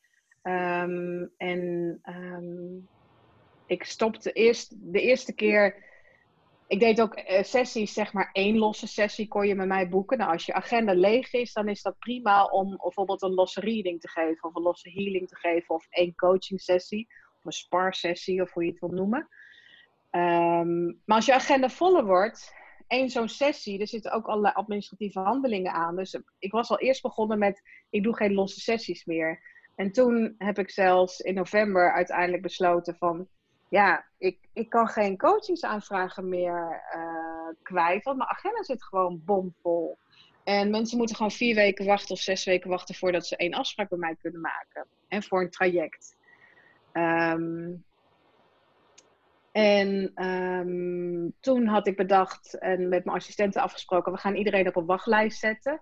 en 1.36 2.02
ik 3.66 3.84
stopte 3.84 4.32
eerst 4.32 4.92
de 4.92 5.00
eerste 5.00 5.34
keer 5.34 5.92
ik 6.66 6.80
deed 6.80 7.00
ook 7.00 7.18
uh, 7.18 7.42
sessies, 7.42 7.92
zeg 7.92 8.12
maar 8.12 8.30
één 8.32 8.58
losse 8.58 8.86
sessie 8.86 9.28
kon 9.28 9.46
je 9.46 9.54
met 9.54 9.66
mij 9.66 9.88
boeken. 9.88 10.18
Nou, 10.18 10.32
als 10.32 10.46
je 10.46 10.52
agenda 10.52 10.94
leeg 10.94 11.32
is, 11.32 11.52
dan 11.52 11.68
is 11.68 11.82
dat 11.82 11.98
prima 11.98 12.44
om 12.44 12.76
bijvoorbeeld 12.76 13.22
een 13.22 13.34
losse 13.34 13.60
reading 13.60 14.00
te 14.00 14.08
geven 14.08 14.48
of 14.48 14.54
een 14.54 14.62
losse 14.62 14.90
healing 14.90 15.28
te 15.28 15.36
geven 15.36 15.74
of 15.74 15.86
één 15.90 16.14
coaching 16.14 16.60
sessie 16.60 17.06
of 17.38 17.44
een 17.44 17.52
spar 17.52 17.94
sessie 17.94 18.42
of 18.42 18.52
hoe 18.52 18.64
je 18.64 18.70
het 18.70 18.80
wil 18.80 18.90
noemen. 18.90 19.28
Um, 20.10 21.00
maar 21.04 21.16
als 21.16 21.26
je 21.26 21.34
agenda 21.34 21.68
voller 21.68 22.04
wordt, 22.04 22.52
één 22.94 23.10
zo'n 23.10 23.28
sessie, 23.28 23.80
er 23.80 23.88
zitten 23.88 24.12
ook 24.12 24.26
allerlei 24.26 24.54
administratieve 24.54 25.20
handelingen 25.20 25.72
aan. 25.72 25.96
Dus 25.96 26.18
ik 26.38 26.52
was 26.52 26.70
al 26.70 26.78
eerst 26.78 27.02
begonnen 27.02 27.38
met, 27.38 27.62
ik 27.90 28.02
doe 28.02 28.16
geen 28.16 28.34
losse 28.34 28.60
sessies 28.60 29.04
meer. 29.04 29.40
En 29.74 29.92
toen 29.92 30.34
heb 30.38 30.58
ik 30.58 30.70
zelfs 30.70 31.20
in 31.20 31.34
november 31.34 31.92
uiteindelijk 31.92 32.42
besloten 32.42 32.96
van, 32.96 33.28
ja, 33.68 34.04
ik, 34.18 34.38
ik 34.52 34.68
kan 34.68 34.88
geen 34.88 35.18
coachingsaanvragen 35.18 36.28
meer 36.28 36.82
uh, 36.96 37.62
kwijt, 37.62 38.04
want 38.04 38.16
mijn 38.16 38.30
agenda 38.30 38.62
zit 38.62 38.84
gewoon 38.84 39.22
bomvol. 39.24 39.98
En 40.44 40.70
mensen 40.70 40.98
moeten 40.98 41.16
gewoon 41.16 41.30
vier 41.30 41.54
weken 41.54 41.86
wachten 41.86 42.14
of 42.14 42.20
zes 42.20 42.44
weken 42.44 42.70
wachten 42.70 42.94
voordat 42.94 43.26
ze 43.26 43.36
één 43.36 43.54
afspraak 43.54 43.88
bij 43.88 43.98
mij 43.98 44.16
kunnen 44.20 44.40
maken. 44.40 44.86
En 45.08 45.22
voor 45.22 45.42
een 45.42 45.50
traject. 45.50 46.16
Um, 46.92 47.84
en 49.54 50.24
um, 50.26 51.32
toen 51.40 51.66
had 51.66 51.86
ik 51.86 51.96
bedacht 51.96 52.58
en 52.58 52.88
met 52.88 53.04
mijn 53.04 53.16
assistenten 53.16 53.62
afgesproken, 53.62 54.12
we 54.12 54.18
gaan 54.18 54.34
iedereen 54.34 54.68
op 54.68 54.76
een 54.76 54.86
wachtlijst 54.86 55.38
zetten. 55.38 55.80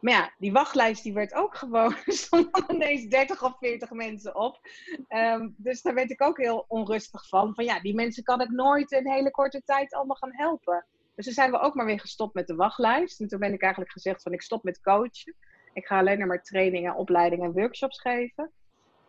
Maar 0.00 0.12
ja, 0.12 0.32
die 0.38 0.52
wachtlijst 0.52 1.02
die 1.02 1.12
werd 1.12 1.34
ook 1.34 1.56
gewoon, 1.56 1.94
er 2.06 2.12
stonden 2.12 2.64
ineens 2.68 3.06
30 3.06 3.42
of 3.42 3.58
40 3.58 3.90
mensen 3.90 4.36
op. 4.36 4.60
Um, 5.08 5.54
dus 5.56 5.82
daar 5.82 5.94
werd 5.94 6.10
ik 6.10 6.22
ook 6.22 6.36
heel 6.36 6.64
onrustig 6.68 7.28
van. 7.28 7.54
Van 7.54 7.64
ja, 7.64 7.80
die 7.80 7.94
mensen 7.94 8.22
kan 8.22 8.40
ik 8.40 8.50
nooit 8.50 8.92
in 8.92 9.10
hele 9.10 9.30
korte 9.30 9.62
tijd 9.64 9.94
allemaal 9.94 10.16
gaan 10.16 10.34
helpen. 10.34 10.86
Dus 11.14 11.24
toen 11.24 11.34
zijn 11.34 11.50
we 11.50 11.58
ook 11.58 11.74
maar 11.74 11.86
weer 11.86 12.00
gestopt 12.00 12.34
met 12.34 12.46
de 12.46 12.54
wachtlijst. 12.54 13.20
En 13.20 13.28
toen 13.28 13.38
ben 13.40 13.52
ik 13.52 13.62
eigenlijk 13.62 13.92
gezegd 13.92 14.22
van 14.22 14.32
ik 14.32 14.42
stop 14.42 14.64
met 14.64 14.80
coachen. 14.80 15.34
Ik 15.72 15.86
ga 15.86 15.98
alleen 15.98 16.26
maar 16.26 16.42
trainingen, 16.42 16.94
opleidingen 16.94 17.46
en 17.46 17.52
workshops 17.52 18.00
geven. 18.00 18.52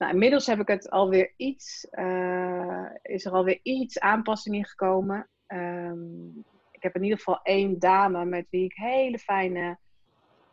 Nou, 0.01 0.13
inmiddels 0.13 0.45
heb 0.45 0.59
ik 0.59 0.67
het 0.67 0.89
alweer 0.89 1.33
iets, 1.37 1.87
uh, 1.91 2.85
is 3.01 3.25
er 3.25 3.31
alweer 3.31 3.59
iets 3.63 3.99
aanpassing 3.99 4.55
in 4.55 4.65
gekomen. 4.65 5.29
Um, 5.47 6.45
ik 6.71 6.83
heb 6.83 6.95
in 6.95 7.03
ieder 7.03 7.17
geval 7.17 7.39
één 7.43 7.79
dame 7.79 8.25
met 8.25 8.47
wie 8.49 8.63
ik 8.63 8.73
hele 8.73 9.19
fijne 9.19 9.77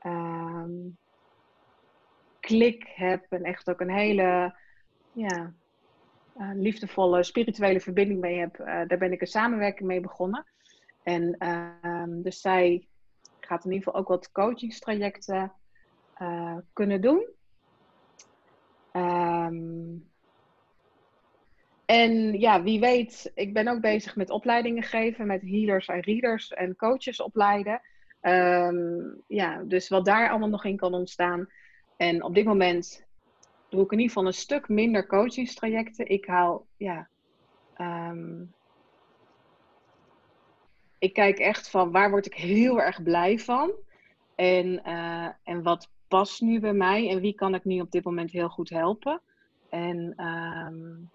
um, 0.06 0.98
klik 2.40 2.87
heb 2.94 3.26
en 3.28 3.42
echt 3.42 3.70
ook 3.70 3.80
een 3.80 3.90
hele 3.90 4.54
ja, 5.12 5.54
liefdevolle 6.54 7.22
spirituele 7.22 7.80
verbinding 7.80 8.20
mee 8.20 8.38
heb. 8.38 8.58
Uh, 8.58 8.66
daar 8.66 8.98
ben 8.98 9.12
ik 9.12 9.20
een 9.20 9.26
samenwerking 9.26 9.88
mee 9.88 10.00
begonnen. 10.00 10.46
En 11.02 11.37
uh, 11.38 12.22
dus 12.22 12.40
zij 12.40 12.88
gaat 13.40 13.64
in 13.64 13.72
ieder 13.72 13.87
geval 13.87 14.00
ook 14.00 14.08
wat 14.08 14.32
coachingstrajecten 14.32 15.52
uh, 16.18 16.56
kunnen 16.72 17.00
doen. 17.00 17.37
Um, 18.98 20.06
en 21.84 22.38
ja, 22.38 22.62
wie 22.62 22.80
weet, 22.80 23.32
ik 23.34 23.52
ben 23.52 23.68
ook 23.68 23.80
bezig 23.80 24.16
met 24.16 24.30
opleidingen 24.30 24.82
geven, 24.82 25.26
met 25.26 25.42
healers 25.42 25.87
en 25.87 26.00
readers 26.00 26.52
en 26.52 26.76
coaches 26.76 27.20
opleiden. 27.20 27.80
Um, 28.22 29.22
ja, 29.26 29.62
dus 29.64 29.88
wat 29.88 30.04
daar 30.04 30.30
allemaal 30.30 30.48
nog 30.48 30.64
in 30.64 30.76
kan 30.76 30.94
ontstaan. 30.94 31.48
En 31.96 32.22
op 32.22 32.34
dit 32.34 32.44
moment 32.44 33.06
doe 33.68 33.84
ik 33.84 33.92
in 33.92 33.98
ieder 33.98 34.14
geval 34.14 34.26
een 34.26 34.38
stuk 34.38 34.68
minder 34.68 35.06
coachingstrajecten. 35.06 36.08
Ik 36.08 36.26
haal, 36.26 36.66
ja, 36.76 37.08
um, 37.76 38.54
ik 40.98 41.12
kijk 41.12 41.38
echt 41.38 41.70
van 41.70 41.90
waar 41.90 42.11
word 42.11 42.26
ik 42.26 42.34
heel 42.34 42.80
erg 42.80 43.02
blij 43.02 43.38
van. 43.38 43.72
En, 44.34 44.82
uh, 44.87 45.28
en 45.42 45.62
wat 45.62 45.90
past 46.09 46.40
nu 46.40 46.61
bij 46.61 46.73
mij 46.73 47.11
en 47.11 47.21
wie 47.21 47.35
kan 47.35 47.55
ik 47.55 47.64
nu 47.64 47.81
op 47.81 47.90
dit 47.90 48.05
moment 48.05 48.31
heel 48.31 48.49
goed 48.49 48.71
helpen. 48.71 49.21
En 49.68 50.25
um, 50.25 51.11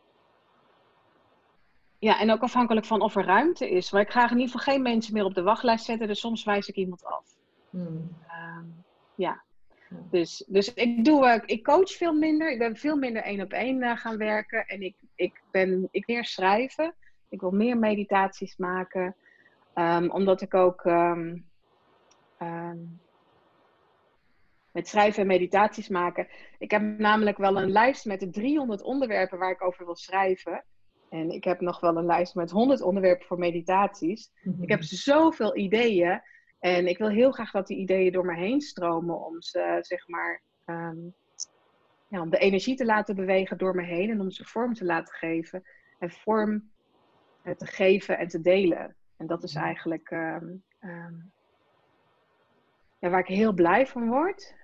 ja, 1.99 2.19
en 2.19 2.31
ook 2.31 2.41
afhankelijk 2.41 2.85
van 2.85 3.01
of 3.01 3.15
er 3.15 3.25
ruimte 3.25 3.69
is. 3.69 3.91
Maar 3.91 4.01
ik 4.01 4.11
ga 4.11 4.23
in 4.23 4.39
ieder 4.39 4.45
geval 4.45 4.73
geen 4.73 4.81
mensen 4.81 5.13
meer 5.13 5.25
op 5.25 5.33
de 5.33 5.43
wachtlijst 5.43 5.85
zetten, 5.85 6.07
dus 6.07 6.19
soms 6.19 6.43
wijs 6.43 6.67
ik 6.67 6.75
iemand 6.75 7.05
af. 7.05 7.25
Hmm. 7.69 8.17
Um, 8.57 8.83
ja. 9.15 9.43
Dus, 10.11 10.43
dus 10.47 10.73
ik, 10.73 11.05
doe, 11.05 11.25
uh, 11.25 11.41
ik 11.45 11.63
coach 11.63 11.91
veel 11.91 12.13
minder. 12.13 12.51
Ik 12.51 12.57
ben 12.57 12.77
veel 12.77 12.95
minder 12.95 13.21
één 13.21 13.41
op 13.41 13.51
één 13.51 13.81
uh, 13.81 13.97
gaan 13.97 14.17
werken. 14.17 14.65
En 14.65 14.81
ik, 14.81 14.95
ik 15.15 15.41
ben 15.51 15.87
ik 15.91 16.07
meer 16.07 16.25
schrijven. 16.25 16.95
Ik 17.29 17.41
wil 17.41 17.51
meer 17.51 17.77
meditaties 17.77 18.57
maken. 18.57 19.15
Um, 19.75 20.11
omdat 20.11 20.41
ik 20.41 20.53
ook 20.53 20.85
um, 20.85 21.45
met 24.73 24.87
schrijven 24.87 25.21
en 25.21 25.27
meditaties 25.27 25.89
maken. 25.89 26.27
Ik 26.57 26.71
heb 26.71 26.81
namelijk 26.81 27.37
wel 27.37 27.57
een 27.57 27.71
lijst 27.71 28.05
met 28.05 28.19
de 28.19 28.29
300 28.29 28.81
onderwerpen 28.81 29.37
waar 29.37 29.51
ik 29.51 29.63
over 29.63 29.85
wil 29.85 29.95
schrijven. 29.95 30.65
En 31.09 31.29
ik 31.29 31.43
heb 31.43 31.61
nog 31.61 31.79
wel 31.79 31.97
een 31.97 32.05
lijst 32.05 32.35
met 32.35 32.51
100 32.51 32.81
onderwerpen 32.81 33.25
voor 33.25 33.39
meditaties. 33.39 34.31
Ik 34.61 34.69
heb 34.69 34.79
mhm. 34.79 34.87
zoveel 34.87 35.57
ideeën. 35.57 36.21
En 36.59 36.87
ik 36.87 36.97
wil 36.97 37.09
heel 37.09 37.31
graag 37.31 37.51
dat 37.51 37.67
die 37.67 37.77
ideeën 37.77 38.11
door 38.11 38.25
me 38.25 38.35
heen 38.35 38.61
stromen. 38.61 39.25
Om 39.25 39.41
ze, 39.41 39.77
zeg 39.81 40.07
maar, 40.07 40.41
um, 40.65 41.13
ja, 42.07 42.21
om 42.21 42.29
de 42.29 42.37
energie 42.37 42.75
te 42.75 42.85
laten 42.85 43.15
bewegen 43.15 43.57
door 43.57 43.75
me 43.75 43.83
heen. 43.83 44.09
En 44.09 44.21
om 44.21 44.31
ze 44.31 44.45
vorm 44.45 44.73
te 44.73 44.85
laten 44.85 45.13
geven. 45.13 45.63
En 45.99 46.09
vorm 46.09 46.71
te 47.57 47.65
geven 47.65 48.17
en 48.17 48.27
te 48.27 48.41
delen. 48.41 48.95
En 49.17 49.27
dat 49.27 49.43
is 49.43 49.53
mhm. 49.53 49.63
eigenlijk 49.63 50.11
um, 50.11 50.63
um, 50.81 51.31
ja, 52.99 53.09
waar 53.09 53.19
ik 53.19 53.27
heel 53.27 53.53
blij 53.53 53.87
van 53.87 54.09
word. 54.09 54.55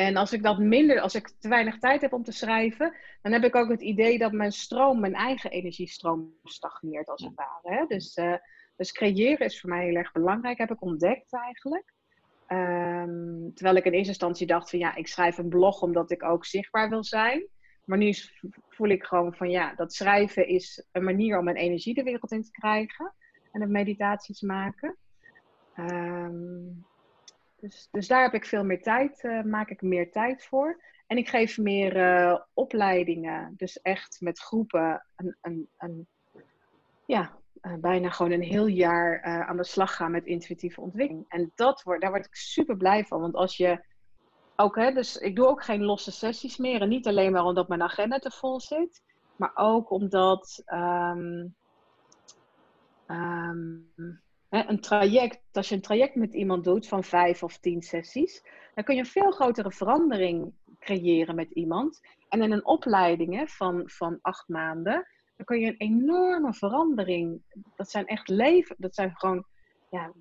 En 0.00 0.16
als 0.16 0.32
ik 0.32 0.42
dat 0.42 0.58
minder, 0.58 1.00
als 1.00 1.14
ik 1.14 1.32
te 1.38 1.48
weinig 1.48 1.78
tijd 1.78 2.00
heb 2.00 2.12
om 2.12 2.22
te 2.22 2.32
schrijven, 2.32 2.94
dan 3.22 3.32
heb 3.32 3.44
ik 3.44 3.54
ook 3.54 3.70
het 3.70 3.80
idee 3.80 4.18
dat 4.18 4.32
mijn 4.32 4.52
stroom, 4.52 5.00
mijn 5.00 5.14
eigen 5.14 5.50
energiestroom 5.50 6.34
stagneert 6.44 7.08
als 7.08 7.22
het 7.22 7.34
ware. 7.34 7.76
Hè? 7.76 7.86
Dus, 7.86 8.16
uh, 8.16 8.34
dus 8.76 8.92
creëren 8.92 9.46
is 9.46 9.60
voor 9.60 9.70
mij 9.70 9.84
heel 9.84 9.94
erg 9.94 10.12
belangrijk, 10.12 10.58
heb 10.58 10.70
ik 10.70 10.82
ontdekt 10.82 11.32
eigenlijk. 11.32 11.92
Um, 12.48 13.54
terwijl 13.54 13.76
ik 13.76 13.84
in 13.84 13.92
eerste 13.92 14.08
instantie 14.08 14.46
dacht 14.46 14.70
van 14.70 14.78
ja, 14.78 14.94
ik 14.94 15.06
schrijf 15.06 15.38
een 15.38 15.48
blog 15.48 15.82
omdat 15.82 16.10
ik 16.10 16.22
ook 16.22 16.44
zichtbaar 16.44 16.88
wil 16.88 17.04
zijn. 17.04 17.46
Maar 17.84 17.98
nu 17.98 18.14
voel 18.68 18.88
ik 18.88 19.04
gewoon 19.04 19.34
van 19.34 19.50
ja, 19.50 19.74
dat 19.74 19.94
schrijven 19.94 20.46
is 20.46 20.86
een 20.92 21.04
manier 21.04 21.38
om 21.38 21.44
mijn 21.44 21.56
energie 21.56 21.94
de 21.94 22.02
wereld 22.02 22.32
in 22.32 22.42
te 22.42 22.50
krijgen. 22.50 23.14
En 23.52 23.60
het 23.60 23.70
meditaties 23.70 24.40
maken. 24.40 24.96
Um, 25.76 26.84
dus, 27.60 27.88
dus 27.90 28.08
daar 28.08 28.22
heb 28.22 28.34
ik 28.34 28.44
veel 28.44 28.64
meer 28.64 28.82
tijd, 28.82 29.22
uh, 29.22 29.42
maak 29.42 29.70
ik 29.70 29.82
meer 29.82 30.10
tijd 30.10 30.46
voor. 30.46 30.82
En 31.06 31.16
ik 31.16 31.28
geef 31.28 31.58
meer 31.58 31.96
uh, 31.96 32.40
opleidingen, 32.54 33.54
dus 33.56 33.80
echt 33.80 34.16
met 34.20 34.38
groepen 34.38 35.06
een, 35.16 35.36
een, 35.40 35.68
een 35.78 36.08
ja, 37.06 37.38
uh, 37.62 37.74
bijna 37.74 38.10
gewoon 38.10 38.32
een 38.32 38.42
heel 38.42 38.66
jaar 38.66 39.22
aan 39.22 39.56
de 39.56 39.64
slag 39.64 39.96
gaan 39.96 40.10
met 40.10 40.26
intuïtieve 40.26 40.80
ontwikkeling. 40.80 41.24
En 41.28 41.52
dat 41.54 41.82
wordt, 41.82 42.00
daar 42.00 42.10
word 42.10 42.26
ik 42.26 42.34
super 42.34 42.76
blij 42.76 43.04
van, 43.04 43.20
want 43.20 43.34
als 43.34 43.56
je, 43.56 43.84
ook, 44.56 44.76
hè, 44.76 44.92
dus 44.92 45.16
ik 45.16 45.36
doe 45.36 45.46
ook 45.46 45.64
geen 45.64 45.82
losse 45.82 46.10
sessies 46.10 46.56
meer. 46.56 46.80
En 46.80 46.88
niet 46.88 47.06
alleen 47.06 47.32
maar 47.32 47.44
omdat 47.44 47.68
mijn 47.68 47.82
agenda 47.82 48.18
te 48.18 48.30
vol 48.30 48.60
zit, 48.60 49.02
maar 49.36 49.52
ook 49.54 49.90
omdat 49.90 50.62
ehm, 50.64 51.46
ehm, 53.06 53.78
een 54.50 54.80
traject, 54.80 55.40
als 55.52 55.68
je 55.68 55.74
een 55.74 55.80
traject 55.80 56.14
met 56.14 56.34
iemand 56.34 56.64
doet 56.64 56.88
van 56.88 57.04
vijf 57.04 57.42
of 57.42 57.58
tien 57.58 57.82
sessies, 57.82 58.42
dan 58.74 58.84
kun 58.84 58.94
je 58.94 59.00
een 59.00 59.06
veel 59.06 59.30
grotere 59.30 59.72
verandering 59.72 60.52
creëren 60.78 61.34
met 61.34 61.50
iemand. 61.50 62.00
En 62.28 62.42
in 62.42 62.52
een 62.52 62.66
opleiding 62.66 63.34
hè, 63.34 63.46
van, 63.46 63.82
van 63.84 64.18
acht 64.22 64.48
maanden, 64.48 65.06
dan 65.36 65.46
kun 65.46 65.60
je 65.60 65.66
een 65.66 65.76
enorme 65.76 66.54
verandering. 66.54 67.42
Dat 67.76 67.90
zijn 67.90 68.06
echt 68.06 68.28
leven, 68.28 68.76
dat 68.78 68.94
zijn 68.94 69.16
gewoon 69.16 69.46
ja, 69.90 70.12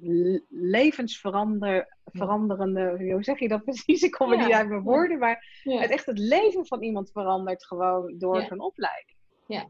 levensveranderende, 0.50 3.12
hoe 3.12 3.24
zeg 3.24 3.40
je 3.40 3.48
dat 3.48 3.64
precies? 3.64 4.02
Ik 4.02 4.12
kom 4.12 4.32
er 4.32 4.38
niet 4.38 4.52
uit 4.52 4.70
mijn 4.70 4.82
woorden, 4.82 5.20
maar 5.20 5.62
het 5.64 5.92
echt 5.92 6.06
het 6.06 6.20
leven 6.20 6.66
van 6.66 6.84
iemand 6.84 7.12
verandert 7.12 7.66
gewoon 7.66 8.18
door 8.18 8.42
zo'n 8.42 8.60
opleiding. 8.60 9.18
Ja. 9.46 9.68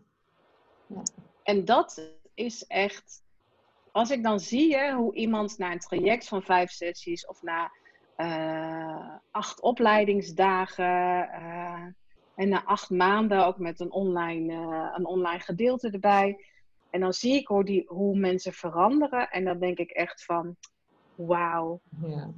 En 1.43 1.66
dat 1.66 2.18
is 2.34 2.64
echt, 2.64 3.24
als 3.91 4.11
ik 4.11 4.23
dan 4.23 4.39
zie 4.39 4.75
hè, 4.75 4.93
hoe 4.93 5.15
iemand 5.15 5.57
na 5.57 5.71
een 5.71 5.79
traject 5.79 6.27
van 6.27 6.41
vijf 6.41 6.71
sessies 6.71 7.25
of 7.25 7.41
na 7.41 7.71
uh, 8.17 9.15
acht 9.31 9.61
opleidingsdagen 9.61 11.29
uh, 11.33 11.85
en 12.35 12.49
na 12.49 12.63
acht 12.63 12.89
maanden 12.89 13.45
ook 13.45 13.57
met 13.57 13.79
een 13.79 13.91
online, 13.91 14.53
uh, 14.53 14.93
een 14.95 15.05
online 15.05 15.39
gedeelte 15.39 15.89
erbij 15.89 16.37
en 16.89 16.99
dan 16.99 17.13
zie 17.13 17.33
ik 17.33 17.47
hoe, 17.47 17.63
die, 17.63 17.83
hoe 17.87 18.17
mensen 18.17 18.53
veranderen. 18.53 19.29
En 19.29 19.45
dan 19.45 19.59
denk 19.59 19.77
ik 19.77 19.91
echt 19.91 20.25
van, 20.25 20.55
wauw. 21.15 21.81
Ja. 22.01 22.29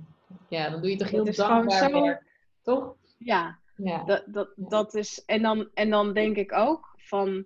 ja, 0.47 0.69
dan 0.69 0.81
doe 0.81 0.89
je 0.89 0.97
toch 0.97 1.09
heel 1.09 1.33
dankbaar 1.33 1.89
zo... 1.89 2.01
werk, 2.01 2.23
toch? 2.61 2.95
Ja, 3.17 3.59
ja. 3.75 4.03
Dat, 4.03 4.23
dat, 4.27 4.49
dat 4.55 4.93
is... 4.93 5.25
En 5.25 5.41
dan, 5.41 5.69
en 5.73 5.89
dan 5.89 6.13
denk 6.13 6.35
ik 6.35 6.53
ook 6.53 6.95
van... 6.97 7.45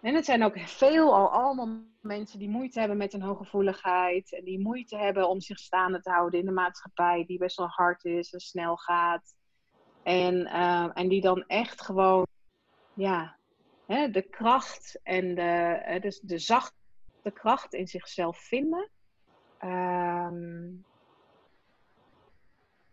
En 0.00 0.14
het 0.14 0.24
zijn 0.24 0.44
ook 0.44 0.58
veel 0.58 1.14
al 1.14 1.28
allemaal 1.28 1.68
mensen 2.00 2.38
die 2.38 2.48
moeite 2.48 2.78
hebben 2.78 2.96
met 2.98 3.12
een 3.12 3.22
hooggevoeligheid. 3.22 4.32
En 4.32 4.44
die 4.44 4.60
moeite 4.60 4.96
hebben 4.96 5.28
om 5.28 5.40
zich 5.40 5.58
staande 5.58 6.00
te 6.00 6.10
houden 6.10 6.40
in 6.40 6.46
de 6.46 6.52
maatschappij. 6.52 7.24
Die 7.26 7.38
best 7.38 7.56
wel 7.56 7.68
hard 7.68 8.04
is 8.04 8.32
en 8.32 8.40
snel 8.40 8.76
gaat. 8.76 9.34
En, 10.02 10.34
uh, 10.34 10.90
en 10.94 11.08
die 11.08 11.20
dan 11.20 11.44
echt 11.46 11.82
gewoon 11.82 12.26
ja, 12.94 13.36
hè, 13.86 14.10
de 14.10 14.22
kracht 14.22 15.00
en 15.02 15.34
de, 15.34 15.98
dus 16.00 16.20
de 16.20 16.38
zachte 16.38 16.74
kracht 17.32 17.74
in 17.74 17.86
zichzelf 17.86 18.38
vinden. 18.38 18.90
Ehm, 19.58 20.70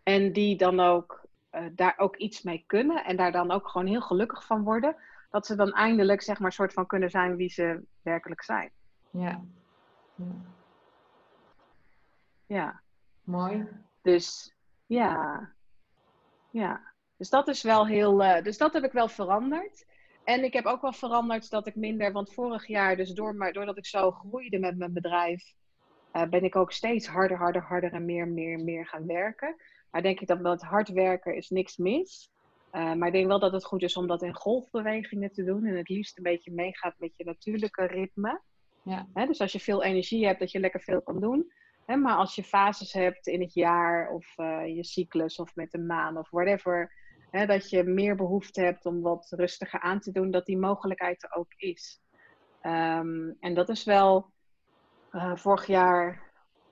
en 0.02 0.32
die 0.32 0.56
dan 0.56 0.80
ook 0.80 1.26
uh, 1.52 1.66
daar 1.72 1.94
ook 1.96 2.16
iets 2.16 2.42
mee 2.42 2.64
kunnen 2.66 3.04
en 3.04 3.16
daar 3.16 3.32
dan 3.32 3.50
ook 3.50 3.68
gewoon 3.68 3.86
heel 3.86 4.00
gelukkig 4.00 4.44
van 4.44 4.62
worden. 4.62 4.96
Dat 5.36 5.46
ze 5.46 5.54
dan 5.54 5.72
eindelijk 5.72 6.22
zeg 6.22 6.38
maar 6.38 6.52
soort 6.52 6.72
van 6.72 6.86
kunnen 6.86 7.10
zijn 7.10 7.36
wie 7.36 7.48
ze 7.48 7.82
werkelijk 8.02 8.42
zijn. 8.42 8.70
Ja. 9.10 9.44
Ja. 10.14 10.24
ja. 12.46 12.80
Mooi. 13.24 13.68
Dus 14.02 14.54
ja. 14.86 15.52
Ja. 16.50 16.92
Dus 17.16 17.28
dat 17.28 17.48
is 17.48 17.62
wel 17.62 17.86
heel. 17.86 18.22
Uh, 18.22 18.42
dus 18.42 18.58
dat 18.58 18.72
heb 18.72 18.84
ik 18.84 18.92
wel 18.92 19.08
veranderd. 19.08 19.86
En 20.24 20.44
ik 20.44 20.52
heb 20.52 20.64
ook 20.64 20.80
wel 20.80 20.92
veranderd 20.92 21.50
dat 21.50 21.66
ik 21.66 21.74
minder, 21.74 22.12
want 22.12 22.34
vorig 22.34 22.66
jaar, 22.66 22.96
dus 22.96 23.10
door, 23.10 23.34
maar 23.34 23.52
doordat 23.52 23.78
ik 23.78 23.86
zo 23.86 24.10
groeide 24.10 24.58
met 24.58 24.76
mijn 24.76 24.92
bedrijf, 24.92 25.54
uh, 26.12 26.22
ben 26.22 26.44
ik 26.44 26.56
ook 26.56 26.72
steeds 26.72 27.06
harder, 27.06 27.36
harder, 27.36 27.62
harder 27.62 27.92
en 27.92 28.04
meer, 28.04 28.28
meer, 28.28 28.64
meer 28.64 28.86
gaan 28.86 29.06
werken. 29.06 29.56
Maar 29.90 30.02
denk 30.02 30.20
ik 30.20 30.26
dat 30.26 30.40
met 30.40 30.62
hard 30.62 30.88
werken 30.88 31.36
is 31.36 31.50
niks 31.50 31.76
mis. 31.76 32.30
Uh, 32.72 32.94
maar 32.94 33.06
ik 33.06 33.12
denk 33.12 33.26
wel 33.26 33.38
dat 33.38 33.52
het 33.52 33.64
goed 33.64 33.82
is 33.82 33.96
om 33.96 34.06
dat 34.06 34.22
in 34.22 34.34
golfbewegingen 34.34 35.32
te 35.32 35.44
doen. 35.44 35.64
En 35.64 35.76
het 35.76 35.88
liefst 35.88 36.16
een 36.16 36.22
beetje 36.22 36.52
meegaat 36.52 36.94
met 36.98 37.16
je 37.16 37.24
natuurlijke 37.24 37.86
ritme. 37.86 38.40
Ja. 38.82 39.06
dus 39.26 39.40
als 39.40 39.52
je 39.52 39.60
veel 39.60 39.82
energie 39.82 40.26
hebt, 40.26 40.40
dat 40.40 40.50
je 40.50 40.60
lekker 40.60 40.80
veel 40.80 41.02
kan 41.02 41.20
doen. 41.20 41.52
maar 41.86 42.16
als 42.16 42.34
je 42.34 42.44
fases 42.44 42.92
hebt 42.92 43.26
in 43.26 43.40
het 43.40 43.54
jaar 43.54 44.08
of 44.08 44.38
uh, 44.38 44.76
je 44.76 44.84
cyclus 44.84 45.38
of 45.38 45.54
met 45.54 45.74
een 45.74 45.86
maan 45.86 46.18
of 46.18 46.30
whatever 46.30 46.92
hè, 47.30 47.46
dat 47.46 47.70
je 47.70 47.82
meer 47.82 48.16
behoefte 48.16 48.60
hebt 48.60 48.86
om 48.86 49.00
wat 49.00 49.32
rustiger 49.36 49.80
aan 49.80 50.00
te 50.00 50.12
doen, 50.12 50.30
dat 50.30 50.46
die 50.46 50.58
mogelijkheid 50.58 51.22
er 51.22 51.34
ook 51.34 51.52
is. 51.56 52.00
Um, 52.62 53.36
en 53.40 53.54
dat 53.54 53.68
is 53.68 53.84
wel, 53.84 54.30
uh, 55.12 55.36
vorig 55.36 55.66
jaar 55.66 56.25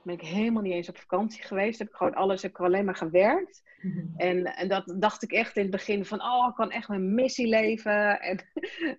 ben 0.04 0.14
ik 0.14 0.20
helemaal 0.20 0.62
niet 0.62 0.72
eens 0.72 0.88
op 0.88 0.98
vakantie 0.98 1.42
geweest. 1.42 1.78
Heb 1.78 1.88
ik 1.88 1.94
gewoon 1.94 2.14
alles, 2.14 2.42
heb 2.42 2.50
ik 2.50 2.60
alleen 2.60 2.84
maar 2.84 2.96
gewerkt. 2.96 3.62
Mhm. 3.80 4.06
En, 4.16 4.44
en 4.44 4.68
dat 4.68 4.94
dacht 4.98 5.22
ik 5.22 5.32
echt 5.32 5.56
in 5.56 5.62
het 5.62 5.70
begin 5.70 6.04
van, 6.04 6.22
oh, 6.22 6.48
ik 6.48 6.54
kan 6.54 6.70
echt 6.70 6.88
mijn 6.88 7.14
missie 7.14 7.46
leven. 7.46 8.20
En, 8.20 8.40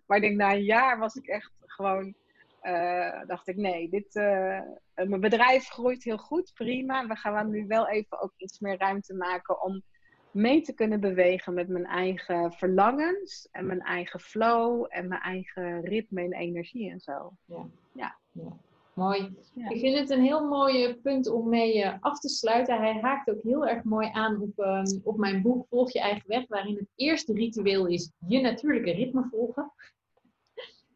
maar 0.06 0.18
ik 0.18 0.24
denk, 0.24 0.38
na 0.38 0.53
een 0.53 0.64
jaar 0.64 0.99
was 0.99 1.16
ik 1.16 1.28
echt 1.28 1.51
gewoon, 1.60 2.14
uh, 2.62 3.22
dacht 3.28 3.47
ik, 3.47 3.56
nee, 3.56 3.89
dit, 3.89 4.16
uh, 4.16 4.62
mijn 4.95 5.22
bedrijf 5.22 5.68
groeit 5.68 6.03
heel 6.03 6.18
goed, 6.18 6.51
prima. 6.53 7.08
We 7.08 7.16
gaan 7.16 7.49
nu 7.49 7.68
wel 7.68 7.88
even 7.88 8.22
ook 8.22 8.34
iets 8.38 8.60
meer 8.60 8.78
ruimte 8.78 9.14
maken 9.14 9.62
om 9.64 9.84
mee 10.32 10.62
te 10.62 10.74
kunnen 10.74 10.99
bewegen 10.99 11.53
met 11.53 11.68
mijn 11.68 11.86
eigen 11.86 12.51
verlangens 12.51 13.47
en 13.51 13.66
mijn 13.66 13.82
eigen 13.82 14.20
flow 14.20 14.86
en 14.89 15.08
mijn 15.08 15.22
eigen 15.22 15.82
ritme 15.82 16.22
en 16.22 16.34
energie 16.34 16.91
en 16.91 16.99
zo. 16.99 17.32
Ja. 17.45 17.66
ja. 17.91 18.18
ja. 18.32 18.58
Mooi. 18.96 19.36
Ik 19.70 19.80
vind 19.80 19.98
het 19.98 20.10
een 20.10 20.22
heel 20.22 20.48
mooi 20.48 20.96
punt 20.96 21.30
om 21.30 21.50
mee 21.50 21.84
eh, 21.84 21.98
af 22.00 22.20
te 22.20 22.30
sluiten. 22.30 22.78
Hij 22.78 23.00
haakt 23.02 23.30
ook 23.30 23.41
heel 23.43 23.68
erg 23.68 23.84
mooi 23.84 24.10
aan 24.12 24.41
op, 24.41 24.60
ehm, 24.60 25.00
op 25.04 25.18
mijn 25.18 25.41
boek 25.41 25.68
Volg 25.70 25.91
je 25.91 26.00
eigen 26.00 26.28
weg, 26.28 26.48
waarin 26.48 26.76
het 26.76 26.88
eerste 26.96 27.34
ritueel 27.34 27.88
is 27.88 28.12
je 28.28 28.41
natuurlijke 28.41 28.91
ritme 28.91 29.28
volgen. 29.32 29.72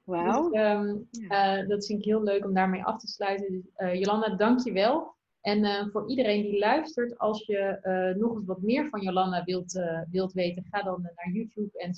Wauw. 0.04 0.50
Dus, 0.50 0.62
ehm, 0.62 0.95
uh, 1.12 1.68
dat 1.68 1.86
vind 1.86 2.00
ik 2.00 2.06
heel 2.06 2.24
leuk 2.24 2.45
om 2.45 2.54
daarmee 2.54 2.84
af 2.84 3.00
te 3.00 3.08
sluiten. 3.08 3.52
Dus, 3.52 3.72
uh, 3.78 3.93
Jolanda, 3.93 4.36
dank 4.36 4.64
je 4.64 4.72
wel. 4.72 5.16
En 5.41 5.64
uh, 5.64 5.88
voor 5.91 6.10
iedereen 6.10 6.41
die 6.41 6.60
luistert, 6.60 7.18
als 7.18 7.45
je 7.45 7.80
uh, 7.84 8.22
nog 8.22 8.36
eens 8.36 8.45
wat 8.45 8.62
meer 8.62 8.89
van 8.89 9.02
Jolanda 9.02 9.43
wilt, 9.43 9.76
uh, 9.76 10.02
wilt 10.12 10.34
weten, 10.34 10.66
ga 10.70 10.82
dan 10.82 11.02
naar 11.02 11.30
YouTube 11.34 11.80
en 11.80 11.95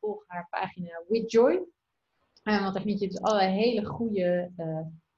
volg 0.00 0.24
haar 0.26 0.46
pagina 0.50 1.02
With 1.08 1.30
Joy. 1.30 1.64
want 2.42 2.74
daar 2.74 2.82
vind 2.82 3.00
je 3.00 3.08
dus 3.08 3.20
allerlei 3.20 3.52
hele 3.52 3.84
goede 3.84 4.50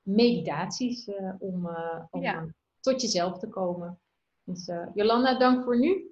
meditaties 0.06 1.10
om, 1.38 1.68
om 2.10 2.22
ja. 2.22 2.46
tot 2.80 3.02
jezelf 3.02 3.38
te 3.38 3.48
komen. 3.48 3.98
Dus 4.44 4.70
Jolanda, 4.94 5.38
dank 5.38 5.64
voor 5.64 5.78
nu. 5.78 6.10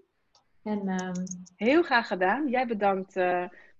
En, 0.62 0.88
ehm, 0.88 1.24
Heel 1.56 1.82
graag 1.82 2.06
gedaan. 2.06 2.48
Jij 2.48 2.66
bedankt 2.66 3.12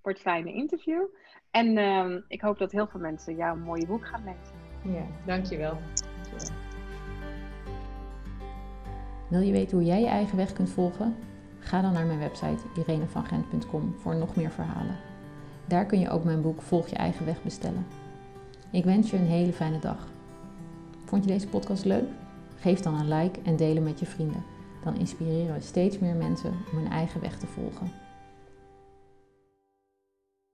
voor 0.02 0.12
het 0.12 0.20
fijne 0.20 0.52
interview. 0.52 1.02
En 1.50 1.76
ehm, 1.76 2.20
ik 2.28 2.40
hoop 2.40 2.58
dat 2.58 2.72
heel 2.72 2.86
veel 2.86 3.00
mensen 3.00 3.36
jouw 3.36 3.56
mooie 3.56 3.86
boek 3.86 4.06
gaan 4.06 4.24
lezen. 4.24 4.94
Ja, 4.94 5.06
dankjewel. 5.26 5.78
dankjewel. 6.22 6.56
Wil 9.28 9.40
je 9.40 9.52
weten 9.52 9.76
hoe 9.76 9.86
jij 9.86 10.00
je 10.00 10.06
eigen 10.06 10.36
weg 10.36 10.52
kunt 10.52 10.70
volgen? 10.70 11.16
Ga 11.58 11.80
dan 11.80 11.92
naar 11.92 12.06
mijn 12.06 12.18
website 12.18 12.62
irenevangent.com 12.76 13.94
voor 13.98 14.16
nog 14.16 14.36
meer 14.36 14.50
verhalen. 14.50 14.96
Daar 15.68 15.86
kun 15.86 16.00
je 16.00 16.10
ook 16.10 16.24
mijn 16.24 16.42
boek 16.42 16.62
Volg 16.62 16.88
je 16.88 16.96
eigen 16.96 17.26
weg 17.26 17.42
bestellen. 17.42 17.86
Ik 18.74 18.84
wens 18.84 19.10
je 19.10 19.16
een 19.16 19.26
hele 19.26 19.52
fijne 19.52 19.78
dag. 19.78 20.08
Vond 21.04 21.24
je 21.24 21.30
deze 21.30 21.48
podcast 21.48 21.84
leuk? 21.84 22.08
Geef 22.56 22.80
dan 22.80 22.94
een 22.94 23.08
like 23.18 23.40
en 23.44 23.56
deel 23.56 23.74
hem 23.74 23.82
met 23.82 24.00
je 24.00 24.06
vrienden. 24.06 24.44
Dan 24.84 24.96
inspireren 24.96 25.54
we 25.54 25.60
steeds 25.60 25.98
meer 25.98 26.14
mensen 26.14 26.52
om 26.72 26.78
hun 26.78 26.90
eigen 26.90 27.20
weg 27.20 27.38
te 27.38 27.46
volgen. 27.46 28.03